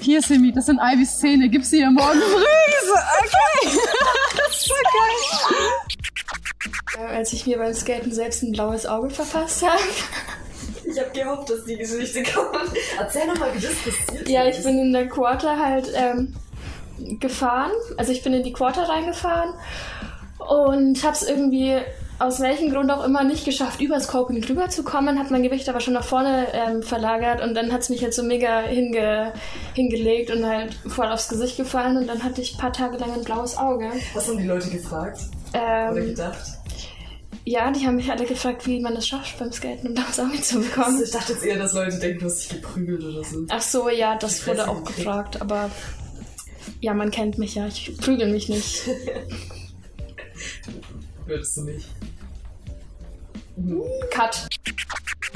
hier 0.00 0.20
Simi, 0.22 0.52
das 0.52 0.66
sind 0.66 0.78
Ivys 0.82 1.18
Zähne, 1.18 1.48
gib 1.48 1.64
sie 1.64 1.80
ihr 1.80 1.90
morgen 1.90 2.20
früh. 2.20 2.44
Ich 2.68 2.74
so, 2.86 2.92
okay. 2.92 3.78
das 4.36 4.48
ist 4.56 4.68
so 4.68 4.74
geil. 4.84 5.16
Äh, 6.98 7.16
als 7.16 7.32
ich 7.32 7.46
mir 7.46 7.58
beim 7.58 7.74
Skaten 7.74 8.12
selbst 8.12 8.42
ein 8.42 8.52
blaues 8.52 8.86
Auge 8.86 9.10
verpasst 9.10 9.62
habe. 9.62 9.80
Ich 10.86 10.98
habe 10.98 11.10
gehofft, 11.10 11.50
dass 11.50 11.64
die 11.64 11.76
Geschichte 11.76 12.22
kommt. 12.22 12.72
Erzähl 12.98 13.26
nochmal, 13.26 13.50
wie 13.54 13.60
das 13.60 13.74
passiert 13.74 14.28
Ja, 14.28 14.46
ich 14.46 14.62
bin 14.62 14.78
in 14.78 14.92
der 14.92 15.08
Quarter 15.08 15.58
halt 15.58 15.90
ähm, 15.94 16.34
gefahren. 17.20 17.72
Also 17.96 18.12
ich 18.12 18.22
bin 18.22 18.34
in 18.34 18.42
die 18.42 18.52
Quarter 18.52 18.88
reingefahren 18.88 19.54
und 20.38 21.02
habe 21.02 21.14
es 21.14 21.22
irgendwie 21.22 21.80
aus 22.18 22.40
welchem 22.40 22.70
Grund 22.70 22.90
auch 22.90 23.04
immer 23.04 23.24
nicht 23.24 23.44
geschafft, 23.44 23.80
übers 23.80 24.08
Coping 24.08 24.40
drüber 24.40 24.68
zu 24.68 24.84
kommen, 24.84 25.18
habe 25.18 25.30
mein 25.30 25.42
Gewicht 25.42 25.68
aber 25.68 25.80
schon 25.80 25.94
nach 25.94 26.04
vorne 26.04 26.46
ähm, 26.52 26.82
verlagert 26.82 27.42
und 27.42 27.54
dann 27.54 27.72
hat 27.72 27.80
es 27.80 27.88
mich 27.88 28.02
halt 28.02 28.14
so 28.14 28.22
mega 28.22 28.60
hinge 28.60 29.32
hingelegt 29.74 30.30
und 30.30 30.46
halt 30.46 30.74
voll 30.86 31.06
aufs 31.06 31.28
Gesicht 31.28 31.56
gefallen 31.56 31.96
und 31.96 32.06
dann 32.06 32.22
hatte 32.22 32.40
ich 32.40 32.54
ein 32.54 32.58
paar 32.58 32.72
Tage 32.72 32.98
lang 32.98 33.12
ein 33.12 33.24
blaues 33.24 33.56
Auge. 33.56 33.90
Was 34.14 34.28
haben 34.28 34.38
die 34.38 34.46
Leute 34.46 34.70
gefragt? 34.70 35.20
Ähm, 35.54 35.92
Oder 35.92 36.00
gedacht? 36.02 36.38
Ja, 37.44 37.70
die 37.70 37.86
haben 37.86 37.96
mich 37.96 38.10
alle 38.10 38.24
gefragt, 38.26 38.66
wie 38.66 38.80
man 38.80 38.94
das 38.94 39.08
schafft, 39.08 39.38
beim 39.38 39.52
Skaten 39.52 39.94
blaues 39.94 40.18
Auge 40.20 40.40
zu 40.40 40.60
bekommen. 40.60 41.02
Ich 41.02 41.10
dachte 41.10 41.32
jetzt 41.32 41.44
eher, 41.44 41.58
dass 41.58 41.72
Leute 41.72 41.98
denken, 41.98 42.20
du 42.20 42.26
hast 42.26 42.42
dich 42.42 42.60
geprügelt 42.60 43.02
oder 43.04 43.24
so. 43.24 43.44
Ach 43.48 43.62
so, 43.62 43.88
ja, 43.88 44.16
das 44.16 44.40
Ich 44.40 44.46
wurde 44.46 44.68
auch 44.68 44.80
nicht. 44.80 44.96
gefragt, 44.96 45.40
aber 45.40 45.70
ja, 46.80 46.94
man 46.94 47.10
kennt 47.10 47.38
mich 47.38 47.54
ja, 47.56 47.66
ich 47.66 47.96
prügel 47.98 48.30
mich 48.30 48.48
nicht. 48.48 48.82
Würdest 51.26 51.56
du 51.56 51.62
nicht. 51.64 51.86
Cut. 54.10 54.48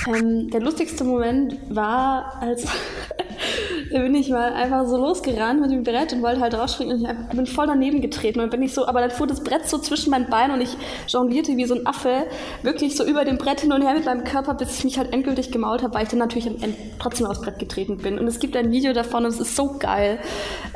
Ähm, 0.07 0.51
der 0.51 0.61
lustigste 0.61 1.05
Moment 1.05 1.57
war, 1.69 2.41
als 2.41 2.65
da 3.93 3.99
bin 3.99 4.15
ich 4.15 4.29
mal 4.31 4.53
einfach 4.53 4.87
so 4.87 4.97
losgerannt 4.97 5.61
mit 5.61 5.71
dem 5.71 5.83
Brett 5.83 6.13
und 6.13 6.23
wollte 6.23 6.41
halt 6.41 6.55
rausspringen 6.55 6.97
und 6.97 7.03
ich 7.03 7.09
einfach- 7.09 7.35
bin 7.35 7.47
voll 7.47 7.67
daneben 7.67 8.01
getreten 8.01 8.41
und 8.41 8.51
bin 8.51 8.63
ich 8.63 8.75
so, 8.75 8.87
aber 8.87 9.01
dann 9.01 9.11
fuhr 9.11 9.27
das 9.27 9.43
Brett 9.43 9.69
so 9.69 9.79
zwischen 9.79 10.11
meinen 10.11 10.29
Beinen 10.31 10.53
und 10.57 10.61
ich 10.63 10.77
jonglierte 11.09 11.57
wie 11.57 11.65
so 11.65 11.75
ein 11.75 11.87
Affe 11.87 12.27
wirklich 12.63 12.97
so 12.97 13.05
über 13.05 13.25
dem 13.25 13.39
Brett 13.39 13.61
hin 13.61 13.73
und 13.73 13.83
her 13.83 13.95
mit 13.95 14.05
meinem 14.05 14.25
Körper, 14.25 14.55
bis 14.55 14.79
ich 14.79 14.85
mich 14.85 14.99
halt 14.99 15.13
endgültig 15.13 15.51
gemault 15.53 15.83
habe, 15.83 15.95
weil 15.95 16.05
ich 16.05 16.09
dann 16.09 16.19
natürlich 16.19 16.49
am 16.49 16.57
Ende 16.57 16.77
trotzdem 16.99 17.27
aufs 17.27 17.41
Brett 17.41 17.59
getreten 17.59 17.99
bin. 17.99 18.19
Und 18.19 18.27
es 18.27 18.39
gibt 18.41 18.57
ein 18.57 18.71
Video 18.71 18.93
davon 18.93 19.25
und 19.25 19.31
es 19.31 19.41
ist 19.41 19.57
so 19.57 19.77
geil. 19.79 20.19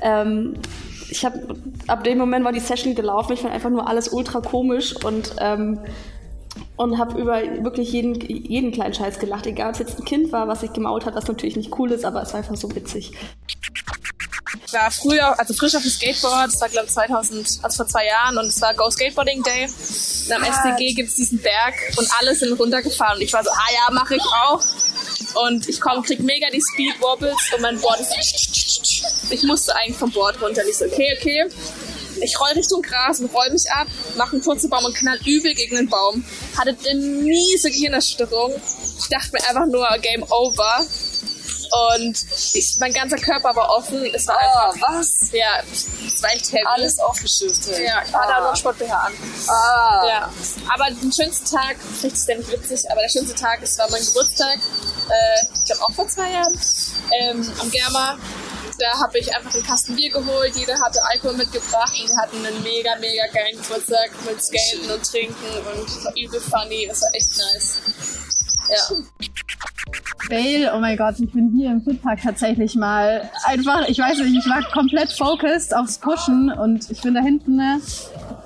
Ähm, 0.02 0.54
ich 1.10 1.24
habe 1.24 1.38
ab 1.88 2.04
dem 2.04 2.18
Moment 2.18 2.44
war 2.44 2.52
die 2.52 2.60
Session 2.60 2.94
gelaufen. 2.94 3.32
Ich 3.34 3.40
fand 3.40 3.52
einfach 3.52 3.70
nur 3.70 3.86
alles 3.86 4.08
ultra 4.08 4.40
komisch 4.40 4.94
und 5.04 5.34
ähm, 5.40 5.78
und 6.76 6.98
habe 6.98 7.20
über 7.20 7.42
wirklich 7.64 7.92
jeden, 7.92 8.20
jeden 8.20 8.72
kleinen 8.72 8.94
Scheiß 8.94 9.18
gelacht, 9.18 9.46
egal 9.46 9.68
ob 9.68 9.74
es 9.74 9.80
jetzt 9.80 9.98
ein 9.98 10.04
Kind 10.04 10.32
war, 10.32 10.48
was 10.48 10.60
sich 10.60 10.72
gemault 10.72 11.06
hat, 11.06 11.14
was 11.14 11.26
natürlich 11.28 11.56
nicht 11.56 11.78
cool 11.78 11.92
ist, 11.92 12.04
aber 12.04 12.22
es 12.22 12.32
war 12.32 12.38
einfach 12.38 12.56
so 12.56 12.74
witzig. 12.74 13.12
Ich 14.66 14.72
war 14.72 14.90
früher, 14.90 15.38
also 15.38 15.52
frisch 15.54 15.74
auf 15.74 15.82
dem 15.82 15.90
Skateboard, 15.90 16.52
das 16.52 16.60
war 16.60 16.68
glaube 16.68 16.86
ich 16.86 16.92
2000, 16.92 17.60
also 17.62 17.76
vor 17.76 17.86
zwei 17.86 18.06
Jahren 18.06 18.38
und 18.38 18.46
es 18.46 18.60
war 18.60 18.74
Go 18.74 18.90
Skateboarding 18.90 19.42
Day. 19.42 19.64
Und 19.64 20.32
am 20.32 20.42
SDG 20.42 20.94
gibt 20.94 21.10
es 21.10 21.16
diesen 21.16 21.40
Berg 21.40 21.74
und 21.96 22.08
alle 22.18 22.34
sind 22.34 22.58
runtergefahren 22.58 23.16
und 23.16 23.22
ich 23.22 23.32
war 23.32 23.44
so, 23.44 23.50
ah 23.50 23.72
ja, 23.72 23.94
mache 23.94 24.16
ich 24.16 24.22
auch. 24.44 24.62
Und 25.44 25.68
ich 25.68 25.80
komm, 25.80 26.02
krieg 26.02 26.20
mega 26.20 26.46
die 26.52 26.60
Speed 26.60 27.00
Wobbles 27.00 27.36
und 27.54 27.62
mein 27.62 27.80
Board 27.80 28.00
ist, 28.00 28.12
ich 29.30 29.42
musste 29.44 29.74
eigentlich 29.76 29.96
vom 29.96 30.10
Board 30.10 30.40
runter. 30.42 30.62
Und 30.62 30.68
ich 30.68 30.76
so, 30.76 30.84
okay, 30.84 31.16
okay. 31.18 31.44
Ich 32.20 32.38
roll 32.40 32.50
Richtung 32.54 32.82
Gras 32.82 33.20
und 33.20 33.32
roll 33.34 33.50
mich 33.50 33.70
ab, 33.70 33.86
mache 34.16 34.32
einen 34.32 34.42
kurzen 34.44 34.68
Baum 34.70 34.84
und 34.84 34.94
knall 34.94 35.18
übel 35.24 35.54
gegen 35.54 35.76
den 35.76 35.88
Baum. 35.88 36.24
Hatte 36.56 36.76
eine 36.88 37.00
miese 37.00 37.70
Gehirnerschütterung. 37.70 38.52
Ich 38.98 39.08
dachte 39.08 39.30
mir 39.32 39.46
einfach 39.48 39.66
nur, 39.66 39.86
Game 40.00 40.22
Over. 40.30 40.84
Und 41.96 42.16
ich, 42.52 42.76
mein 42.80 42.92
ganzer 42.92 43.16
Körper 43.16 43.56
war 43.56 43.70
offen. 43.70 44.04
Es 44.14 44.26
war 44.28 44.36
einfach, 44.36 44.74
was? 44.92 45.30
Ja, 45.32 45.62
es 46.06 46.22
war 46.22 46.30
echt 46.32 46.52
heavy. 46.52 46.64
Alles 46.66 46.98
aufgeschüttet. 46.98 47.78
Ja, 47.78 48.02
ich 48.06 48.12
hatte 48.12 48.28
Ah. 48.28 48.36
auch 48.36 48.40
noch 48.40 48.46
einen 48.48 48.56
Sport 48.56 48.78
BH 48.78 48.94
an. 48.94 49.12
Ah. 49.48 50.06
Ja. 50.06 50.32
Aber 50.74 50.90
den 50.90 51.10
schönsten 51.10 51.46
Tag, 51.56 51.76
vielleicht 51.98 52.14
ist 52.16 52.28
der 52.28 52.36
nicht 52.38 52.52
witzig, 52.52 52.90
aber 52.90 53.00
der 53.00 53.08
schönste 53.08 53.34
Tag, 53.34 53.60
es 53.62 53.78
war 53.78 53.90
mein 53.90 54.04
Geburtstag. 54.04 54.56
Äh, 55.08 55.46
ich 55.56 55.64
glaube 55.64 55.82
auch 55.82 55.92
vor 55.92 56.06
zwei 56.08 56.30
Jahren. 56.32 56.58
Ähm, 57.20 57.52
am 57.58 57.70
Germa. 57.70 58.18
Da 58.82 58.98
habe 58.98 59.16
ich 59.16 59.32
einfach 59.32 59.54
einen 59.54 59.62
Kasten 59.62 59.94
Bier 59.94 60.10
geholt. 60.10 60.56
Jeder 60.56 60.76
hatte 60.80 61.00
Alkohol 61.04 61.36
mitgebracht 61.36 61.94
und 62.00 62.08
wir 62.08 62.16
hatten 62.16 62.44
einen 62.44 62.62
mega, 62.64 62.96
mega 62.96 63.24
geilen 63.28 63.56
Geburtstag 63.56 64.10
mit 64.26 64.42
Skaten 64.42 64.90
und 64.90 65.08
Trinken 65.08 65.36
und 65.72 66.18
übel 66.18 66.40
funny. 66.40 66.88
Das 66.88 67.00
war 67.02 67.14
echt 67.14 67.38
nice. 67.38 67.78
Ja. 68.68 68.96
Fail, 70.32 70.70
oh 70.74 70.78
mein 70.80 70.96
Gott, 70.96 71.16
ich 71.18 71.30
bin 71.30 71.52
hier 71.54 71.70
im 71.70 71.82
Foodpark 71.82 72.22
tatsächlich 72.22 72.74
mal 72.74 73.28
einfach, 73.44 73.86
ich 73.86 73.98
weiß 73.98 74.16
nicht, 74.20 74.34
ich 74.34 74.50
war 74.50 74.62
komplett 74.70 75.12
focused 75.12 75.76
aufs 75.76 75.98
Pushen 75.98 76.50
und 76.50 76.90
ich 76.90 77.02
bin 77.02 77.12
da 77.12 77.20
hinten, 77.20 77.56
ne, 77.56 77.78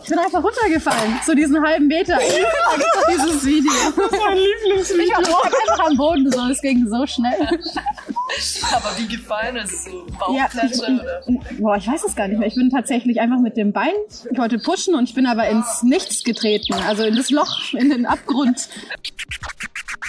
ich 0.03 0.09
bin 0.09 0.19
einfach 0.19 0.43
runtergefallen, 0.43 1.21
so 1.25 1.33
diesen 1.33 1.65
halben 1.65 1.87
Meter. 1.87 2.17
Da 2.17 2.77
gibt's 2.77 2.93
doch 2.93 3.07
dieses 3.09 3.47
Video. 3.47 3.73
Das 3.97 4.05
ist 4.05 4.25
mein 4.25 4.37
Lieblingsvideo. 4.37 5.21
Ich 5.21 5.29
war 5.29 5.45
einfach 5.45 5.87
am 5.87 5.97
Boden, 5.97 6.33
so, 6.33 6.41
es 6.49 6.61
ging 6.61 6.89
so 6.89 7.07
schnell. 7.07 7.39
Aber 7.41 8.99
wie 8.99 9.07
gefallen 9.07 9.55
ist 9.55 9.73
es 9.73 9.85
so? 9.85 10.07
Ja, 10.35 10.49
Bauchklatsche 10.49 10.75
ich, 10.75 10.83
oder? 10.83 11.23
ich, 11.29 11.59
boah, 11.59 11.77
ich 11.77 11.87
weiß 11.87 12.03
es 12.03 12.17
gar 12.17 12.27
nicht 12.27 12.39
mehr. 12.39 12.49
Ich 12.49 12.57
bin 12.57 12.69
tatsächlich 12.69 13.21
einfach 13.21 13.39
mit 13.39 13.57
dem 13.57 13.73
Bein, 13.73 13.95
ich 14.29 14.37
wollte 14.37 14.59
pushen 14.59 14.97
und 14.97 15.09
ich 15.09 15.15
bin 15.15 15.27
aber 15.27 15.49
ins 15.49 15.85
Nichts 15.85 16.25
getreten, 16.25 16.75
also 16.75 17.05
in 17.05 17.15
das 17.15 17.31
Loch, 17.31 17.75
in 17.75 17.91
den 17.91 18.07
Abgrund. 18.07 18.69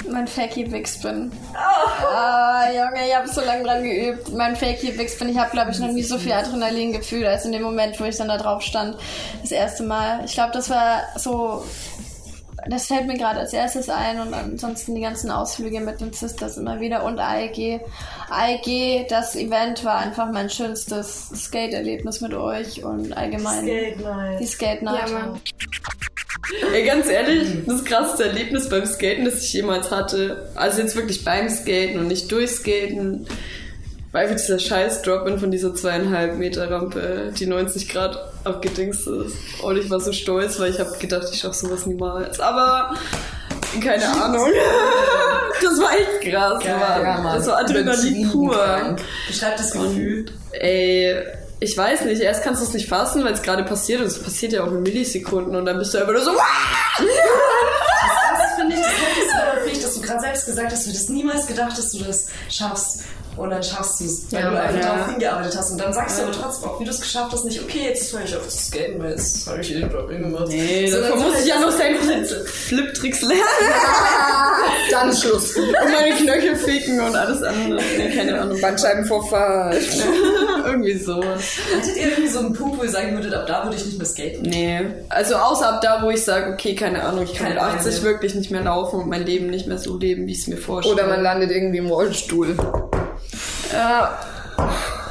Mein 0.10 0.28
Fakey 0.28 0.72
Wixpin. 0.72 1.32
Ah, 1.56 2.70
Junge, 2.70 3.08
ich 3.08 3.16
habe 3.16 3.28
so 3.28 3.42
lange 3.42 3.64
dran 3.64 3.84
geübt. 3.84 4.34
Mein 4.34 4.56
Fakey 4.56 4.98
Wixpin. 4.98 5.30
Ich 5.30 5.38
habe, 5.38 5.52
glaube 5.52 5.72
ich, 5.72 5.80
noch 5.80 5.92
nie 5.92 6.04
so 6.04 6.18
viel 6.18 6.32
Adrenalin 6.34 6.94
gefühlt, 6.94 7.26
als 7.26 7.46
in 7.46 7.52
dem 7.52 7.64
Moment, 7.64 8.00
wo 8.00 8.06
ich 8.06 8.18
dann 8.18 8.28
da 8.28 8.38
drauf 8.38 8.62
stand. 8.62 8.98
Das 9.42 9.52
erste 9.52 9.84
Mal. 9.84 10.24
Ich 10.26 10.34
glaube, 10.34 10.52
das 10.54 10.70
war 10.70 11.04
so. 11.16 11.66
Das 12.70 12.88
fällt 12.88 13.08
mir 13.08 13.18
gerade 13.18 13.40
als 13.40 13.54
erstes 13.54 13.88
ein 13.88 14.20
und 14.20 14.34
ansonsten 14.34 14.94
die 14.94 15.00
ganzen 15.00 15.32
Ausflüge 15.32 15.80
mit 15.80 16.02
den 16.02 16.12
Sisters 16.12 16.58
immer 16.58 16.82
wieder 16.82 17.06
und 17.06 17.18
AEG. 17.18 17.80
AEG, 18.30 19.08
das 19.08 19.38
Event 19.38 19.86
war 19.86 20.00
einfach 20.00 20.30
mein 20.34 20.50
schönstes 20.50 21.30
Skate-Erlebnis 21.34 22.20
mit 22.20 22.34
euch 22.34 22.84
und 22.84 23.16
allgemein 23.16 23.64
Skate 23.64 24.00
Night. 24.02 24.40
die 24.42 24.46
Skate 24.48 24.82
Night. 24.82 25.10
Ja. 25.10 25.34
Ey, 26.74 26.86
ganz 26.86 27.08
ehrlich, 27.10 27.48
das 27.66 27.84
krasseste 27.84 28.26
Erlebnis 28.26 28.70
beim 28.70 28.86
Skaten, 28.86 29.26
das 29.26 29.44
ich 29.44 29.54
jemals 29.54 29.92
hatte, 29.92 30.50
also 30.56 30.82
jetzt 30.82 30.96
wirklich 30.96 31.24
beim 31.26 31.50
Skaten 31.50 32.00
und 32.00 32.08
nicht 32.08 32.32
durchskaten, 32.32 33.28
war 34.12 34.22
einfach 34.22 34.38
dieser 34.38 34.58
scheiß 34.60 35.02
Drop-In 35.02 35.40
von 35.40 35.52
dieser 35.52 35.76
zweieinhalb 35.76 36.38
Meter 36.38 36.72
Rampe, 36.72 37.34
die 37.38 37.46
90 37.46 37.90
Grad 37.90 38.18
abgedingst 38.46 39.08
ist. 39.08 39.36
Und 39.62 39.78
ich 39.78 39.90
war 39.90 40.00
so 40.00 40.14
stolz, 40.14 40.60
weil 40.60 40.72
ich 40.72 40.80
habe 40.80 40.98
gedacht, 40.98 41.28
ich 41.32 41.40
schaffe 41.40 41.56
sowas 41.56 41.86
niemals. 41.86 42.40
Aber 42.40 42.96
keine 43.84 44.08
Ahnung. 44.08 44.48
Das 45.60 45.80
war 45.80 45.92
echt 45.92 46.32
krass. 46.32 46.64
Geil, 46.64 46.78
Mann. 46.78 47.02
ja, 47.04 47.18
Mann. 47.20 47.38
Das 47.38 47.48
war 47.48 47.58
Adrenalin 47.58 48.30
pur. 48.30 48.96
Beschreib 49.28 49.58
das 49.58 49.72
Gefühl. 49.72 50.26
Ey, 50.52 51.16
ich 51.60 51.76
weiß 51.76 52.06
nicht, 52.06 52.22
erst 52.22 52.44
kannst 52.44 52.62
du 52.62 52.68
es 52.68 52.74
nicht 52.74 52.88
fassen, 52.88 53.24
weil 53.24 53.34
es 53.34 53.42
gerade 53.42 53.64
passiert 53.64 54.02
und 54.02 54.08
es 54.08 54.22
passiert 54.22 54.54
ja 54.54 54.64
auch 54.64 54.72
in 54.72 54.84
Millisekunden 54.84 55.56
und 55.56 55.66
dann 55.66 55.80
bist 55.80 55.94
du 55.94 55.98
einfach 55.98 56.14
nur 56.14 56.22
so. 56.22 56.36
Das 56.36 56.46
finde 58.56 58.76
ich 58.76 58.82
das 58.82 58.92
Heftigste 58.92 59.38
daran, 59.38 59.58
finde 59.58 59.72
ich, 59.72 59.82
dass 59.82 59.96
du 59.96 60.02
gerade 60.02 60.20
selbst 60.20 60.46
gesagt 60.46 60.72
hast, 60.72 60.86
du 60.86 60.90
hättest 60.90 61.10
niemals 61.10 61.48
gedacht, 61.48 61.78
dass 61.78 61.92
du 61.92 62.04
das 62.04 62.28
schaffst. 62.50 63.04
Und 63.38 63.50
dann 63.52 63.62
schaffst 63.64 64.00
du 64.00 64.06
es, 64.06 64.24
weil 64.32 64.42
Ja, 64.42 64.50
du 64.50 64.60
einfach 64.62 64.80
ja. 64.82 64.96
darauf 64.96 65.10
hingearbeitet 65.12 65.58
hast. 65.58 65.72
Und 65.72 65.78
dann 65.82 65.94
sagst 65.94 66.18
du 66.20 66.24
aber 66.24 66.32
trotzdem 66.32 66.70
auch, 66.70 66.80
wie 66.80 66.86
du 66.86 66.90
es 66.92 67.00
geschafft 67.02 67.32
hast, 67.34 67.46
nicht, 67.46 67.62
okay, 67.62 67.82
jetzt 67.86 68.12
höre 68.14 68.24
ich 68.24 68.36
auf 68.36 68.48
zu 68.48 68.58
skaten, 68.58 69.02
weil 69.02 69.12
jetzt 69.12 69.48
habe 69.48 69.62
ich 69.62 69.68
den 69.70 69.90
Drop 69.90 70.08
gemacht. 70.10 70.46
Nee, 70.48 70.88
so 70.88 70.98
muss 71.16 71.40
ich 71.42 71.46
ja 71.48 71.56
halt 71.56 71.66
noch 71.66 71.70
das- 71.70 71.78
sämtliche 71.78 72.46
Flip-Tricks 72.46 73.22
lernen. 73.22 73.42
Dann 74.92 75.14
Schluss. 75.16 75.56
Und 75.56 75.72
meine 75.72 76.16
Knöchel 76.16 76.56
ficken 76.56 77.00
und 77.00 77.16
alles 77.16 77.44
andere. 77.44 77.80
Nee, 77.98 78.16
keine 78.16 78.40
Ahnung. 78.42 78.60
Bandscheibenvorfall. 78.60 79.78
Irgendwie 80.66 80.98
sowas. 80.98 81.42
Hattet 81.76 81.96
ihr 81.96 82.08
irgendwie 82.10 82.28
so 82.28 82.40
einen 82.40 82.54
Punkt, 82.54 82.80
wo 82.80 82.84
ihr 82.84 82.90
sagen 82.90 83.14
würdet, 83.16 83.34
ab 83.34 83.46
da 83.48 83.64
würde 83.64 83.78
ich 83.78 83.86
nicht 83.86 83.98
mehr 83.98 84.06
skaten? 84.08 84.42
Nee. 84.42 84.82
Also 85.10 85.36
außer 85.36 85.70
ab 85.76 85.82
da, 85.82 86.02
wo 86.04 86.10
ich 86.10 86.24
sage, 86.24 86.52
okay, 86.54 86.76
keine 86.76 87.04
Ahnung, 87.04 87.24
ich 87.24 87.34
kann 87.36 87.48
mit 87.50 87.58
Keine 87.58 87.76
80 87.78 87.94
Ahnung. 87.94 88.04
wirklich 88.04 88.36
nicht 88.36 88.52
mehr 88.52 88.64
laufen 88.64 89.00
und 89.02 89.08
mein 89.10 89.26
Leben 89.26 89.48
nicht 89.48 89.68
mehr 89.68 89.78
so 89.78 89.98
leben, 89.98 90.28
wie 90.28 90.34
ich 90.34 90.40
es 90.40 90.48
mir 90.48 90.58
vorstelle. 90.58 90.94
Oder 90.96 91.08
man 91.08 91.22
landet 91.22 91.52
irgendwie 91.52 91.78
im 91.78 91.88
Rollstuhl. 91.88 92.58
Ja. 93.74 94.18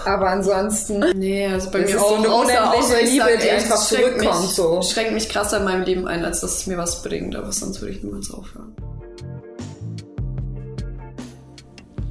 Aber 0.05 0.29
ansonsten. 0.29 1.05
Nee, 1.17 1.47
also 1.49 1.71
bei 1.71 1.81
Das 1.81 1.91
mir 1.91 1.97
ist 1.97 2.01
so 2.03 2.07
auch 2.07 2.19
eine 2.19 2.29
außer- 2.29 3.03
Liebe, 3.03 3.25
sag, 3.25 3.41
die 3.41 3.51
einfach 3.51 3.77
zurückkommt, 3.77 4.41
Mich, 4.43 4.51
so. 4.51 4.81
Schränkt 4.83 5.13
mich 5.15 5.29
krasser 5.29 5.59
in 5.59 5.65
meinem 5.65 5.83
Leben 5.83 6.07
ein, 6.07 6.25
als 6.25 6.41
dass 6.41 6.59
es 6.59 6.67
mir 6.69 6.79
was 6.79 7.03
bringt, 7.03 7.35
aber 7.35 7.51
sonst 7.51 7.81
würde 7.81 7.95
ich 7.95 8.03
niemals 8.05 8.31
aufhören. 8.33 8.75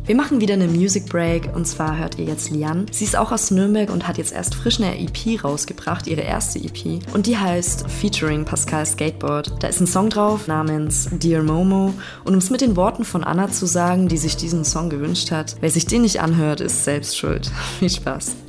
Wir 0.05 0.15
machen 0.15 0.39
wieder 0.39 0.53
eine 0.53 0.67
Music 0.67 1.07
Break 1.07 1.49
und 1.55 1.65
zwar 1.65 1.97
hört 1.97 2.19
ihr 2.19 2.25
jetzt 2.25 2.51
Lian. 2.51 2.85
Sie 2.91 3.05
ist 3.05 3.15
auch 3.15 3.31
aus 3.31 3.49
Nürnberg 3.49 3.89
und 3.89 4.07
hat 4.07 4.19
jetzt 4.19 4.33
erst 4.33 4.53
frisch 4.53 4.79
eine 4.79 4.99
EP 4.99 5.43
rausgebracht, 5.43 6.05
ihre 6.05 6.21
erste 6.21 6.59
EP. 6.59 6.99
Und 7.15 7.25
die 7.25 7.35
heißt 7.35 7.89
Featuring 7.89 8.45
Pascal 8.45 8.85
Skateboard. 8.85 9.63
Da 9.63 9.67
ist 9.67 9.81
ein 9.81 9.87
Song 9.87 10.11
drauf 10.11 10.47
namens 10.47 11.09
Dear 11.11 11.41
Momo. 11.41 11.91
Und 12.23 12.33
um 12.33 12.37
es 12.37 12.51
mit 12.51 12.61
den 12.61 12.75
Worten 12.75 13.03
von 13.03 13.23
Anna 13.23 13.49
zu 13.49 13.65
sagen, 13.65 14.07
die 14.07 14.17
sich 14.17 14.37
diesen 14.37 14.63
Song 14.63 14.91
gewünscht 14.91 15.31
hat, 15.31 15.55
wer 15.59 15.71
sich 15.71 15.87
den 15.87 16.03
nicht 16.03 16.21
anhört, 16.21 16.61
ist 16.61 16.83
selbst 16.83 17.17
schuld. 17.17 17.49
Viel 17.79 17.89
Spaß. 17.89 18.44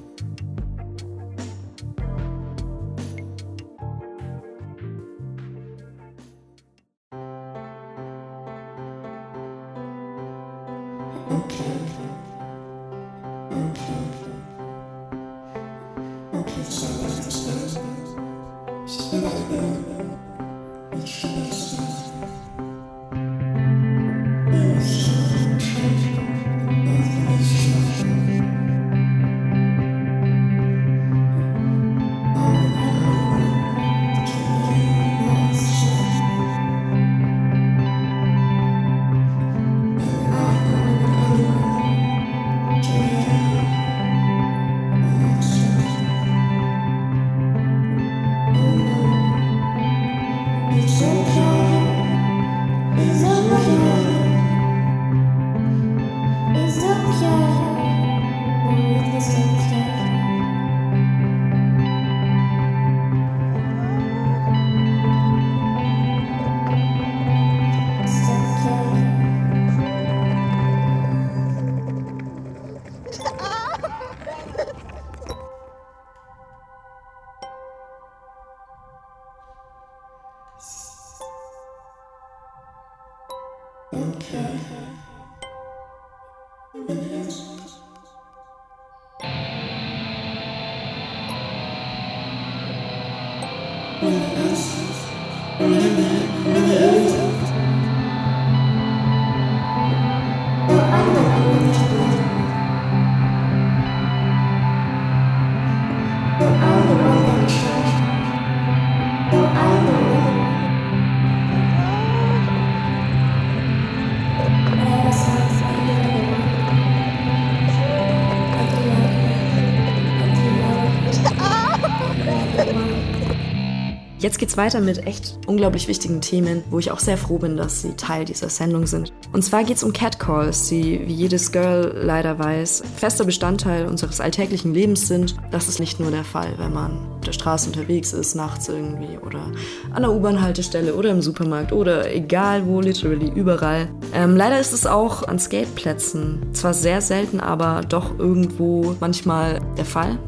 Jetzt 124.26 124.40
geht's 124.40 124.56
weiter 124.56 124.80
mit 124.80 125.06
echt 125.06 125.38
unglaublich 125.46 125.86
wichtigen 125.86 126.20
Themen, 126.20 126.64
wo 126.68 126.80
ich 126.80 126.90
auch 126.90 126.98
sehr 126.98 127.16
froh 127.16 127.38
bin, 127.38 127.56
dass 127.56 127.82
sie 127.82 127.92
Teil 127.92 128.24
dieser 128.24 128.48
Sendung 128.48 128.84
sind. 128.88 129.12
Und 129.32 129.44
zwar 129.44 129.62
geht's 129.62 129.84
um 129.84 129.92
Catcalls, 129.92 130.66
die, 130.66 131.00
wie 131.06 131.12
jedes 131.12 131.52
Girl 131.52 131.96
leider 132.02 132.36
weiß, 132.36 132.82
fester 132.96 133.24
Bestandteil 133.24 133.86
unseres 133.86 134.20
alltäglichen 134.20 134.74
Lebens 134.74 135.06
sind. 135.06 135.36
Das 135.52 135.68
ist 135.68 135.78
nicht 135.78 136.00
nur 136.00 136.10
der 136.10 136.24
Fall, 136.24 136.54
wenn 136.56 136.72
man 136.72 137.06
auf 137.18 137.24
der 137.24 137.34
Straße 137.34 137.68
unterwegs 137.68 138.12
ist, 138.12 138.34
nachts 138.34 138.68
irgendwie 138.68 139.16
oder 139.24 139.52
an 139.92 140.02
der 140.02 140.10
U-Bahn-Haltestelle 140.10 140.96
oder 140.96 141.10
im 141.10 141.22
Supermarkt 141.22 141.72
oder 141.72 142.12
egal 142.12 142.66
wo, 142.66 142.80
literally 142.80 143.30
überall. 143.32 143.88
Ähm, 144.12 144.36
leider 144.36 144.58
ist 144.58 144.72
es 144.72 144.86
auch 144.86 145.22
an 145.22 145.38
Skateplätzen 145.38 146.52
zwar 146.52 146.74
sehr 146.74 147.00
selten, 147.00 147.38
aber 147.38 147.82
doch 147.88 148.18
irgendwo 148.18 148.96
manchmal 148.98 149.60
der 149.78 149.84
Fall. 149.84 150.18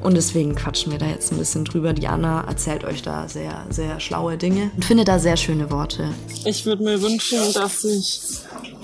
Und 0.00 0.14
deswegen 0.16 0.54
quatschen 0.54 0.92
wir 0.92 0.98
da 0.98 1.06
jetzt 1.06 1.32
ein 1.32 1.38
bisschen 1.38 1.64
drüber. 1.64 1.92
Die 1.92 2.06
Anna 2.06 2.44
erzählt 2.46 2.84
euch 2.84 3.02
da 3.02 3.28
sehr, 3.28 3.64
sehr 3.70 4.00
schlaue 4.00 4.36
Dinge 4.36 4.70
und 4.76 4.84
findet 4.84 5.08
da 5.08 5.18
sehr 5.18 5.36
schöne 5.36 5.70
Worte. 5.70 6.08
Ich 6.44 6.66
würde 6.66 6.82
mir 6.82 7.00
wünschen, 7.00 7.38
dass 7.54 7.82
sich 7.82 8.20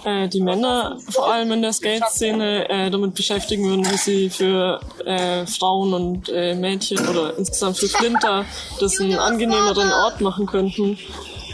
äh, 0.05 0.29
die 0.29 0.41
Männer 0.41 0.99
vor 1.11 1.33
allem 1.33 1.53
in 1.53 1.63
der 1.63 1.73
Skate-Szene 1.73 2.69
äh, 2.69 2.91
damit 2.91 3.15
beschäftigen 3.15 3.65
würden, 3.69 3.85
wie 3.85 3.97
sie 3.97 4.31
für 4.31 4.81
äh, 5.05 5.47
Frauen 5.47 5.93
und 5.93 6.29
äh, 6.29 6.55
Mädchen 6.55 7.07
oder 7.09 7.37
insgesamt 7.37 7.79
für 7.79 7.89
Flinter 7.89 8.45
das 8.81 9.01
einen 9.01 9.19
angenehmeren 9.19 9.93
Ort 9.93 10.21
machen 10.21 10.47
könnten, 10.47 10.99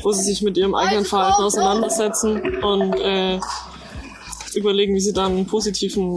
wo 0.03 0.13
sie 0.13 0.23
sich 0.23 0.43
mit 0.43 0.57
ihrem 0.57 0.75
eigenen 0.75 1.05
Verhalten 1.05 1.43
auseinandersetzen 1.43 2.63
und 2.63 2.95
äh, 3.01 3.41
überlegen, 4.55 4.95
wie 4.95 5.01
sie 5.01 5.13
dann 5.13 5.33
einen 5.33 5.47
positiven 5.47 6.17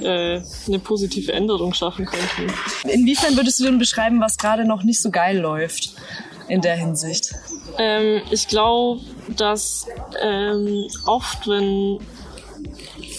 äh, 0.00 0.40
eine 0.66 0.78
positive 0.78 1.32
Änderung 1.32 1.74
schaffen 1.74 2.06
könnten. 2.06 2.52
Inwiefern 2.88 3.36
würdest 3.36 3.60
du 3.60 3.64
denn 3.64 3.78
beschreiben, 3.78 4.20
was 4.20 4.36
gerade 4.36 4.66
noch 4.66 4.82
nicht 4.82 5.00
so 5.00 5.10
geil 5.10 5.38
läuft 5.38 5.94
in 6.48 6.60
der 6.60 6.76
Hinsicht? 6.76 7.34
Ähm, 7.78 8.22
ich 8.30 8.48
glaube, 8.48 9.00
dass 9.36 9.86
ähm, 10.22 10.86
oft, 11.06 11.46
wenn 11.48 11.98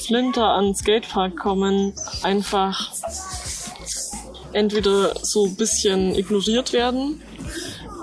Flinter 0.05 0.45
an 0.45 0.65
den 0.65 0.75
Skatepark 0.75 1.37
kommen, 1.37 1.93
einfach 2.23 2.93
entweder 4.53 5.13
so 5.21 5.45
ein 5.45 5.55
bisschen 5.55 6.15
ignoriert 6.15 6.73
werden 6.73 7.21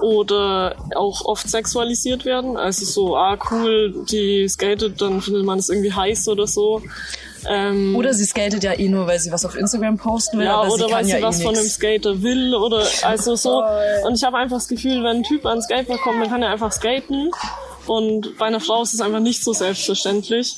oder 0.03 0.77
auch 0.95 1.25
oft 1.25 1.49
sexualisiert 1.49 2.25
werden. 2.25 2.57
Also 2.57 2.85
so, 2.85 3.17
ah 3.17 3.39
cool, 3.51 4.05
die 4.11 4.47
skatet, 4.49 5.01
dann 5.01 5.21
findet 5.21 5.45
man 5.45 5.59
es 5.59 5.69
irgendwie 5.69 5.93
heiß 5.93 6.29
oder 6.29 6.47
so. 6.47 6.83
Ähm, 7.49 7.95
Oder 7.97 8.15
sie 8.15 8.25
skatet 8.25 8.65
ja 8.65 8.73
eh 8.73 8.89
nur, 8.89 9.07
weil 9.07 9.19
sie 9.19 9.31
was 9.31 9.45
auf 9.45 9.57
Instagram 9.57 9.99
posten 9.99 10.39
will, 10.39 10.47
ja, 10.47 10.57
aber 10.57 10.73
oder 10.73 10.85
sie 10.87 10.91
kann 10.91 10.93
weil 10.93 11.05
sie 11.05 11.11
ja 11.13 11.23
was 11.23 11.41
eh 11.41 11.43
von 11.43 11.57
einem. 11.57 11.67
Skater 11.67 12.23
will 12.23 12.55
oder 12.55 12.87
also 13.03 13.37
so. 13.37 13.63
Und 14.07 14.15
ich 14.17 14.25
habe 14.25 14.37
einfach 14.39 14.57
das 14.57 14.69
Gefühl, 14.69 15.03
wenn 15.03 15.19
ein 15.19 15.23
Typ 15.23 15.45
ans 15.47 15.65
Skatepark 15.65 16.01
kommt, 16.03 16.23
dann 16.23 16.31
kann 16.31 16.43
er 16.43 16.51
einfach 16.51 16.73
skaten. 16.73 17.31
Und 17.87 18.39
bei 18.39 18.47
einer 18.47 18.61
Frau 18.61 18.83
ist 18.83 18.95
es 18.95 19.01
einfach 19.01 19.21
nicht 19.21 19.45
so 19.45 19.53
selbstverständlich. 19.53 20.57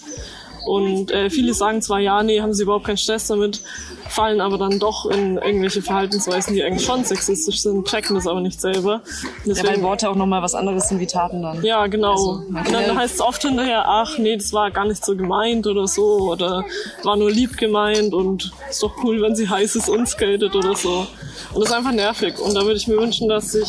Und 0.66 1.12
äh, 1.12 1.30
viele 1.30 1.54
sagen 1.54 1.80
zwar, 1.80 2.00
ja, 2.00 2.22
nee, 2.24 2.40
haben 2.40 2.52
sie 2.52 2.64
überhaupt 2.64 2.86
keinen 2.86 2.96
Stress 2.96 3.28
damit, 3.28 3.60
fallen 4.08 4.40
aber 4.40 4.58
dann 4.58 4.80
doch 4.80 5.06
in 5.06 5.36
irgendwelche 5.36 5.80
Verhaltensweisen, 5.80 6.54
die 6.54 6.64
eigentlich 6.64 6.84
schon 6.84 7.04
sexistisch 7.04 7.60
sind, 7.60 7.86
checken 7.86 8.16
das 8.16 8.26
aber 8.26 8.40
nicht 8.40 8.60
selber. 8.60 9.02
Ja, 9.44 9.62
weil 9.64 9.80
Worte 9.82 10.10
auch 10.10 10.16
nochmal 10.16 10.42
was 10.42 10.56
anderes 10.56 10.88
sind 10.88 10.98
wie 10.98 11.06
Taten 11.06 11.40
dann. 11.40 11.62
Ja, 11.62 11.86
genau. 11.86 12.12
Also, 12.12 12.42
man 12.48 12.66
und 12.66 12.72
dann 12.72 12.98
heißt 12.98 13.14
es 13.14 13.20
oft 13.20 13.42
hinterher, 13.42 13.84
ach 13.86 14.18
nee, 14.18 14.36
das 14.36 14.52
war 14.52 14.72
gar 14.72 14.86
nicht 14.86 15.04
so 15.04 15.14
gemeint 15.16 15.68
oder 15.68 15.86
so 15.86 16.32
oder 16.32 16.64
war 17.04 17.16
nur 17.16 17.30
lieb 17.30 17.56
gemeint 17.56 18.12
und 18.12 18.50
ist 18.68 18.82
doch 18.82 18.92
cool, 19.04 19.22
wenn 19.22 19.36
sie 19.36 19.48
heiß 19.48 19.76
ist 19.76 19.88
und 19.88 20.08
skatet 20.08 20.56
oder 20.56 20.74
so. 20.74 21.06
Und 21.52 21.60
das 21.60 21.70
ist 21.70 21.76
einfach 21.76 21.92
nervig. 21.92 22.40
Und 22.40 22.54
da 22.54 22.62
würde 22.62 22.76
ich 22.76 22.88
mir 22.88 22.98
wünschen, 22.98 23.28
dass 23.28 23.52
sich, 23.52 23.68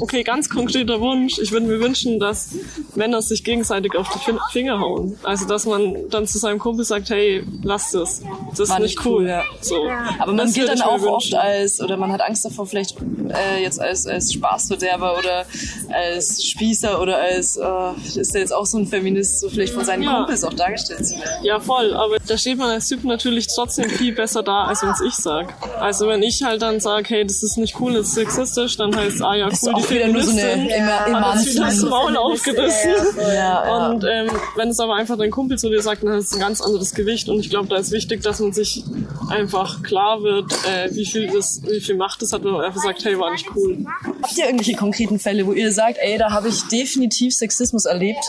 okay, 0.00 0.22
ganz 0.22 0.48
konkreter 0.48 1.00
Wunsch, 1.00 1.38
ich 1.38 1.52
würde 1.52 1.66
mir 1.66 1.80
wünschen, 1.80 2.18
dass 2.20 2.50
Männer 2.94 3.22
sich 3.22 3.44
gegenseitig 3.44 3.94
auf 3.96 4.08
die 4.12 4.18
Fin 4.18 4.38
Finger 4.52 4.80
hauen. 4.80 5.18
Also, 5.22 5.46
dass 5.46 5.66
man 5.66 6.08
dann 6.10 6.26
zu 6.26 6.38
seinem 6.38 6.58
Kumpel 6.58 6.84
sagt, 6.84 7.10
hey, 7.10 7.44
lass 7.62 7.90
das. 7.92 8.22
Das 8.50 8.60
ist 8.60 8.68
nicht 8.70 8.80
nicht 8.82 9.06
cool. 9.06 9.22
cool, 9.22 9.28
ja. 9.28 9.42
So. 9.60 9.76
Aber 10.18 10.32
man 10.32 10.46
Das 10.46 10.54
gilt 10.54 10.68
dann 10.68 10.82
auch 10.82 11.00
oft 11.02 11.26
wünschen. 11.26 11.38
als, 11.38 11.80
oder 11.80 11.96
man 11.96 12.12
hat 12.12 12.20
Angst 12.20 12.44
davor, 12.44 12.66
vielleicht 12.66 12.96
äh, 13.28 13.62
jetzt 13.62 13.80
als, 13.80 14.06
als 14.06 14.32
Spaßverderber 14.32 15.18
oder 15.18 15.46
als 15.92 16.44
Spießer 16.44 17.00
oder 17.00 17.16
als, 17.18 17.56
äh, 17.56 18.18
ist 18.20 18.34
der 18.34 18.40
jetzt 18.42 18.52
auch 18.52 18.66
so 18.66 18.78
ein 18.78 18.86
Feminist, 18.86 19.40
so 19.40 19.48
vielleicht 19.48 19.72
von 19.72 19.84
seinen 19.84 20.02
Ja. 20.02 20.18
Kumpels 20.18 20.44
auch 20.44 20.52
dargestellt 20.52 21.06
zu 21.06 21.14
werden. 21.16 21.44
Ja, 21.44 21.60
voll. 21.60 21.94
Aber 21.94 22.16
da 22.26 22.36
steht 22.36 22.58
man 22.58 22.70
als 22.70 22.88
Typ 22.88 23.04
natürlich 23.04 23.46
trotzdem 23.54 23.88
viel 23.88 24.14
besser 24.14 24.42
da, 24.42 24.64
als 24.64 24.82
wenn 24.82 24.92
ich 25.06 25.14
sag. 25.14 25.54
Also 25.80 26.06
wenn 26.08 26.22
ich 26.22 26.42
halt 26.42 26.60
dann 26.62 26.80
sage, 26.80 27.08
hey, 27.08 27.24
das 27.26 27.42
ist 27.42 27.56
nicht 27.56 27.80
cool, 27.80 27.94
das 27.94 28.08
ist 28.08 28.14
sexistisch, 28.14 28.76
dann 28.76 28.94
heißt 28.94 29.22
ah 29.22 29.34
ja 29.34 29.48
cool, 29.62 29.72
du 29.74 29.81
auch 29.82 29.90
wieder 29.90 30.08
nur 30.08 30.22
so 30.22 30.30
eine 30.30 30.40
Feministin, 30.40 31.12
immer, 31.12 31.68
das 31.68 31.82
Maul 31.82 32.16
aufgerissen. 32.16 32.92
Ja, 33.18 33.32
ja. 33.34 33.88
Und 33.88 34.04
ähm, 34.04 34.30
wenn 34.56 34.68
es 34.68 34.80
aber 34.80 34.94
einfach 34.96 35.18
dein 35.18 35.30
Kumpel 35.30 35.58
zu 35.58 35.68
dir 35.68 35.82
sagt, 35.82 36.02
dann 36.02 36.12
hat 36.12 36.20
es 36.20 36.32
ein 36.32 36.40
ganz 36.40 36.60
anderes 36.60 36.94
Gewicht. 36.94 37.28
Und 37.28 37.40
ich 37.40 37.50
glaube, 37.50 37.68
da 37.68 37.76
ist 37.76 37.90
wichtig, 37.90 38.22
dass 38.22 38.40
man 38.40 38.52
sich 38.52 38.84
einfach 39.30 39.82
klar 39.82 40.22
wird, 40.22 40.52
äh, 40.52 40.94
wie 40.94 41.06
viel 41.06 41.28
das, 41.28 41.60
wie 41.64 41.80
viel 41.80 41.96
Macht 41.96 42.22
das 42.22 42.32
hat, 42.32 42.44
wenn 42.44 42.52
man 42.52 42.64
einfach 42.64 42.82
sagt, 42.82 43.04
hey, 43.04 43.18
war 43.18 43.32
nicht 43.32 43.46
cool. 43.54 43.84
Habt 44.22 44.36
ihr 44.36 44.44
irgendwelche 44.44 44.74
konkreten 44.74 45.18
Fälle, 45.18 45.46
wo 45.46 45.52
ihr 45.52 45.72
sagt, 45.72 45.98
ey, 46.00 46.18
da 46.18 46.30
habe 46.30 46.48
ich 46.48 46.62
definitiv 46.68 47.34
Sexismus 47.34 47.84
erlebt? 47.84 48.24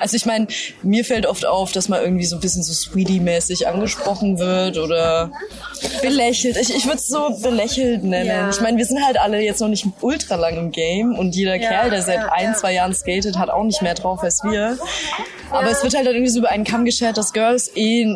Also 0.00 0.16
ich 0.16 0.26
meine, 0.26 0.48
mir 0.82 1.04
fällt 1.04 1.26
oft 1.26 1.46
auf, 1.46 1.72
dass 1.72 1.88
man 1.88 2.02
irgendwie 2.02 2.24
so 2.24 2.36
ein 2.36 2.40
bisschen 2.40 2.62
so 2.62 2.72
Sweetie-mäßig 2.72 3.68
angesprochen 3.68 4.38
wird 4.38 4.78
oder 4.78 5.32
belächelt. 6.02 6.56
Ich, 6.56 6.74
ich 6.74 6.84
würde 6.84 6.96
es 6.96 7.06
so 7.06 7.38
belächelt 7.42 8.04
nennen. 8.04 8.28
Ja. 8.28 8.50
Ich 8.50 8.60
meine, 8.60 8.78
wir 8.78 8.84
sind 8.84 9.04
halt 9.04 9.18
alle 9.18 9.40
jetzt 9.40 9.60
noch 9.60 9.68
nicht 9.68 9.86
ultra 10.00 10.36
lang 10.36 10.57
im 10.58 10.70
Game 10.70 11.18
und 11.18 11.34
jeder 11.34 11.56
Ja, 11.56 11.68
Kerl, 11.68 11.90
der 11.90 12.02
seit 12.02 12.16
ja, 12.20 12.32
ein, 12.32 12.46
ja. 12.46 12.54
zwei 12.54 12.72
Jahren 12.74 12.94
skatet, 12.94 13.38
hat 13.38 13.50
auch 13.50 13.64
nicht 13.64 13.82
mehr 13.82 13.94
drauf 13.94 14.22
als 14.22 14.42
wir. 14.42 14.78
Aber 15.50 15.70
es 15.70 15.82
wird 15.82 15.94
halt 15.94 16.06
irgendwie 16.06 16.28
so 16.28 16.40
über 16.40 16.50
einen 16.50 16.64
Kamm 16.64 16.84
geschert, 16.84 17.16
dass 17.16 17.32
Girls 17.32 17.70
eh 17.74 18.06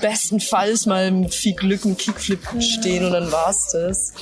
bestenfalls 0.00 0.86
mal 0.86 1.10
mit 1.10 1.34
viel 1.34 1.54
Glück 1.54 1.84
einen 1.84 1.96
Kickflip 1.96 2.40
stehen 2.60 3.04
und 3.04 3.12
dann 3.12 3.30
war's 3.30 3.68
das. 3.72 4.12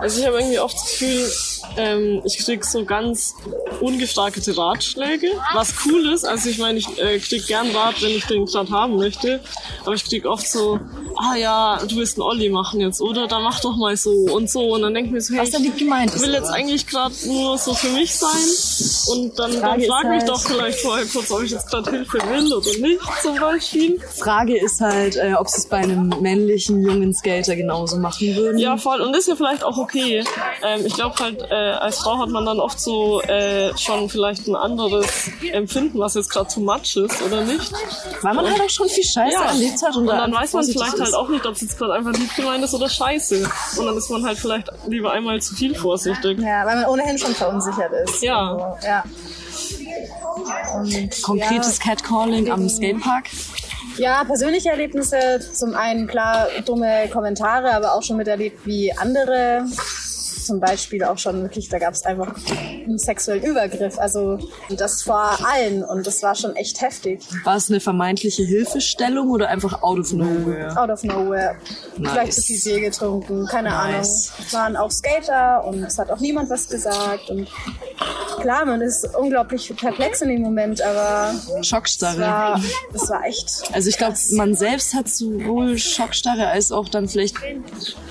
Also 0.00 0.20
ich 0.20 0.26
habe 0.26 0.38
irgendwie 0.38 0.58
oft 0.58 0.74
das 0.74 0.98
Gefühl, 0.98 1.30
ähm, 1.76 2.22
ich 2.24 2.38
krieg 2.38 2.64
so 2.64 2.84
ganz 2.84 3.34
ungefragte 3.80 4.56
Ratschläge, 4.56 5.28
was 5.54 5.74
cool 5.86 6.06
ist. 6.12 6.24
Also 6.24 6.48
ich 6.48 6.58
meine, 6.58 6.78
ich 6.78 6.98
äh, 6.98 7.18
krieg 7.18 7.46
gern 7.46 7.70
Rat, 7.74 8.00
wenn 8.02 8.10
ich 8.10 8.24
den 8.26 8.46
gerade 8.46 8.70
haben 8.70 8.96
möchte. 8.96 9.40
Aber 9.84 9.94
ich 9.94 10.04
krieg 10.04 10.26
oft 10.26 10.48
so, 10.50 10.78
ah 11.16 11.36
ja, 11.36 11.78
du 11.88 11.96
willst 11.96 12.16
einen 12.16 12.22
Olli 12.22 12.48
machen 12.50 12.80
jetzt, 12.80 13.00
oder? 13.00 13.26
Dann 13.26 13.42
mach 13.42 13.60
doch 13.60 13.76
mal 13.76 13.96
so 13.96 14.10
und 14.10 14.50
so. 14.50 14.74
Und 14.74 14.82
dann 14.82 14.94
denk 14.94 15.06
ich 15.06 15.12
mir 15.12 15.20
so, 15.20 15.34
hey, 15.34 15.42
Was 15.52 15.76
gemeint 15.76 16.10
ich 16.10 16.16
ist, 16.16 16.22
will 16.22 16.32
jetzt 16.32 16.50
eigentlich 16.50 16.86
gerade 16.86 17.14
nur 17.26 17.58
so 17.58 17.74
für 17.74 17.88
mich 17.90 18.14
sein. 18.14 18.30
Und 19.14 19.38
dann, 19.38 19.52
dann 19.52 19.60
Frage 19.60 19.86
frag 19.86 20.04
mich 20.08 20.20
halt- 20.20 20.28
doch 20.28 20.40
vielleicht 20.40 20.78
vorher 20.80 21.06
kurz, 21.06 21.30
ob 21.30 21.42
ich 21.42 21.50
jetzt 21.50 21.68
gerade 21.68 21.90
Hilfe 21.90 22.18
will 22.30 22.52
oder 22.52 22.78
nicht, 22.78 23.00
zum 23.22 23.38
Beispiel. 23.38 24.00
Frage 24.18 24.58
ist 24.58 24.80
halt, 24.80 25.16
äh, 25.16 25.34
ob 25.34 25.48
sie 25.48 25.58
es 25.58 25.66
bei 25.66 25.78
einem 25.78 26.08
männlichen 26.20 26.82
jungen 26.82 27.14
Skater 27.14 27.56
genauso 27.56 27.96
machen 27.98 28.34
würden. 28.36 28.58
Ja, 28.58 28.76
voll. 28.76 29.00
Und 29.00 29.14
ist 29.16 29.28
ja 29.28 29.36
vielleicht 29.36 29.64
auch 29.64 29.78
okay. 29.78 30.24
Ähm, 30.62 30.86
ich 30.86 30.94
glaube 30.94 31.14
halt, 31.20 31.42
äh, 31.52 31.72
als 31.72 31.98
Frau 31.98 32.18
hat 32.18 32.30
man 32.30 32.46
dann 32.46 32.58
oft 32.60 32.80
so 32.80 33.20
äh, 33.22 33.76
schon 33.76 34.08
vielleicht 34.08 34.48
ein 34.48 34.56
anderes 34.56 35.30
Empfinden, 35.52 35.98
was 35.98 36.14
jetzt 36.14 36.30
gerade 36.30 36.48
too 36.52 36.60
much 36.60 36.96
ist, 36.96 37.20
oder 37.22 37.42
nicht? 37.42 37.70
Weil 38.22 38.32
man 38.34 38.50
halt 38.50 38.60
auch 38.62 38.70
schon 38.70 38.88
viel 38.88 39.04
Scheiße 39.04 39.36
erlebt 39.36 39.82
hat 39.82 39.94
und 39.94 40.02
Und, 40.02 40.06
da 40.06 40.20
dann 40.20 40.32
weiß 40.32 40.54
man 40.54 40.64
vielleicht 40.64 40.94
ist. 40.94 41.00
halt 41.00 41.14
auch 41.14 41.28
nicht, 41.28 41.44
ob 41.44 41.54
es 41.54 41.60
jetzt 41.60 41.76
gerade 41.76 41.92
einfach 41.92 42.12
lieb 42.12 42.34
gemeint 42.34 42.64
ist 42.64 42.72
oder 42.72 42.88
scheiße. 42.88 43.48
Und 43.76 43.86
dann 43.86 43.96
ist 43.98 44.10
man 44.10 44.24
halt 44.24 44.38
vielleicht 44.38 44.70
lieber 44.86 45.12
einmal 45.12 45.42
zu 45.42 45.54
viel 45.54 45.74
vorsichtig. 45.74 46.38
Ja, 46.38 46.64
weil 46.64 46.76
man 46.76 46.86
ohnehin 46.86 47.18
schon 47.18 47.34
verunsichert 47.34 47.92
ist. 48.04 48.22
Ja. 48.22 48.52
Also, 48.52 48.86
ja. 48.86 49.04
Und, 50.74 51.22
Konkretes 51.22 51.78
Catcalling 51.78 52.50
am 52.50 52.68
Skatepark. 52.68 53.26
Ja, 53.98 54.24
persönliche 54.24 54.70
Erlebnisse. 54.70 55.40
Zum 55.52 55.74
einen 55.74 56.06
klar 56.06 56.46
dumme 56.64 57.08
Kommentare, 57.12 57.74
aber 57.74 57.94
auch 57.94 58.02
schon 58.02 58.16
miterlebt, 58.16 58.64
wie 58.64 58.90
andere 58.96 59.66
zum 60.46 60.60
Beispiel 60.60 61.04
auch 61.04 61.18
schon 61.18 61.42
wirklich, 61.42 61.68
da 61.68 61.78
gab 61.78 61.94
es 61.94 62.04
einfach 62.04 62.34
einen 62.50 62.98
sexuellen 62.98 63.42
Übergriff. 63.42 63.98
Also 63.98 64.38
das 64.70 65.02
vor 65.02 65.38
allen 65.52 65.82
und 65.84 66.06
das 66.06 66.22
war 66.22 66.34
schon 66.34 66.54
echt 66.56 66.80
heftig. 66.80 67.20
War 67.44 67.56
es 67.56 67.70
eine 67.70 67.80
vermeintliche 67.80 68.42
Hilfestellung 68.44 69.30
oder 69.30 69.48
einfach 69.48 69.82
out 69.82 69.98
of 69.98 70.12
nowhere? 70.12 70.76
Out 70.80 70.90
of 70.90 71.02
nowhere. 71.04 71.56
Nice. 71.96 72.12
Vielleicht 72.12 72.32
zu 72.34 72.42
viel 72.42 72.60
Bier 72.60 72.80
getrunken, 72.80 73.46
keine 73.46 73.70
Nice. 73.70 74.32
Ahnung. 74.32 74.46
Es 74.46 74.52
waren 74.52 74.76
auch 74.76 74.90
Skater 74.90 75.64
und 75.64 75.82
es 75.82 75.98
hat 75.98 76.10
auch 76.10 76.20
niemand 76.20 76.50
was 76.50 76.68
gesagt. 76.68 77.30
Und 77.30 77.48
klar, 78.40 78.64
man 78.64 78.80
ist 78.80 79.08
unglaublich 79.16 79.72
perplex 79.76 80.22
in 80.22 80.28
dem 80.28 80.42
Moment, 80.42 80.80
aber 80.82 81.34
es 81.60 81.66
Schockstarre. 81.66 82.20
war, 82.20 82.60
es 82.92 83.08
war 83.08 83.24
echt. 83.24 83.62
Also 83.72 83.88
ich 83.88 83.98
glaube, 83.98 84.16
man 84.32 84.54
selbst 84.54 84.94
hat 84.94 85.08
sowohl 85.08 85.78
Schockstarre 85.78 86.48
als 86.48 86.72
auch 86.72 86.88
dann 86.88 87.08
vielleicht 87.08 87.36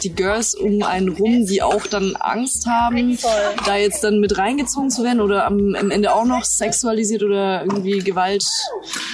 die 0.04 0.14
Girls 0.14 0.56
um 0.56 0.84
einen 0.84 1.10
rum, 1.10 1.46
die 1.46 1.62
auch 1.62 1.86
dann 1.88 2.16
Angst 2.26 2.66
haben, 2.68 3.18
da 3.66 3.76
jetzt 3.78 4.04
dann 4.04 4.20
mit 4.20 4.38
reingezogen 4.38 4.90
zu 4.90 5.04
werden 5.04 5.22
oder 5.22 5.46
am, 5.46 5.76
am 5.76 5.92
Ende 5.92 6.14
auch 6.14 6.26
noch 6.26 6.44
sexualisiert 6.46 7.24
oder 7.24 7.62
irgendwie 7.62 8.00
Gewalt, 8.00 8.44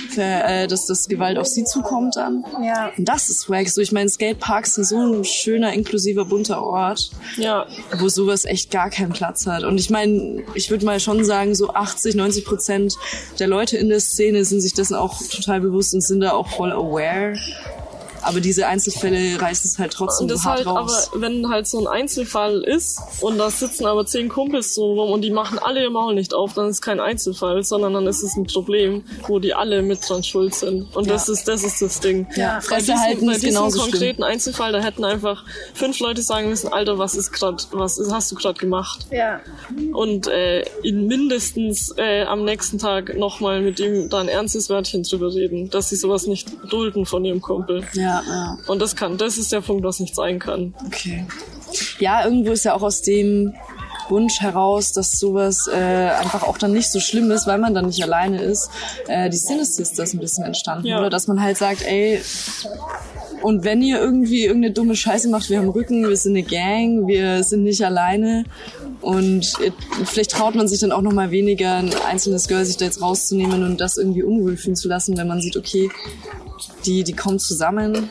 ver, 0.09 0.45
äh, 0.63 0.67
dass 0.67 0.85
das 0.85 1.07
Gewalt 1.07 1.37
auf 1.37 1.47
sie 1.47 1.63
zukommt 1.63 2.15
dann. 2.15 2.43
Ja. 2.63 2.91
Und 2.97 3.05
das 3.07 3.29
ist 3.29 3.49
wack. 3.49 3.69
So, 3.69 3.81
ich 3.81 3.91
meine, 3.91 4.09
Skateparks 4.09 4.75
sind 4.75 4.85
so 4.85 4.97
ein 4.97 5.23
schöner, 5.23 5.73
inklusiver, 5.73 6.25
bunter 6.25 6.63
Ort, 6.63 7.11
Ja. 7.37 7.65
wo 7.99 8.09
sowas 8.09 8.45
echt 8.45 8.71
gar 8.71 8.89
keinen 8.89 9.11
Platz 9.11 9.45
hat. 9.45 9.63
Und 9.63 9.79
ich 9.79 9.89
meine, 9.89 10.43
ich 10.55 10.69
würde 10.69 10.85
mal 10.85 10.99
schon 10.99 11.23
sagen, 11.25 11.55
so 11.55 11.69
80, 11.73 12.15
90 12.15 12.45
Prozent 12.45 12.95
der 13.39 13.47
Leute 13.47 13.77
in 13.77 13.89
der 13.89 13.99
Szene 13.99 14.45
sind 14.45 14.61
sich 14.61 14.73
dessen 14.73 14.95
auch 14.95 15.17
total 15.29 15.61
bewusst 15.61 15.93
und 15.93 16.01
sind 16.01 16.21
da 16.21 16.31
auch 16.31 16.47
voll 16.47 16.71
aware. 16.71 17.33
Aber 18.27 18.39
diese 18.41 18.67
Einzelfälle 18.67 19.41
reißen 19.41 19.69
es 19.71 19.79
halt 19.79 19.93
trotzdem 19.93 20.25
Und 20.25 20.31
das 20.31 20.43
hart 20.43 20.57
halt, 20.65 20.67
raus. 20.67 21.09
aber 21.11 21.21
wenn 21.21 21.49
halt 21.49 21.67
so 21.67 21.79
ein 21.79 21.87
Einzelfall 21.87 22.61
ist 22.63 22.99
und 23.21 23.37
da 23.37 23.49
sitzen 23.49 23.85
aber 23.85 24.05
zehn 24.05 24.29
Kumpels 24.29 24.73
so 24.75 24.93
rum 24.93 25.11
und 25.11 25.21
die 25.21 25.31
machen 25.31 25.59
alle 25.59 25.81
ihr 25.83 25.89
Maul 25.89 26.13
nicht 26.15 26.33
auf, 26.33 26.53
dann 26.53 26.67
ist 26.67 26.75
es 26.77 26.81
kein 26.81 26.99
Einzelfall, 26.99 27.63
sondern 27.63 27.93
dann 27.93 28.07
ist 28.07 28.21
es 28.23 28.35
ein 28.35 28.45
Problem, 28.45 29.03
wo 29.27 29.39
die 29.39 29.53
alle 29.53 29.81
mit 29.81 29.99
dran 30.07 30.23
schuld 30.23 30.53
sind. 30.55 30.95
Und 30.95 31.07
Ja. 31.07 31.13
das 31.13 31.29
ist 31.29 31.47
das 31.47 31.63
ist 31.63 31.81
das 31.81 31.99
Ding. 31.99 32.27
Ja, 32.35 32.59
bei 32.69 32.77
diesem, 32.79 32.99
halten 32.99 33.25
bei 33.25 33.31
ist 33.33 33.43
diesem 33.43 33.55
genauso 33.55 33.79
konkreten 33.81 34.23
Einzelfall, 34.23 34.71
da 34.71 34.79
hätten 34.79 35.03
einfach 35.05 35.43
fünf 35.73 35.99
Leute 35.99 36.21
sagen 36.21 36.49
müssen, 36.49 36.71
Alter, 36.73 36.97
was 36.97 37.15
ist 37.15 37.31
grad, 37.31 37.67
was 37.71 37.97
ist, 37.97 38.11
hast 38.11 38.31
du 38.31 38.35
gerade 38.35 38.59
gemacht? 38.59 39.05
Ja. 39.11 39.39
Und 39.93 40.27
äh, 40.27 40.63
ihn 40.83 41.07
mindestens 41.07 41.93
äh, 41.97 42.23
am 42.23 42.43
nächsten 42.45 42.77
Tag 42.77 43.17
nochmal 43.17 43.61
mit 43.61 43.79
ihm 43.79 44.09
da 44.09 44.19
ein 44.19 44.27
ernstes 44.27 44.69
Wörtchen 44.69 45.03
drüber 45.03 45.33
reden, 45.33 45.69
dass 45.69 45.89
sie 45.89 45.95
sowas 45.95 46.27
nicht 46.27 46.49
dulden 46.71 47.05
von 47.05 47.23
ihrem 47.25 47.41
Kumpel. 47.41 47.83
Ja, 47.93 48.16
ja. 48.27 48.57
Und 48.67 48.81
das 48.81 48.95
kann, 48.95 49.17
das 49.17 49.37
ist 49.37 49.51
der 49.51 49.61
Punkt, 49.61 49.83
was 49.83 49.99
nicht 49.99 50.15
sein 50.15 50.39
kann. 50.39 50.73
Okay. 50.85 51.25
Ja, 51.99 52.23
irgendwo 52.25 52.51
ist 52.51 52.63
ja 52.65 52.73
auch 52.73 52.81
aus 52.83 53.01
dem 53.01 53.53
Wunsch 54.09 54.39
heraus, 54.39 54.93
dass 54.93 55.19
sowas 55.19 55.67
äh, 55.67 55.75
einfach 55.75 56.43
auch 56.43 56.57
dann 56.57 56.71
nicht 56.71 56.89
so 56.89 56.99
schlimm 57.01 57.29
ist, 57.31 57.45
weil 57.45 57.57
man 57.57 57.73
dann 57.73 57.87
nicht 57.87 58.01
alleine 58.01 58.41
ist, 58.41 58.69
äh, 59.07 59.29
die 59.29 59.35
Sinne 59.37 59.65
Sisters 59.65 60.13
ein 60.13 60.19
bisschen 60.19 60.45
entstanden, 60.45 60.87
Ja. 60.87 60.99
oder? 60.99 61.09
Dass 61.09 61.27
man 61.27 61.41
halt 61.41 61.57
sagt, 61.57 61.81
ey, 61.85 62.21
und 63.41 63.65
wenn 63.65 63.81
ihr 63.81 63.99
irgendwie 63.99 64.45
irgendeine 64.45 64.73
dumme 64.73 64.95
Scheiße 64.95 65.29
macht, 65.29 65.49
wir 65.49 65.59
haben 65.59 65.69
Rücken, 65.69 66.07
wir 66.07 66.15
sind 66.15 66.37
eine 66.37 66.43
Gang, 66.43 67.05
wir 67.07 67.43
sind 67.43 67.63
nicht 67.63 67.85
alleine 67.85 68.45
und 69.01 69.53
vielleicht 70.05 70.31
traut 70.31 70.55
man 70.55 70.67
sich 70.67 70.79
dann 70.79 70.91
auch 70.91 71.01
noch 71.01 71.11
mal 71.13 71.29
weniger, 71.29 71.75
ein 71.75 71.91
einzelnes 72.09 72.47
Girl 72.47 72.65
sich 72.65 72.77
da 72.77 72.85
jetzt 72.85 73.01
rauszunehmen 73.01 73.63
und 73.63 73.79
das 73.81 73.97
irgendwie 73.97 74.23
unwohl 74.23 74.55
fühlen 74.57 74.75
zu 74.75 74.87
lassen, 74.87 75.17
wenn 75.17 75.27
man 75.27 75.41
sieht, 75.41 75.57
okay, 75.57 75.89
die, 76.85 77.03
die 77.03 77.13
kommen 77.13 77.39
zusammen. 77.39 78.09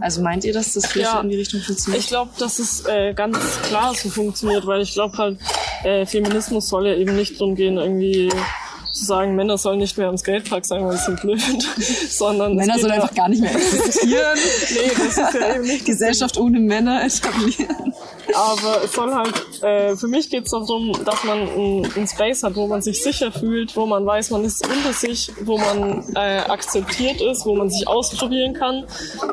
Also 0.00 0.22
meint 0.22 0.44
ihr, 0.44 0.52
dass 0.52 0.72
das 0.74 0.86
vielleicht 0.86 1.12
Ja. 1.12 1.20
in 1.20 1.28
die 1.30 1.36
Richtung 1.36 1.60
funktioniert? 1.60 2.02
Ich 2.02 2.08
glaube, 2.08 2.30
dass 2.38 2.58
es 2.58 2.84
äh, 2.86 3.12
ganz 3.14 3.38
klar 3.62 3.94
so 3.94 4.08
funktioniert, 4.08 4.66
weil 4.66 4.82
ich 4.82 4.92
glaube 4.92 5.16
halt, 5.18 5.38
äh, 5.84 6.06
Feminismus 6.06 6.68
soll 6.68 6.86
ja 6.88 6.94
eben 6.94 7.16
nicht 7.16 7.40
darum 7.40 7.54
gehen, 7.54 7.76
irgendwie 7.78 8.30
zu 8.92 9.04
sagen, 9.04 9.36
Männer 9.36 9.56
sollen 9.56 9.78
nicht 9.78 9.96
mehr 9.96 10.08
am 10.08 10.18
Skatepark 10.18 10.66
sein, 10.66 10.84
weil 10.84 10.96
sie 10.96 11.04
sind 11.04 11.20
blöd, 11.20 11.40
sondern 12.10 12.56
Männer 12.56 12.76
sollen 12.78 12.92
ja- 12.94 12.94
einfach 13.02 13.14
gar 13.14 13.28
nicht 13.28 13.40
mehr 13.40 13.54
existieren. 13.54 14.36
nee, 14.74 14.90
das 14.98 15.16
ist 15.16 15.34
ja 15.40 15.54
eben 15.54 15.64
nicht 15.64 15.84
Gesellschaft 15.86 16.36
ohne 16.38 16.58
Männer 16.58 17.04
etablieren. 17.04 17.89
Aber 18.34 18.84
es 18.84 18.92
soll 18.92 19.14
halt, 19.14 19.62
äh, 19.62 19.96
für 19.96 20.08
mich 20.08 20.30
geht 20.30 20.44
es 20.44 20.50
darum, 20.50 20.92
dass 21.04 21.24
man 21.24 21.48
einen 21.48 22.08
Space 22.08 22.42
hat, 22.42 22.56
wo 22.56 22.66
man 22.66 22.82
sich 22.82 23.02
sicher 23.02 23.32
fühlt, 23.32 23.76
wo 23.76 23.86
man 23.86 24.06
weiß, 24.06 24.30
man 24.30 24.44
ist 24.44 24.66
unter 24.66 24.92
sich, 24.92 25.32
wo 25.42 25.58
man 25.58 26.04
äh, 26.14 26.40
akzeptiert 26.48 27.20
ist, 27.20 27.44
wo 27.46 27.54
man 27.54 27.70
sich 27.70 27.86
ausprobieren 27.86 28.54
kann 28.54 28.84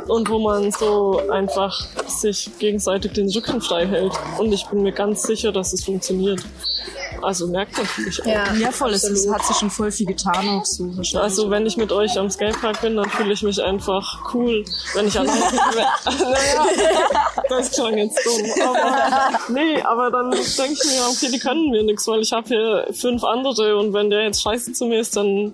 und 0.07 0.29
wo 0.29 0.39
man 0.39 0.71
so 0.71 1.21
einfach 1.29 1.79
sich 2.07 2.49
gegenseitig 2.59 3.13
den 3.13 3.29
Rücken 3.29 3.61
frei 3.61 3.85
hält. 3.87 4.13
Und 4.37 4.51
ich 4.53 4.65
bin 4.67 4.83
mir 4.83 4.91
ganz 4.93 5.23
sicher, 5.23 5.51
dass 5.51 5.73
es 5.73 5.83
funktioniert. 5.83 6.41
Also 7.21 7.47
merkt 7.47 7.77
man 7.77 7.85
natürlich 7.85 8.21
auch. 8.21 8.25
Ja, 8.25 8.71
voll. 8.71 8.93
Es, 8.93 9.03
es 9.03 9.29
hat 9.31 9.45
sich 9.45 9.57
schon 9.57 9.69
voll 9.69 9.91
viel 9.91 10.05
getan 10.05 10.47
auch 10.49 10.65
so 10.65 10.85
wahrscheinlich. 10.85 11.17
Also 11.17 11.49
wenn 11.49 11.65
ich 11.65 11.77
mit 11.77 11.91
euch 11.91 12.17
am 12.17 12.29
Skatepark 12.29 12.81
bin, 12.81 12.95
dann 12.95 13.09
fühle 13.09 13.33
ich 13.33 13.43
mich 13.43 13.61
einfach 13.61 14.33
cool. 14.33 14.63
Wenn 14.93 15.07
ich 15.07 15.19
allein 15.19 15.39
bin, 15.39 15.59
naja, 16.19 16.65
das 17.49 17.71
klang 17.71 17.97
jetzt 17.97 18.19
dumm. 18.25 18.67
Aber, 18.67 19.39
nee, 19.49 19.81
aber 19.81 20.11
dann 20.11 20.31
denke 20.31 20.73
ich 20.73 20.83
mir, 20.85 21.07
okay, 21.09 21.29
die 21.31 21.39
können 21.39 21.69
mir 21.69 21.83
nichts, 21.83 22.07
weil 22.07 22.21
ich 22.21 22.31
habe 22.31 22.47
hier 22.47 22.87
fünf 22.93 23.23
andere 23.23 23.77
und 23.77 23.93
wenn 23.93 24.09
der 24.09 24.23
jetzt 24.23 24.41
scheiße 24.41 24.73
zu 24.73 24.85
mir 24.85 24.99
ist, 24.99 25.15
dann 25.15 25.53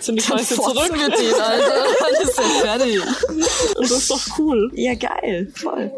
sind 0.00 0.16
die 0.16 0.24
scheiße 0.24 0.54
zurück. 0.54 0.90
wir 0.92 1.08
den, 1.08 1.34
Alter. 1.40 1.86
Dann 2.00 2.22
ist 2.22 2.38
er 2.38 2.44
fertig. 2.44 3.00
Und 3.76 3.90
das 3.90 3.90
ist 3.90 4.10
doch 4.10 4.20
cool. 4.38 4.70
Ja, 4.74 4.94
geil. 4.94 5.50
Voll. 5.54 5.90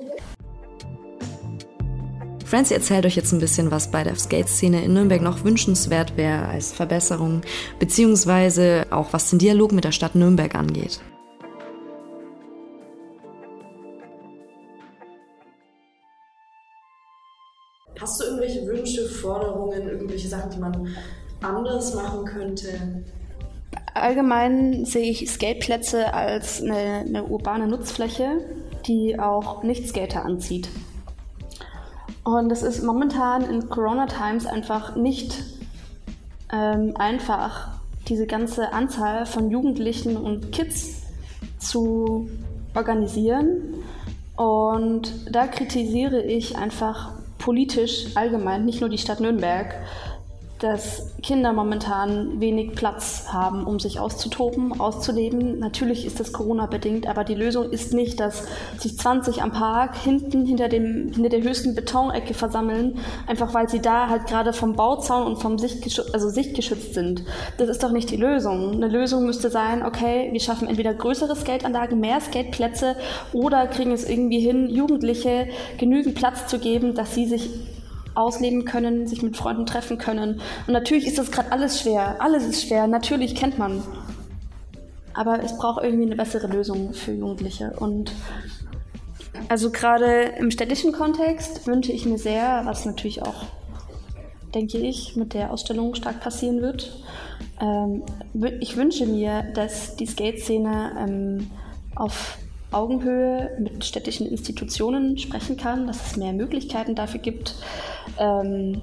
Francie 2.49 2.73
erzählt 2.73 3.05
euch 3.05 3.15
jetzt 3.15 3.33
ein 3.33 3.41
bisschen, 3.41 3.71
was 3.71 3.91
bei 3.91 4.03
der 4.03 4.15
Skate-Szene 4.15 4.83
in 4.83 4.95
Nürnberg 4.95 5.21
noch 5.21 5.45
wünschenswert 5.45 6.17
wäre 6.17 6.47
als 6.49 6.73
Verbesserung, 6.73 7.43
beziehungsweise 7.79 8.87
auch 8.89 9.13
was 9.13 9.29
den 9.29 9.39
Dialog 9.39 9.73
mit 9.73 9.85
der 9.85 9.93
Stadt 9.93 10.15
Nürnberg 10.15 10.55
angeht. 10.55 10.99
Hast 18.01 18.19
du 18.19 18.25
irgendwelche 18.25 18.67
Wünsche, 18.67 19.07
Forderungen, 19.11 19.87
irgendwelche 19.87 20.29
Sachen, 20.29 20.51
die 20.51 20.59
man 20.59 20.97
anders 21.43 21.95
machen 21.95 22.25
könnte? 22.25 23.05
Allgemein 23.93 24.87
sehe 24.87 25.11
ich 25.11 25.29
Skateplätze 25.29 26.15
als 26.15 26.63
eine, 26.63 27.05
eine 27.07 27.25
urbane 27.25 27.67
Nutzfläche, 27.67 28.41
die 28.87 29.19
auch 29.19 29.63
Nicht-Skater 29.63 30.25
anzieht. 30.25 30.71
Und 32.29 32.53
es 32.53 32.62
ist 32.62 32.83
momentan 32.83 33.49
in 33.49 33.70
Corona-Times 33.70 34.45
einfach 34.45 34.97
nicht 34.97 35.45
ähm, 36.53 36.93
einfach, 36.99 37.68
diese 38.07 38.26
ganze 38.26 38.74
Anzahl 38.74 39.24
von 39.24 39.51
Jugendlichen 39.51 40.14
und 40.14 40.53
Kids 40.53 41.05
zu 41.59 42.29
organisieren. 42.74 43.76
Und 44.37 45.35
da 45.35 45.47
kritisiere 45.47 46.22
ich 46.22 46.59
einfach 46.59 47.12
politisch 47.39 48.14
allgemein, 48.14 48.66
nicht 48.66 48.83
nur 48.83 48.91
die 48.91 48.99
Stadt 48.99 49.20
Nürnberg, 49.20 49.74
dass 50.59 51.13
Kinder 51.23 51.53
momentan 51.53 52.41
wenig 52.41 52.75
Platz 52.75 53.27
haben, 53.33 53.65
um 53.65 53.79
sich 53.79 54.01
auszutoben, 54.01 54.81
auszuleben. 54.81 55.59
Natürlich 55.59 56.05
ist 56.05 56.19
das 56.21 56.33
Corona-bedingt, 56.33 57.07
aber 57.07 57.25
die 57.25 57.35
Lösung 57.35 57.71
ist 57.71 57.95
nicht, 57.95 58.19
dass 58.19 58.45
sich 58.79 58.99
20 58.99 59.43
am 59.43 59.53
Park 59.53 59.97
hinten 59.97 60.47
hinter, 60.47 60.69
dem, 60.69 61.13
hinter 61.13 61.29
der 61.29 61.43
höchsten 61.43 61.75
Betonecke 61.75 62.35
versammeln, 62.35 62.99
einfach 63.27 63.55
weil 63.55 63.69
sie 63.69 63.81
da 63.81 64.09
halt 64.09 64.27
gerade 64.27 64.53
vom 64.53 64.75
Bauzaun 64.75 65.27
und 65.27 65.37
vom 65.37 65.59
Sichtgeschützt, 65.59 66.13
also 66.15 66.29
sichtgeschützt 66.29 66.95
sind. 66.95 67.25
Das 67.57 67.69
ist 67.69 67.83
doch 67.83 67.93
nicht 67.93 68.11
die 68.11 68.17
Lösung. 68.17 68.73
Eine 68.73 68.89
Lösung 68.89 69.27
müsste 69.27 69.51
sein, 69.51 69.85
okay, 69.85 70.29
wir 70.33 70.41
schaffen 70.41 70.69
entweder 70.69 70.95
größere 70.95 71.37
Skateanlagen, 71.37 72.01
mehr 72.01 72.21
Skateplätze 72.21 72.97
oder 73.33 73.67
kriegen 73.67 73.93
es 73.93 74.09
irgendwie 74.09 74.41
hin, 74.41 74.69
Jugendliche 74.69 75.49
genügend 75.79 76.17
Platz 76.17 76.47
zu 76.47 76.59
geben, 76.59 76.95
dass 76.95 77.15
sie 77.15 77.27
sich 77.27 77.49
ausleben 78.19 78.64
können, 78.64 79.07
sich 79.07 79.23
mit 79.23 79.37
Freunden 79.37 79.64
treffen 79.64 79.97
können. 79.97 80.41
Und 80.66 80.73
natürlich 80.73 81.07
ist 81.07 81.19
das 81.19 81.31
gerade 81.31 81.53
alles 81.53 81.81
schwer. 81.81 82.16
Alles 82.19 82.45
ist 82.45 82.66
schwer. 82.66 82.87
Natürlich 82.87 83.35
kennt 83.37 83.59
man. 83.59 83.83
Aber 85.14 85.43
es 85.43 85.57
braucht 85.57 85.83
irgendwie 85.83 86.07
eine 86.07 86.16
bessere 86.16 86.49
Lösung 86.49 86.93
für 86.95 87.12
Jugendliche. 87.12 87.73
Und 87.79 88.12
also 89.49 89.71
gerade 89.71 90.33
im 90.39 90.51
städtischen 90.51 90.93
Kontext 90.93 91.66
wünsche 91.66 91.93
ich 91.93 92.07
mir 92.07 92.19
sehr, 92.19 92.62
was 92.64 92.85
natürlich 92.85 93.23
auch, 93.23 93.45
denke 94.55 94.79
ich, 94.79 95.14
mit 95.14 95.33
der 95.33 95.53
Ausstellung 95.53 95.95
stark 95.95 96.21
passieren 96.21 96.61
wird. 96.61 97.01
Ähm, 97.61 98.03
ich 98.61 98.77
wünsche 98.77 99.07
mir, 99.07 99.43
dass 99.55 99.97
die 99.97 100.07
Skate-Szene 100.07 100.93
ähm, 100.99 101.51
auf 101.95 102.39
Augenhöhe 102.71 103.57
mit 103.59 103.85
städtischen 103.85 104.27
Institutionen 104.27 105.19
sprechen 105.19 105.57
kann, 105.57 105.87
dass 105.87 106.07
es 106.07 106.16
mehr 106.16 106.33
Möglichkeiten 106.33 106.95
dafür 106.95 107.21
gibt, 107.21 107.55
ähm, 108.19 108.83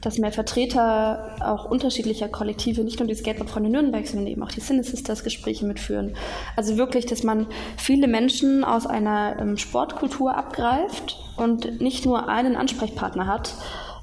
dass 0.00 0.18
mehr 0.18 0.32
Vertreter 0.32 1.36
auch 1.40 1.68
unterschiedlicher 1.70 2.28
Kollektive, 2.28 2.82
nicht 2.84 3.00
nur 3.00 3.08
die 3.08 3.14
Skateboardfreunde 3.14 3.70
Nürnberg, 3.70 4.06
sondern 4.06 4.28
eben 4.28 4.42
auch 4.42 4.52
die 4.52 4.60
Cine 4.60 4.84
Sisters 4.84 5.24
Gespräche 5.24 5.64
mitführen. 5.64 6.14
Also 6.54 6.76
wirklich, 6.76 7.06
dass 7.06 7.22
man 7.22 7.46
viele 7.76 8.06
Menschen 8.06 8.62
aus 8.62 8.86
einer 8.86 9.36
ähm, 9.40 9.56
Sportkultur 9.56 10.36
abgreift 10.36 11.18
und 11.36 11.80
nicht 11.80 12.06
nur 12.06 12.28
einen 12.28 12.56
Ansprechpartner 12.56 13.26
hat, 13.26 13.54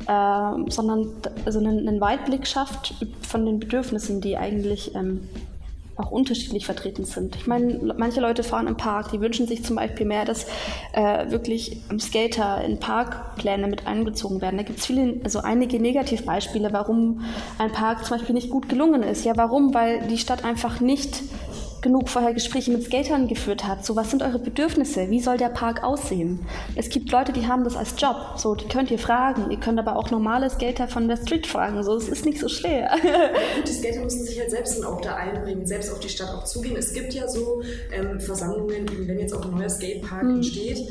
äh, 0.08 0.72
sondern 0.72 1.08
also 1.46 1.60
einen, 1.60 1.88
einen 1.88 2.02
Weitblick 2.02 2.48
schafft 2.48 2.96
von 3.22 3.46
den 3.46 3.60
Bedürfnissen, 3.60 4.20
die 4.20 4.36
eigentlich 4.38 4.96
ähm, 4.96 5.30
auch 5.96 6.12
unterschiedlich 6.12 6.66
vertreten 6.66 7.06
sind. 7.06 7.36
Ich 7.36 7.48
meine, 7.48 7.94
manche 7.98 8.20
Leute 8.20 8.44
fahren 8.44 8.68
im 8.68 8.78
Park, 8.78 9.12
die 9.12 9.22
wünschen 9.22 9.48
sich 9.48 9.64
zum 9.64 9.76
Beispiel 9.76 10.06
mehr, 10.06 10.26
dass 10.26 10.46
äh, 10.94 11.30
wirklich 11.30 11.78
Skater 12.00 12.64
in 12.64 12.80
Parkpläne 12.80 13.68
mit 13.68 13.86
einbezogen 13.86 14.42
werden. 14.42 14.58
Da 14.58 14.64
gibt 14.64 14.80
es 14.80 14.86
viele, 14.86 15.20
also 15.24 15.40
einige 15.40 15.80
Negativbeispiele, 15.80 16.74
warum 16.74 17.22
ein 17.60 17.72
Park 17.72 18.06
zum 18.06 18.18
Beispiel 18.18 18.34
nicht 18.34 18.50
gut 18.50 18.70
gelungen 18.70 19.04
ist. 19.04 19.24
Ja, 19.24 19.38
warum? 19.38 19.74
Weil 19.74 20.08
die 20.08 20.18
Stadt 20.18 20.44
einfach 20.44 20.80
nicht 20.80 21.22
genug 21.84 22.10
vorher 22.10 22.34
Gespräche 22.34 22.72
mit 22.72 22.84
Skatern 22.84 23.28
geführt 23.28 23.68
hat. 23.68 23.86
So, 23.86 23.96
was 23.96 24.10
sind 24.10 24.24
eure 24.24 24.40
Bedürfnisse? 24.40 25.10
Wie 25.12 25.20
soll 25.20 25.38
der 25.38 25.50
Park 25.50 25.84
aussehen? 25.84 26.40
Es 26.76 26.90
gibt 26.90 27.12
Leute, 27.12 27.32
die 27.32 27.46
haben 27.46 27.64
das 27.64 27.76
als 27.76 27.94
Job. 27.98 28.16
So, 28.38 28.56
die 28.56 28.68
könnt 28.68 28.90
ihr 28.90 28.98
fragen. 28.98 29.52
Ihr 29.52 29.60
könnt 29.60 29.78
aber 29.78 29.96
auch 29.96 30.10
normale 30.10 30.50
Skater 30.50 30.88
von 30.88 31.08
der 31.08 31.18
Street 31.18 31.46
fragen. 31.46 31.84
So, 31.84 31.96
es 31.96 32.10
ist 32.10 32.26
nicht 32.26 32.40
so 32.40 32.48
schwer. 32.48 32.90
die 33.68 33.72
Skater 33.72 34.02
müssen 34.02 34.26
sich 34.26 34.40
halt 34.40 34.50
selbst 34.50 34.80
dann 34.80 34.86
auch 34.86 35.02
da 35.02 35.16
einbringen, 35.16 35.68
selbst 35.68 35.92
auf 35.92 36.00
die 36.00 36.10
Stadt 36.10 36.34
auch 36.34 36.46
zugehen. 36.46 36.76
Es 36.78 36.94
gibt 36.94 37.14
ja 37.14 37.28
so 37.28 37.62
ähm, 37.92 38.20
Versammlungen, 38.20 38.90
wenn 39.08 39.20
jetzt 39.20 39.34
auch 39.34 39.46
ein 39.46 39.52
neuer 39.52 39.70
Skatepark 39.70 40.24
mhm. 40.24 40.36
entsteht, 40.38 40.88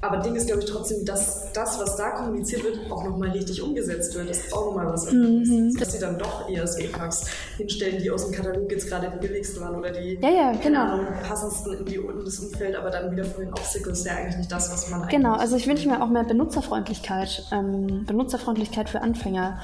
aber 0.00 0.18
Ding 0.18 0.34
ist, 0.34 0.46
glaube 0.46 0.62
ich, 0.62 0.70
trotzdem, 0.70 1.04
dass 1.04 1.52
das, 1.52 1.80
was 1.80 1.96
da 1.96 2.10
kommuniziert 2.10 2.64
wird, 2.64 2.90
auch 2.90 3.04
nochmal 3.04 3.30
richtig 3.30 3.62
umgesetzt 3.62 4.14
wird. 4.14 4.28
Das 4.28 4.38
ist 4.38 4.52
auch 4.52 4.66
nochmal 4.66 4.86
was 4.86 5.08
anderes. 5.08 5.48
Mhm. 5.48 5.74
Dass 5.78 5.92
sie 5.92 5.98
dann 5.98 6.18
doch 6.18 6.48
eher 6.48 6.66
Skateparks 6.66 7.26
hinstellen, 7.56 8.02
die 8.02 8.10
aus 8.10 8.24
dem 8.26 8.34
Katalog 8.34 8.70
jetzt 8.70 8.88
gerade 8.88 9.10
die 9.10 9.26
billigsten 9.26 9.62
waren 9.62 9.76
oder 9.76 9.90
die 9.90 10.18
ja, 10.20 10.28
ja, 10.28 10.52
genau. 10.52 10.80
Ahnung, 10.80 11.06
passendsten 11.26 11.78
in, 11.78 11.84
die, 11.86 11.94
in 11.96 12.24
das 12.24 12.38
Umfeld, 12.38 12.76
aber 12.76 12.90
dann 12.90 13.10
wieder 13.10 13.24
vorhin 13.24 13.52
Obstacles 13.52 14.00
ist 14.00 14.06
ja 14.06 14.14
eigentlich 14.14 14.36
nicht 14.36 14.52
das, 14.52 14.70
was 14.70 14.90
man 14.90 15.02
eigentlich 15.02 15.16
Genau, 15.16 15.34
also 15.34 15.56
ich 15.56 15.66
wünsche 15.66 15.88
mir 15.88 16.02
auch 16.02 16.08
mehr 16.08 16.24
Benutzerfreundlichkeit. 16.24 17.44
Ähm, 17.52 18.04
Benutzerfreundlichkeit 18.06 18.90
für 18.90 19.00
Anfänger. 19.00 19.60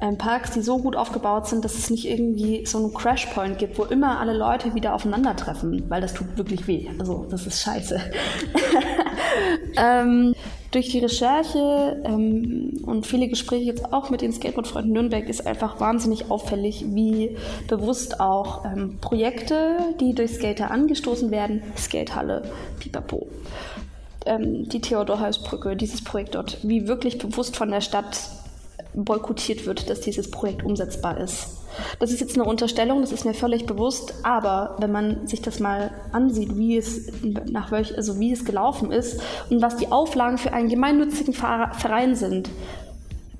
Ähm, 0.00 0.18
Parks, 0.18 0.50
die 0.50 0.62
so 0.62 0.78
gut 0.78 0.96
aufgebaut 0.96 1.46
sind, 1.46 1.64
dass 1.64 1.78
es 1.78 1.90
nicht 1.90 2.08
irgendwie 2.08 2.66
so 2.66 2.78
einen 2.78 2.92
Crashpoint 2.92 3.58
gibt, 3.58 3.78
wo 3.78 3.84
immer 3.84 4.20
alle 4.20 4.36
Leute 4.36 4.74
wieder 4.74 4.94
aufeinandertreffen, 4.94 5.88
weil 5.88 6.00
das 6.00 6.14
tut 6.14 6.36
wirklich 6.36 6.66
weh. 6.66 6.88
Also 6.98 7.26
das 7.30 7.46
ist 7.46 7.60
scheiße. 7.62 8.00
ähm, 9.76 10.34
durch 10.70 10.90
die 10.90 10.98
Recherche 10.98 12.02
ähm, 12.04 12.82
und 12.84 13.06
viele 13.06 13.28
Gespräche 13.28 13.64
jetzt 13.64 13.92
auch 13.92 14.10
mit 14.10 14.20
den 14.20 14.32
Skateboardfreunden 14.32 14.92
Nürnberg 14.92 15.28
ist 15.28 15.46
einfach 15.46 15.80
wahnsinnig 15.80 16.30
auffällig, 16.30 16.84
wie 16.88 17.36
bewusst 17.68 18.20
auch 18.20 18.64
ähm, 18.64 18.98
Projekte, 19.00 19.78
die 20.00 20.14
durch 20.14 20.32
Skater 20.32 20.70
angestoßen 20.70 21.30
werden, 21.30 21.62
Skatehalle, 21.76 22.50
Pipapo, 22.78 23.26
ähm, 24.26 24.68
die 24.68 24.80
Theodor-Heuss-Brücke, 24.80 25.76
dieses 25.76 26.02
Projekt 26.02 26.34
dort, 26.34 26.58
wie 26.62 26.88
wirklich 26.88 27.18
bewusst 27.18 27.56
von 27.56 27.70
der 27.70 27.80
Stadt 27.80 28.18
boykottiert 28.94 29.66
wird, 29.66 29.88
dass 29.88 30.00
dieses 30.00 30.30
Projekt 30.30 30.64
umsetzbar 30.64 31.18
ist. 31.18 31.65
Das 31.98 32.10
ist 32.10 32.20
jetzt 32.20 32.34
eine 32.34 32.44
Unterstellung, 32.44 33.00
das 33.00 33.12
ist 33.12 33.24
mir 33.24 33.34
völlig 33.34 33.66
bewusst, 33.66 34.14
aber 34.22 34.76
wenn 34.78 34.92
man 34.92 35.26
sich 35.26 35.42
das 35.42 35.60
mal 35.60 35.90
ansieht, 36.12 36.56
wie 36.56 36.76
es, 36.76 37.10
nach 37.22 37.70
welch, 37.70 37.96
also 37.96 38.18
wie 38.18 38.32
es 38.32 38.44
gelaufen 38.44 38.92
ist 38.92 39.20
und 39.50 39.62
was 39.62 39.76
die 39.76 39.90
Auflagen 39.92 40.38
für 40.38 40.52
einen 40.52 40.68
gemeinnützigen 40.68 41.34
Verein 41.34 42.14
sind, 42.14 42.50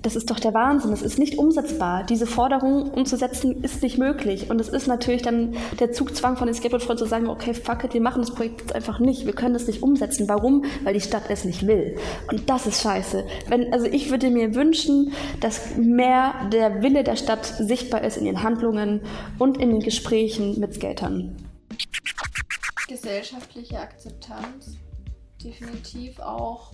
das 0.03 0.15
ist 0.15 0.31
doch 0.31 0.39
der 0.39 0.55
Wahnsinn. 0.55 0.91
Das 0.91 1.03
ist 1.03 1.19
nicht 1.19 1.39
umsetzbar. 1.39 2.05
Diese 2.05 2.27
Forderung 2.27 2.91
umzusetzen 2.91 3.63
ist 3.65 3.83
nicht 3.83 3.99
möglich. 3.99 4.51
Und 4.51 4.61
es 4.61 4.69
ist 4.69 4.87
natürlich 4.87 5.23
dann 5.23 5.57
der 5.81 5.93
Zugzwang 5.93 6.37
von 6.37 6.47
den 6.47 6.55
Skateboard-Freunden 6.55 7.05
zu 7.05 7.09
sagen, 7.09 7.29
okay, 7.29 7.55
fuck 7.55 7.85
it, 7.85 7.95
wir 7.95 8.01
machen 8.01 8.23
das 8.23 8.33
Projekt 8.33 8.61
jetzt 8.61 8.75
einfach 8.75 8.99
nicht. 8.99 9.27
Wir 9.27 9.33
können 9.33 9.55
das 9.55 9.67
nicht 9.67 9.83
umsetzen. 9.83 10.29
Warum? 10.29 10.65
Weil 10.85 10.95
die 10.95 11.01
Stadt 11.01 11.25
es 11.29 11.45
nicht 11.45 11.67
will. 11.67 11.97
Und 12.31 12.49
das 12.49 12.67
ist 12.67 12.83
scheiße. 12.83 13.27
Wenn, 13.49 13.73
also 13.73 13.87
ich 13.87 14.11
würde 14.11 14.31
mir 14.31 14.55
wünschen, 14.55 15.13
dass 15.41 15.77
mehr 15.77 16.35
der 16.53 16.83
Wille 16.83 17.03
der 17.03 17.17
Stadt 17.17 17.45
sichtbar 17.45 18.03
ist 18.05 18.17
in 18.17 18.27
den 18.27 18.43
Handlungen 18.43 19.01
und 19.39 19.59
in 19.59 19.71
den 19.71 19.81
Gesprächen 19.81 20.61
mit 20.61 20.75
Skatern. 20.75 21.37
Gesellschaftliche 22.89 23.81
Akzeptanz. 23.81 24.77
Definitiv 25.43 26.21
auch 26.21 26.73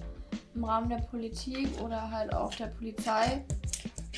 im 0.55 0.64
Rahmen 0.64 0.89
der 0.89 0.99
Politik 0.99 1.68
oder 1.83 2.11
halt 2.11 2.35
auch 2.35 2.55
der 2.55 2.66
Polizei, 2.66 3.45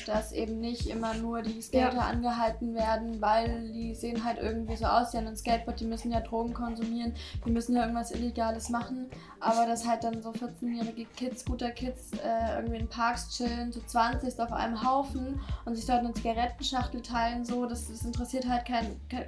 dass 0.05 0.31
eben 0.31 0.59
nicht 0.59 0.87
immer 0.87 1.13
nur 1.15 1.41
die 1.41 1.61
Skater 1.61 1.97
ja. 1.97 2.01
angehalten 2.01 2.75
werden, 2.75 3.21
weil 3.21 3.71
die 3.71 3.95
sehen 3.95 4.23
halt 4.23 4.37
irgendwie 4.39 4.75
so 4.75 4.85
aus, 4.85 5.11
die 5.11 5.17
haben 5.17 5.27
ein 5.27 5.37
Skateboard, 5.37 5.79
die 5.79 5.85
müssen 5.85 6.11
ja 6.11 6.19
Drogen 6.19 6.53
konsumieren, 6.53 7.13
die 7.45 7.51
müssen 7.51 7.75
ja 7.75 7.81
irgendwas 7.81 8.11
Illegales 8.11 8.69
machen, 8.69 9.07
aber 9.39 9.65
dass 9.65 9.87
halt 9.87 10.03
dann 10.03 10.21
so 10.21 10.31
14-jährige 10.31 11.05
Kids, 11.15 11.45
guter 11.45 11.71
Kids, 11.71 12.11
äh, 12.23 12.55
irgendwie 12.57 12.77
in 12.77 12.87
Parks 12.87 13.35
chillen, 13.35 13.71
so 13.71 13.81
20 13.81 14.39
auf 14.39 14.51
einem 14.51 14.83
Haufen 14.87 15.39
und 15.65 15.75
sich 15.75 15.85
dort 15.85 15.99
eine 15.99 16.13
Zigarettenschachtel 16.13 17.01
teilen, 17.01 17.45
so, 17.45 17.65
das, 17.65 17.87
das 17.87 18.03
interessiert 18.03 18.47
halt 18.47 18.65
kein, 18.65 18.99
kein 19.09 19.25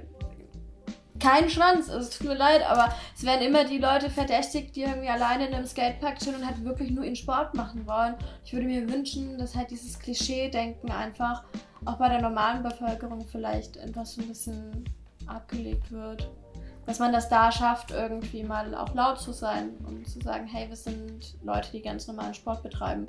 keinen 1.18 1.50
Schwanz. 1.50 1.88
Also, 1.88 2.08
es 2.08 2.18
tut 2.18 2.28
mir 2.28 2.34
leid, 2.34 2.68
aber 2.68 2.94
es 3.16 3.24
werden 3.24 3.46
immer 3.46 3.64
die 3.64 3.78
Leute 3.78 4.10
verdächtigt, 4.10 4.76
die 4.76 4.82
irgendwie 4.82 5.08
alleine 5.08 5.48
in 5.48 5.54
einem 5.54 5.66
Skatepark 5.66 6.18
chillen 6.18 6.36
und 6.36 6.46
halt 6.46 6.64
wirklich 6.64 6.90
nur 6.90 7.04
ihren 7.04 7.16
Sport 7.16 7.54
machen 7.54 7.86
wollen. 7.86 8.14
Ich 8.44 8.52
würde 8.52 8.66
mir 8.66 8.88
wünschen, 8.90 9.38
dass 9.38 9.54
halt 9.54 9.70
dieses 9.70 9.98
Klischee-Denken 9.98 10.90
einfach 10.90 11.44
auch 11.84 11.96
bei 11.96 12.08
der 12.08 12.20
normalen 12.20 12.62
Bevölkerung 12.62 13.24
vielleicht 13.26 13.76
etwas 13.76 14.14
so 14.14 14.22
ein 14.22 14.28
bisschen 14.28 14.84
abgelegt 15.26 15.90
wird. 15.90 16.30
Dass 16.86 16.98
man 16.98 17.12
das 17.12 17.28
da 17.28 17.52
schafft, 17.52 17.90
irgendwie 17.90 18.42
mal 18.42 18.74
auch 18.74 18.94
laut 18.94 19.20
zu 19.20 19.32
sein 19.32 19.76
und 19.86 20.08
zu 20.08 20.20
sagen, 20.20 20.46
hey, 20.46 20.68
wir 20.68 20.76
sind 20.76 21.36
Leute, 21.42 21.70
die 21.72 21.82
ganz 21.82 22.06
normalen 22.06 22.32
Sport 22.32 22.62
betreiben. 22.62 23.06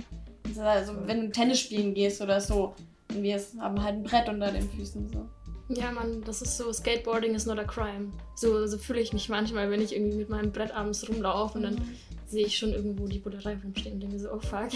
Also 0.62 0.93
wenn 1.05 1.22
du 1.22 1.32
Tennis 1.32 1.60
spielen 1.60 1.93
gehst 1.93 2.22
oder 2.22 2.41
so, 2.41 2.76
und 3.10 3.24
wir 3.24 3.39
haben 3.60 3.82
halt 3.82 3.95
ein 3.95 4.03
Brett 4.03 4.30
unter 4.30 4.51
den 4.51 4.70
Füßen 4.70 5.10
so. 5.10 5.28
Ja, 5.70 5.92
Mann, 5.92 6.24
das 6.24 6.42
ist 6.42 6.58
so, 6.58 6.74
Skateboarding 6.74 7.36
is 7.36 7.46
not 7.46 7.60
a 7.60 7.64
crime. 7.64 8.12
So, 8.36 8.66
so 8.66 8.78
fühle 8.78 9.02
ich 9.02 9.14
mich 9.14 9.30
manchmal, 9.30 9.70
wenn 9.70 9.82
ich 9.82 9.96
irgendwie 9.96 10.18
mit 10.18 10.30
meinem 10.30 10.52
Brett 10.52 10.72
abends 10.72 11.08
rumlaufe 11.08 11.58
und 11.58 11.64
dann 11.64 11.76
mhm. 11.76 11.96
sehe 12.28 12.46
ich 12.46 12.58
schon 12.58 12.74
irgendwo 12.74 13.08
die 13.08 13.20
Bullerei 13.20 13.56
rumstehen 13.64 13.94
und 13.96 14.00
denke 14.02 14.20
so, 14.20 14.32
oh 14.32 14.40
fuck. 14.40 14.70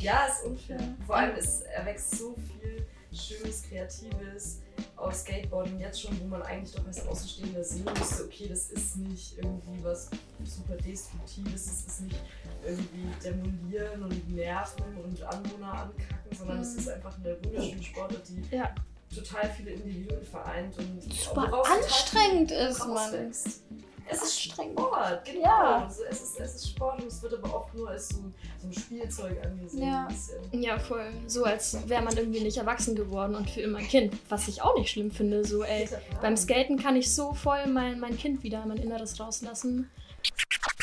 Ja, 0.00 0.26
ist 0.26 0.44
unfair. 0.44 0.80
Vor 1.06 1.16
allem, 1.16 1.36
es 1.36 1.62
erwächst 1.62 2.18
so 2.18 2.34
viel 2.34 2.84
Schönes, 3.12 3.62
Kreatives 3.62 4.60
aus 4.96 5.20
Skateboarding 5.20 5.78
jetzt 5.80 6.00
schon, 6.00 6.18
wo 6.20 6.26
man 6.26 6.42
eigentlich 6.42 6.74
doch 6.74 6.86
als 6.86 7.06
Außenstehender 7.06 7.62
sehen 7.62 7.84
müsste, 7.98 8.24
okay, 8.24 8.46
das 8.48 8.70
ist 8.70 8.96
nicht 8.96 9.36
irgendwie 9.38 9.84
was 9.84 10.10
super 10.44 10.76
Destruktives, 10.76 11.64
das 11.66 11.86
ist 11.86 12.00
nicht 12.02 12.16
irgendwie 12.64 13.08
demolieren 13.22 14.02
und 14.02 14.34
nerven 14.34 14.84
und 15.04 15.22
Anwohner 15.22 15.72
ankacken, 15.72 16.36
sondern 16.36 16.60
es 16.60 16.72
Mhm. 16.72 16.78
ist 16.80 16.88
einfach 16.88 17.16
eine 17.18 17.36
wunderschöne 17.44 17.82
Sportart, 17.82 18.22
die 18.28 18.56
Ja. 18.56 18.74
Total 19.14 19.50
viele 19.56 19.70
Individuen 19.72 20.22
vereint 20.22 20.76
und 20.78 21.12
Super 21.12 21.62
anstrengend 21.64 22.50
ist, 22.50 22.86
rauswächst. 22.86 23.62
Es 24.08 24.16
ist 24.16 24.22
Anstrengend. 24.22 24.78
Sport, 24.78 25.24
genau. 25.24 25.42
Ja. 25.42 25.84
Also 25.84 26.02
es, 26.10 26.22
ist, 26.22 26.40
es 26.40 26.54
ist 26.56 26.70
Sport 26.70 27.00
und 27.00 27.06
es 27.06 27.22
wird 27.22 27.34
aber 27.34 27.54
oft 27.54 27.74
nur 27.74 27.88
als 27.88 28.08
so, 28.08 28.16
so 28.60 28.66
ein 28.66 28.72
Spielzeug 28.72 29.42
angesehen. 29.44 29.82
Ja. 29.82 30.08
Ja, 30.52 30.78
voll. 30.78 31.10
So 31.26 31.44
als 31.44 31.76
wäre 31.88 32.02
man 32.02 32.16
irgendwie 32.16 32.40
nicht 32.40 32.56
erwachsen 32.56 32.94
geworden 32.94 33.34
und 33.34 33.48
für 33.48 33.60
immer 33.60 33.78
ein 33.78 33.88
Kind. 33.88 34.14
Was 34.28 34.48
ich 34.48 34.60
auch 34.62 34.76
nicht 34.76 34.90
schlimm 34.90 35.10
finde. 35.10 35.44
So, 35.44 35.62
ey, 35.62 35.88
beim 36.20 36.36
Skaten 36.36 36.78
kann 36.78 36.96
ich 36.96 37.14
so 37.14 37.32
voll 37.32 37.66
mein, 37.66 38.00
mein 38.00 38.18
Kind 38.18 38.42
wieder, 38.42 38.66
mein 38.66 38.78
Inneres 38.78 39.18
rauslassen. 39.18 39.90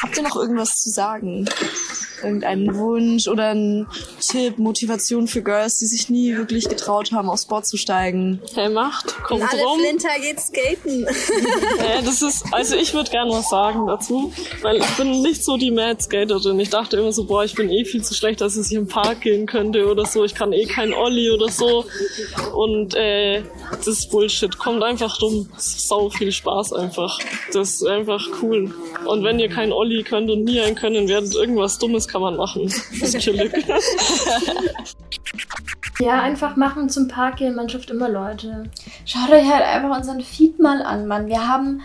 Habt 0.01 0.17
ihr 0.17 0.23
noch 0.23 0.35
irgendwas 0.35 0.81
zu 0.81 0.89
sagen? 0.89 1.47
Irgendeinen 2.23 2.75
Wunsch 2.75 3.27
oder 3.27 3.49
einen 3.49 3.87
Tipp, 4.19 4.57
Motivation 4.57 5.27
für 5.27 5.41
Girls, 5.41 5.79
die 5.79 5.85
sich 5.85 6.09
nie 6.09 6.35
wirklich 6.35 6.67
getraut 6.69 7.11
haben, 7.11 7.29
aufs 7.29 7.45
Board 7.45 7.65
zu 7.65 7.77
steigen? 7.77 8.41
Hey, 8.53 8.69
macht, 8.69 9.15
kommt 9.23 9.43
alle 9.51 9.63
rum. 9.63 9.79
Flinter 9.79 10.09
geht 10.21 10.39
skaten. 10.39 11.07
Ja, 11.79 12.01
das 12.01 12.21
ist, 12.21 12.45
also 12.51 12.75
ich 12.75 12.93
würde 12.93 13.09
gerne 13.09 13.31
was 13.31 13.49
sagen 13.49 13.87
dazu, 13.87 14.31
weil 14.61 14.77
ich 14.77 14.97
bin 14.97 15.21
nicht 15.21 15.43
so 15.43 15.57
die 15.57 15.71
Mad 15.71 16.01
Skaterin. 16.01 16.59
Ich 16.59 16.69
dachte 16.69 16.97
immer 16.97 17.11
so, 17.11 17.25
boah, 17.25 17.43
ich 17.43 17.55
bin 17.55 17.69
eh 17.69 17.85
viel 17.85 18.03
zu 18.03 18.13
schlecht, 18.13 18.41
dass 18.41 18.57
ich 18.57 18.71
im 18.75 18.87
Park 18.87 19.21
gehen 19.21 19.45
könnte 19.45 19.87
oder 19.87 20.05
so. 20.05 20.23
Ich 20.23 20.35
kann 20.35 20.53
eh 20.53 20.65
kein 20.65 20.93
Olli 20.93 21.31
oder 21.31 21.49
so. 21.49 21.85
Und 22.53 22.95
äh, 22.95 23.43
das 23.71 23.87
ist 23.87 24.11
Bullshit. 24.11 24.57
Kommt 24.57 24.83
einfach 24.83 25.21
rum. 25.21 25.49
Es 25.57 25.67
ist 25.67 25.87
sau 25.87 26.09
viel 26.09 26.31
Spaß 26.31 26.73
einfach. 26.73 27.19
Das 27.53 27.75
ist 27.75 27.85
einfach 27.85 28.27
cool. 28.41 28.73
Und 29.05 29.23
wenn 29.23 29.39
ihr 29.39 29.49
kein 29.49 29.71
Olli 29.71 30.03
könnt 30.03 30.29
und 30.29 30.43
nie 30.43 30.59
einen 30.59 30.75
können 30.75 31.07
werdet, 31.07 31.33
irgendwas 31.35 31.79
Dummes 31.79 32.07
kann 32.07 32.21
man 32.21 32.35
machen. 32.35 32.71
Das 32.99 33.13
ist 33.13 33.19
chillig. 33.19 33.51
Ja, 35.99 36.21
einfach 36.21 36.55
machen 36.55 36.87
zum 36.87 37.09
Park 37.09 37.37
gehen, 37.37 37.55
man 37.55 37.67
schafft 37.67 37.89
immer 37.89 38.07
Leute. 38.07 38.63
Schaut 39.05 39.31
euch 39.31 39.45
halt 39.45 39.63
einfach 39.63 39.97
unseren 39.97 40.21
Feed 40.21 40.57
mal 40.57 40.81
an, 40.81 41.07
Mann. 41.07 41.27
Wir 41.27 41.45
haben, 41.45 41.81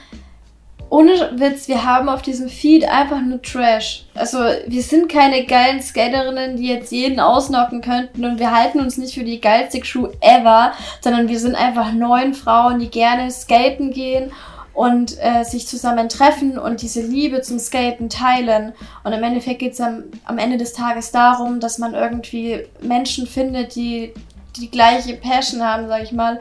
ohne 0.88 1.32
Witz, 1.34 1.66
wir 1.66 1.84
haben 1.84 2.08
auf 2.08 2.22
diesem 2.22 2.48
Feed 2.48 2.88
einfach 2.88 3.20
nur 3.20 3.42
Trash. 3.42 4.04
Also, 4.14 4.38
wir 4.38 4.82
sind 4.82 5.10
keine 5.10 5.44
geilen 5.46 5.82
Skaterinnen, 5.82 6.56
die 6.56 6.68
jetzt 6.68 6.92
jeden 6.92 7.18
ausnocken 7.18 7.80
könnten 7.80 8.24
und 8.24 8.38
wir 8.38 8.52
halten 8.52 8.78
uns 8.78 8.98
nicht 8.98 9.14
für 9.14 9.24
die 9.24 9.40
geilste 9.40 9.80
Crew 9.80 10.06
ever, 10.20 10.74
sondern 11.00 11.26
wir 11.26 11.40
sind 11.40 11.56
einfach 11.56 11.92
neun 11.92 12.34
Frauen, 12.34 12.78
die 12.78 12.90
gerne 12.90 13.32
skaten 13.32 13.90
gehen 13.90 14.30
und 14.74 15.16
äh, 15.20 15.44
sich 15.44 15.68
zusammen 15.68 16.08
treffen 16.08 16.58
und 16.58 16.82
diese 16.82 17.00
Liebe 17.00 17.40
zum 17.42 17.58
Skaten 17.58 18.10
teilen. 18.10 18.72
Und 19.04 19.12
im 19.12 19.22
Endeffekt 19.22 19.60
geht 19.60 19.74
es 19.74 19.80
am, 19.80 20.04
am 20.24 20.38
Ende 20.38 20.56
des 20.56 20.72
Tages 20.72 21.12
darum, 21.12 21.60
dass 21.60 21.78
man 21.78 21.94
irgendwie 21.94 22.66
Menschen 22.80 23.26
findet, 23.26 23.76
die 23.76 24.12
die 24.56 24.70
gleiche 24.70 25.14
Passion 25.14 25.62
haben, 25.62 25.88
sag 25.88 26.02
ich 26.02 26.12
mal, 26.12 26.40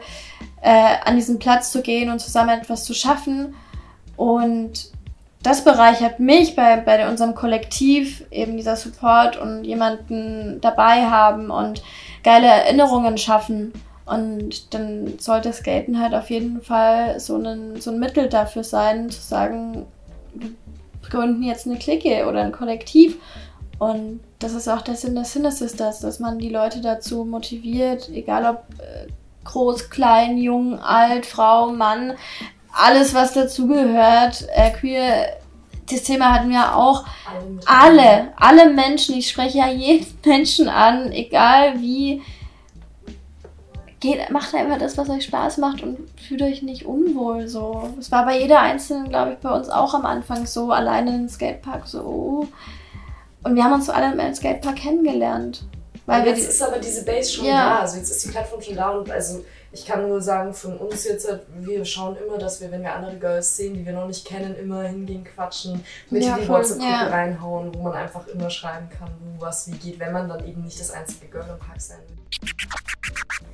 äh, 0.60 0.96
an 1.04 1.16
diesen 1.16 1.38
Platz 1.38 1.72
zu 1.72 1.82
gehen 1.82 2.10
und 2.10 2.20
zusammen 2.20 2.60
etwas 2.60 2.84
zu 2.84 2.94
schaffen. 2.94 3.54
Und 4.16 4.92
das 5.42 5.62
bereichert 5.62 6.20
mich 6.20 6.56
bei, 6.56 6.76
bei 6.76 7.08
unserem 7.08 7.34
Kollektiv, 7.34 8.24
eben 8.30 8.56
dieser 8.56 8.76
Support 8.76 9.36
und 9.36 9.64
jemanden 9.64 10.60
dabei 10.60 11.06
haben 11.06 11.50
und 11.50 11.82
geile 12.22 12.46
Erinnerungen 12.46 13.18
schaffen. 13.18 13.72
Und 14.06 14.74
dann 14.74 15.18
sollte 15.18 15.52
Skaten 15.52 15.98
halt 15.98 16.14
auf 16.14 16.28
jeden 16.28 16.60
Fall 16.60 17.18
so 17.20 17.36
ein, 17.36 17.80
so 17.80 17.90
ein 17.90 17.98
Mittel 17.98 18.28
dafür 18.28 18.62
sein, 18.62 19.08
zu 19.10 19.20
sagen, 19.20 19.86
wir 20.34 20.50
gründen 21.08 21.42
jetzt 21.42 21.66
eine 21.66 21.78
Clique 21.78 22.26
oder 22.26 22.42
ein 22.42 22.52
Kollektiv. 22.52 23.16
Und 23.78 24.20
das 24.38 24.52
ist 24.52 24.68
auch 24.68 24.82
der 24.82 24.94
Sinn 24.94 25.14
des 25.14 25.32
Sinne 25.32 25.50
Sisters, 25.50 26.00
dass 26.00 26.20
man 26.20 26.38
die 26.38 26.48
Leute 26.48 26.80
dazu 26.80 27.24
motiviert, 27.24 28.08
egal 28.10 28.44
ob 28.46 28.80
äh, 28.80 29.08
groß, 29.44 29.90
klein, 29.90 30.38
jung, 30.38 30.78
alt, 30.78 31.26
Frau, 31.26 31.70
Mann, 31.70 32.14
alles 32.72 33.14
was 33.14 33.32
dazugehört, 33.32 34.46
äh, 34.54 34.70
queer, 34.70 35.38
das 35.90 36.02
Thema 36.02 36.32
hatten 36.32 36.50
wir 36.50 36.76
auch. 36.76 37.04
Alle, 37.66 38.32
alle 38.36 38.70
Menschen, 38.70 39.16
ich 39.16 39.28
spreche 39.28 39.58
ja 39.58 39.68
jeden 39.68 40.06
Menschen 40.24 40.68
an, 40.68 41.12
egal 41.12 41.80
wie, 41.80 42.22
geht, 44.04 44.30
macht 44.30 44.54
einfach 44.54 44.78
das, 44.78 44.96
was 44.98 45.08
euch 45.10 45.24
Spaß 45.24 45.58
macht 45.58 45.82
und 45.82 45.98
fühlt 46.20 46.42
euch 46.42 46.62
nicht 46.62 46.84
unwohl. 46.86 47.48
So. 47.48 47.90
Es 47.98 48.10
war 48.12 48.24
bei 48.24 48.38
jeder 48.38 48.60
Einzelnen, 48.60 49.08
glaube 49.08 49.32
ich, 49.32 49.38
bei 49.38 49.50
uns 49.50 49.68
auch 49.68 49.94
am 49.94 50.04
Anfang 50.06 50.46
so, 50.46 50.70
alleine 50.72 51.14
im 51.14 51.28
Skatepark 51.28 51.86
so. 51.86 52.00
oh. 52.00 52.46
Und 53.42 53.56
wir 53.56 53.64
haben 53.64 53.74
uns 53.74 53.86
so 53.86 53.92
alle 53.92 54.12
im 54.12 54.34
Skatepark 54.34 54.76
kennengelernt. 54.76 55.64
Weil 56.06 56.20
und 56.20 56.24
wir 56.26 56.32
jetzt 56.32 56.44
die- 56.44 56.48
ist 56.50 56.62
aber 56.62 56.78
diese 56.78 57.04
Base 57.04 57.32
schon 57.32 57.46
Ja. 57.46 57.76
da. 57.76 57.78
Also 57.80 57.96
jetzt 57.98 58.10
ist 58.10 58.24
die 58.24 58.28
Plattform 58.28 58.60
schon 58.62 58.76
da 58.76 58.90
und 58.90 59.10
also 59.10 59.44
ich 59.72 59.84
kann 59.86 60.06
nur 60.08 60.20
sagen, 60.20 60.54
von 60.54 60.76
uns 60.78 61.04
jetzt, 61.04 61.26
wir 61.60 61.84
schauen 61.84 62.16
immer, 62.24 62.38
dass 62.38 62.60
wir, 62.60 62.70
wenn 62.70 62.82
wir 62.82 62.94
andere 62.94 63.16
Girls 63.16 63.56
sehen, 63.56 63.74
die 63.74 63.84
wir 63.84 63.92
noch 63.92 64.06
nicht 64.06 64.24
kennen, 64.24 64.54
immer 64.54 64.82
hingehen, 64.82 65.24
quatschen, 65.24 65.82
mit 66.10 66.22
Ja, 66.22 66.36
in 66.36 66.42
die. 66.42 66.48
WhatsApp-Gruppe 66.48 66.90
Ja. 66.92 67.08
reinhauen, 67.08 67.74
wo 67.74 67.82
man 67.82 67.94
einfach 67.94 68.26
immer 68.28 68.50
schreiben 68.50 68.88
kann, 68.90 69.08
wo 69.36 69.40
was 69.44 69.66
wie 69.66 69.76
geht, 69.76 69.98
wenn 69.98 70.12
man 70.12 70.28
dann 70.28 70.46
eben 70.46 70.62
nicht 70.62 70.78
das 70.78 70.90
einzige 70.92 71.26
Girl 71.26 71.46
im 71.50 71.58
Park 71.58 71.80
sein 71.80 71.98
will. 72.06 72.14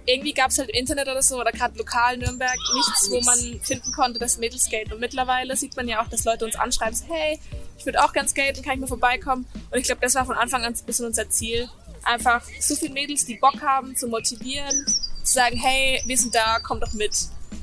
Irgendwie 0.06 0.32
gab 0.32 0.50
es 0.50 0.58
halt 0.58 0.70
im 0.70 0.76
Internet 0.76 1.08
oder 1.08 1.22
so, 1.22 1.40
oder 1.40 1.52
gerade 1.52 1.76
lokal 1.78 2.16
Nürnberg, 2.16 2.56
nichts, 2.74 3.10
wo 3.10 3.20
man 3.20 3.60
finden 3.62 3.92
konnte, 3.92 4.18
das 4.18 4.38
Mädels 4.38 4.64
skaten. 4.64 4.92
Und 4.92 5.00
mittlerweile 5.00 5.56
sieht 5.56 5.76
man 5.76 5.88
ja 5.88 6.02
auch, 6.02 6.08
dass 6.08 6.24
Leute 6.24 6.44
uns 6.44 6.56
anschreiben, 6.56 6.94
so, 6.94 7.04
hey, 7.08 7.38
ich 7.78 7.86
würde 7.86 8.02
auch 8.02 8.12
gern 8.12 8.28
skaten, 8.28 8.62
kann 8.62 8.74
ich 8.74 8.80
mal 8.80 8.86
vorbeikommen? 8.86 9.46
Und 9.70 9.78
ich 9.78 9.84
glaube, 9.84 10.00
das 10.00 10.14
war 10.14 10.24
von 10.24 10.36
Anfang 10.36 10.64
an 10.64 10.74
ein 10.74 10.84
bisschen 10.84 11.06
unser 11.06 11.28
Ziel. 11.30 11.68
Einfach 12.02 12.42
so 12.60 12.74
viele 12.74 12.92
Mädels, 12.92 13.26
die 13.26 13.36
Bock 13.36 13.60
haben, 13.62 13.94
zu 13.96 14.08
motivieren, 14.08 14.86
zu 15.22 15.32
sagen, 15.32 15.56
hey, 15.56 16.02
wir 16.06 16.16
sind 16.16 16.34
da, 16.34 16.58
komm 16.60 16.80
doch 16.80 16.92
mit. 16.92 17.14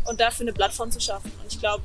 Und 0.05 0.19
dafür 0.19 0.43
eine 0.43 0.53
Plattform 0.53 0.91
zu 0.91 0.99
schaffen. 0.99 1.31
Und 1.41 1.51
ich 1.51 1.59
glaube, 1.59 1.83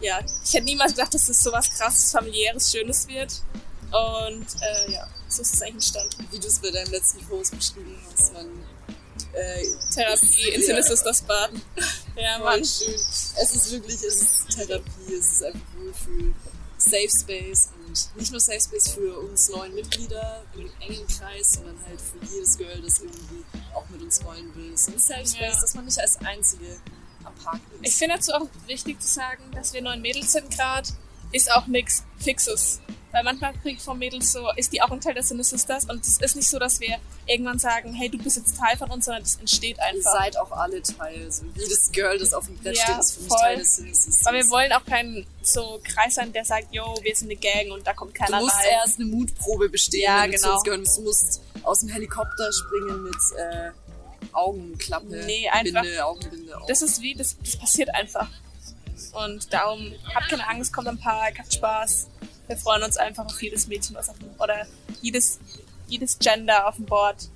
ja, 0.00 0.20
ich 0.44 0.52
hätte 0.52 0.64
niemals 0.64 0.92
gedacht, 0.92 1.14
dass 1.14 1.26
das 1.26 1.42
so 1.42 1.50
was 1.50 1.70
krasses, 1.70 2.12
familiäres, 2.12 2.70
schönes 2.70 3.08
wird. 3.08 3.42
Und 3.90 4.46
äh, 4.60 4.92
ja, 4.92 5.06
so 5.28 5.42
ist 5.42 5.54
es 5.54 5.62
eigentlich 5.62 5.74
entstanden. 5.74 6.28
Wie 6.30 6.38
du 6.38 6.46
es 6.46 6.58
bei 6.58 6.70
deinem 6.70 6.90
letzten 6.90 7.24
Post 7.26 7.56
beschrieben 7.56 7.98
hast, 8.12 8.32
man. 8.32 8.46
Äh, 9.34 9.64
Therapie, 9.94 10.26
ist- 10.26 10.54
Intimis 10.68 10.90
ist 10.90 11.02
das 11.02 11.22
Baden. 11.22 11.60
Ja, 12.16 12.36
voll 12.38 12.44
Mann. 12.44 12.64
schön. 12.64 12.94
Es 12.94 13.34
ist 13.56 13.72
wirklich, 13.72 13.96
es 13.96 14.22
ist 14.22 14.48
Therapie, 14.54 15.14
es 15.18 15.32
ist 15.32 15.42
einfach 15.42 15.60
Wohlfühl. 15.76 16.32
Safe 16.78 17.08
Space 17.10 17.70
und 17.86 18.16
nicht 18.16 18.30
nur 18.30 18.40
Safe 18.40 18.60
Space 18.60 18.90
für 18.92 19.18
uns 19.18 19.48
neuen 19.48 19.74
Mitglieder 19.74 20.44
im 20.54 20.70
engen 20.80 21.06
Kreis, 21.08 21.54
sondern 21.54 21.76
halt 21.86 22.00
für 22.00 22.24
jedes 22.32 22.56
Girl, 22.56 22.80
das 22.82 22.98
irgendwie 23.00 23.42
auch 23.74 23.88
mit 23.88 24.00
uns 24.02 24.22
wollen 24.22 24.54
will. 24.54 24.76
So 24.76 24.92
ein 24.92 24.98
Safe 25.00 25.26
Space, 25.26 25.40
Ja. 25.40 25.60
dass 25.60 25.74
man 25.74 25.86
nicht 25.86 25.98
als 25.98 26.16
Einzige 26.18 26.76
am 27.24 27.34
Park 27.36 27.60
ist. 27.80 27.88
Ich 27.88 27.96
finde 27.96 28.14
dazu 28.16 28.32
auch 28.32 28.46
wichtig 28.66 29.00
zu 29.00 29.08
sagen, 29.08 29.42
dass 29.52 29.72
wir 29.72 29.82
neun 29.82 30.00
Mädels 30.00 30.30
sind 30.32 30.50
gerade, 30.50 30.88
ist 31.32 31.50
auch 31.50 31.66
nichts 31.66 32.04
Fixes. 32.18 32.78
Weil 33.14 33.22
manchmal 33.22 33.52
kriege 33.62 33.76
ich 33.76 33.80
von 33.82 33.96
Mädels 33.96 34.32
so, 34.32 34.50
ist 34.56 34.72
die 34.72 34.82
auch 34.82 34.90
ein 34.90 35.00
Teil 35.00 35.14
der 35.14 35.22
Sinne 35.22 35.44
Sisters 35.44 35.84
und 35.84 36.04
es 36.04 36.18
ist 36.18 36.34
nicht 36.34 36.48
so, 36.50 36.58
dass 36.58 36.80
wir 36.80 36.96
irgendwann 37.26 37.60
sagen, 37.60 37.92
hey, 37.94 38.08
du 38.10 38.18
bist 38.18 38.36
jetzt 38.36 38.58
Teil 38.58 38.76
von 38.76 38.90
uns, 38.90 39.04
sondern 39.04 39.22
es 39.22 39.36
entsteht 39.36 39.78
einfach. 39.78 39.94
Ihr 39.96 40.02
seid 40.20 40.36
auch 40.36 40.50
alle 40.50 40.82
Teil. 40.82 41.30
So 41.30 41.44
jedes 41.54 41.92
Girl, 41.92 42.18
das 42.18 42.34
auf 42.34 42.46
dem 42.46 42.56
Brett 42.58 42.76
Ja, 42.76 42.82
steht, 42.82 42.98
ist 42.98 43.12
für 43.14 43.20
mich 43.20 43.28
voll. 43.28 43.38
Teil 43.38 43.56
des 43.58 43.76
Sinnes. 43.76 44.20
Weil 44.24 44.34
wir 44.34 44.50
wollen 44.50 44.72
auch 44.72 44.84
keinen 44.84 45.24
so 45.42 45.80
Kreis 45.84 46.16
sein, 46.16 46.32
der 46.32 46.44
sagt, 46.44 46.74
yo, 46.74 46.98
wir 47.02 47.14
sind 47.14 47.30
eine 47.30 47.38
Gang 47.38 47.70
und 47.72 47.86
da 47.86 47.92
kommt 47.94 48.14
keiner 48.16 48.38
Du 48.38 48.44
musst 48.44 48.56
rein. 48.56 48.64
erst 48.82 48.98
eine 48.98 49.08
Mutprobe 49.08 49.68
bestehen, 49.68 50.02
Ja, 50.02 50.24
wenn 50.24 50.32
du 50.32 50.38
zu 50.38 50.58
genau. 50.64 50.76
uns. 50.78 50.96
Du 50.96 51.02
musst 51.02 51.40
aus 51.62 51.80
dem 51.80 51.90
Helikopter 51.90 52.50
springen 52.52 53.04
mit 53.04 53.16
äh, 53.38 53.70
Augenklappe, 54.32 55.06
Nee, 55.24 55.48
einfach. 55.48 55.82
Binde, 55.82 56.04
Augenbinde. 56.04 56.56
Auf. 56.60 56.66
Das 56.66 56.82
ist 56.82 57.00
wie, 57.00 57.14
das, 57.14 57.36
das 57.42 57.56
passiert 57.56 57.94
einfach. 57.94 58.28
Und 59.12 59.52
darum, 59.52 59.92
habt 60.14 60.28
keine 60.28 60.46
Angst, 60.48 60.72
kommt 60.72 60.88
am 60.88 60.98
Park, 60.98 61.38
habt 61.38 61.52
Spaß. 61.54 62.08
Wir 62.46 62.56
freuen 62.56 62.82
uns 62.82 62.96
einfach 62.96 63.26
auf 63.26 63.42
jedes 63.42 63.66
Mädchen, 63.66 63.96
was 63.96 64.08
auf 64.08 64.18
dem, 64.18 64.30
oder 64.38 64.66
jedes, 65.00 65.38
jedes 65.86 66.18
Gender 66.18 66.68
auf 66.68 66.76
dem 66.76 66.84
Board, 66.84 67.28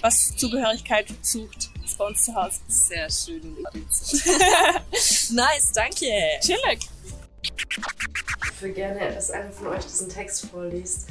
was 0.00 0.34
Zugehörigkeit 0.36 1.06
sucht, 1.22 1.70
ist 1.84 1.98
bei 1.98 2.06
uns 2.06 2.22
zu 2.22 2.34
Hause. 2.34 2.58
Sehr 2.68 3.08
schön 3.10 3.56
und 3.56 3.74
Nice, 5.30 5.72
danke. 5.74 6.06
Chillig. 6.40 6.88
Ich 7.42 8.62
würde 8.62 8.74
gerne, 8.74 9.12
dass 9.14 9.30
einer 9.30 9.50
von 9.52 9.68
euch 9.68 9.84
diesen 9.84 10.08
Text 10.08 10.46
vorliest. 10.46 11.08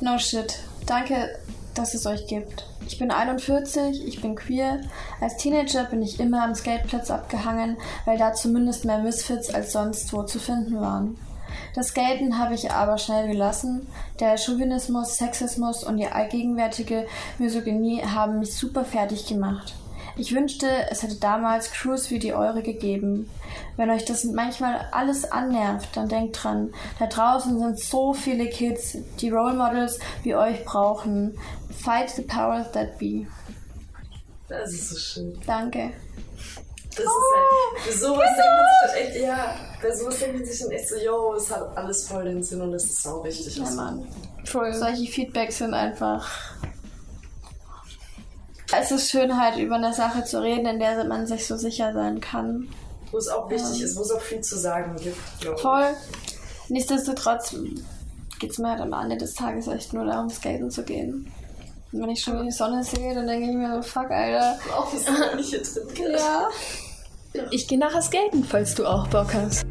No 0.00 0.18
shit. 0.18 0.58
Danke, 0.86 1.38
dass 1.74 1.94
es 1.94 2.06
euch 2.06 2.26
gibt. 2.26 2.66
Ich 2.86 2.98
bin 2.98 3.10
41, 3.10 4.06
ich 4.06 4.20
bin 4.20 4.34
queer. 4.34 4.80
Als 5.20 5.36
Teenager 5.36 5.84
bin 5.84 6.02
ich 6.02 6.18
immer 6.18 6.44
am 6.44 6.54
Skateplatz 6.54 7.10
abgehangen, 7.10 7.76
weil 8.04 8.18
da 8.18 8.32
zumindest 8.32 8.84
mehr 8.84 8.98
Misfits 8.98 9.50
als 9.52 9.72
sonst 9.72 10.12
wo 10.12 10.22
zu 10.22 10.38
finden 10.38 10.80
waren. 10.80 11.18
Das 11.74 11.88
Skaten 11.88 12.38
habe 12.38 12.54
ich 12.54 12.70
aber 12.70 12.98
schnell 12.98 13.28
gelassen. 13.28 13.86
Der 14.20 14.38
Chauvinismus, 14.38 15.16
Sexismus 15.16 15.84
und 15.84 15.96
die 15.98 16.06
allgegenwärtige 16.06 17.06
Misogynie 17.38 18.02
haben 18.02 18.38
mich 18.38 18.56
super 18.56 18.84
fertig 18.84 19.26
gemacht. 19.26 19.74
Ich 20.18 20.34
wünschte, 20.34 20.66
es 20.90 21.02
hätte 21.02 21.16
damals 21.16 21.70
Crews 21.70 22.10
wie 22.10 22.18
die 22.18 22.32
eure 22.32 22.62
gegeben. 22.62 23.28
Wenn 23.76 23.90
euch 23.90 24.06
das 24.06 24.24
manchmal 24.24 24.88
alles 24.90 25.30
annervt, 25.30 25.94
dann 25.94 26.08
denkt 26.08 26.42
dran, 26.42 26.72
da 26.98 27.06
draußen 27.06 27.58
sind 27.58 27.78
so 27.78 28.14
viele 28.14 28.48
Kids, 28.48 28.96
die 29.20 29.28
Role 29.28 29.54
Models 29.54 29.98
wie 30.22 30.34
euch 30.34 30.64
brauchen. 30.64 31.36
Fight 31.70 32.08
the 32.08 32.22
powers 32.22 32.72
that 32.72 32.98
be. 32.98 33.26
Das 34.48 34.72
ist 34.72 34.90
so 34.90 34.96
schön. 34.96 35.38
Danke. 35.46 35.90
Das 36.96 37.04
ist 37.04 37.10
halt, 37.10 37.82
für 37.82 37.98
sowas 37.98 38.28
denkt 38.36 38.52
man 38.56 38.66
sich 38.66 38.80
halt 38.82 39.06
echt, 39.06 39.22
ja, 39.22 39.54
bei 39.82 39.94
sowas 39.94 40.18
denkt 40.18 40.36
man 40.36 40.46
sich 40.46 40.58
dann 40.60 40.70
echt 40.70 40.88
so, 40.88 40.96
yo, 40.96 41.34
es 41.34 41.50
hat 41.50 41.76
alles 41.76 42.08
voll 42.08 42.24
den 42.24 42.42
Sinn 42.42 42.60
und 42.62 42.72
es 42.72 42.84
ist 42.84 43.06
auch 43.06 43.22
richtig. 43.22 43.56
Ja, 43.56 43.70
Mann. 43.70 44.06
Solche 44.44 45.10
Feedbacks 45.12 45.58
sind 45.58 45.74
einfach. 45.74 46.28
Es 48.76 48.90
ist 48.90 49.10
schön, 49.10 49.40
halt 49.40 49.58
über 49.58 49.76
eine 49.76 49.92
Sache 49.92 50.24
zu 50.24 50.42
reden, 50.42 50.66
in 50.66 50.78
der 50.78 51.04
man 51.04 51.26
sich 51.26 51.46
so 51.46 51.56
sicher 51.56 51.92
sein 51.92 52.20
kann. 52.20 52.68
Wo 53.10 53.18
es 53.18 53.28
auch 53.28 53.48
wichtig 53.48 53.78
Ähm, 53.80 53.84
ist, 53.84 53.96
wo 53.96 54.02
es 54.02 54.10
auch 54.10 54.20
viel 54.20 54.40
zu 54.40 54.58
sagen 54.58 54.96
gibt, 54.96 55.16
glaube 55.40 55.56
ich. 55.56 55.62
Voll. 55.62 55.86
Nichtsdestotrotz 56.68 57.54
geht 58.40 58.50
es 58.50 58.58
mir 58.58 58.70
halt 58.70 58.80
am 58.80 58.92
Ende 58.92 59.16
des 59.16 59.34
Tages 59.34 59.68
echt 59.68 59.92
nur 59.92 60.04
darum, 60.04 60.28
skaten 60.30 60.70
zu 60.70 60.82
gehen. 60.82 61.32
Und 61.92 62.02
wenn 62.02 62.10
ich 62.10 62.20
schon 62.20 62.44
die 62.44 62.50
Sonne 62.50 62.82
sehe, 62.82 63.14
dann 63.14 63.26
denke 63.26 63.48
ich 63.48 63.56
mir 63.56 63.76
so, 63.76 63.82
fuck, 63.82 64.10
Alter. 64.10 64.58
Auch 64.76 64.92
es 64.92 65.06
nicht 65.36 65.50
hier 65.50 65.62
drin. 65.62 66.12
Ja. 66.12 66.48
Ich 67.50 67.68
gehe 67.68 67.78
nachher 67.78 68.02
skaten, 68.02 68.44
falls 68.44 68.74
du 68.74 68.86
auch 68.86 69.08
Bock 69.08 69.34
hast. 69.34 69.66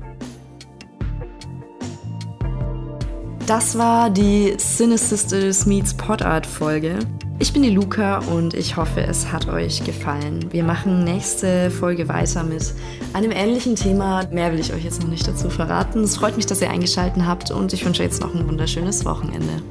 Das 3.47 3.77
war 3.77 4.09
die 4.09 4.57
Cine 4.57 4.97
Sisters 4.97 5.65
Meets 5.65 5.93
Pod 5.93 6.23
Art 6.23 6.47
Folge. 6.47 6.97
Ich 7.37 7.53
bin 7.53 7.63
die 7.63 7.69
Luca 7.69 8.19
und 8.19 8.53
ich 8.53 8.77
hoffe, 8.77 9.01
es 9.01 9.31
hat 9.31 9.47
euch 9.49 9.83
gefallen. 9.83 10.51
Wir 10.51 10.63
machen 10.63 11.03
nächste 11.03 11.69
Folge 11.69 12.07
weiter 12.07 12.43
mit 12.43 12.73
einem 13.13 13.31
ähnlichen 13.31 13.75
Thema. 13.75 14.25
Mehr 14.31 14.51
will 14.51 14.59
ich 14.59 14.73
euch 14.73 14.83
jetzt 14.83 15.01
noch 15.01 15.09
nicht 15.09 15.27
dazu 15.27 15.49
verraten. 15.49 16.03
Es 16.03 16.17
freut 16.17 16.37
mich, 16.37 16.45
dass 16.45 16.61
ihr 16.61 16.69
eingeschaltet 16.69 17.23
habt 17.25 17.51
und 17.51 17.73
ich 17.73 17.85
wünsche 17.85 18.03
jetzt 18.03 18.21
noch 18.21 18.33
ein 18.33 18.47
wunderschönes 18.47 19.05
Wochenende. 19.05 19.61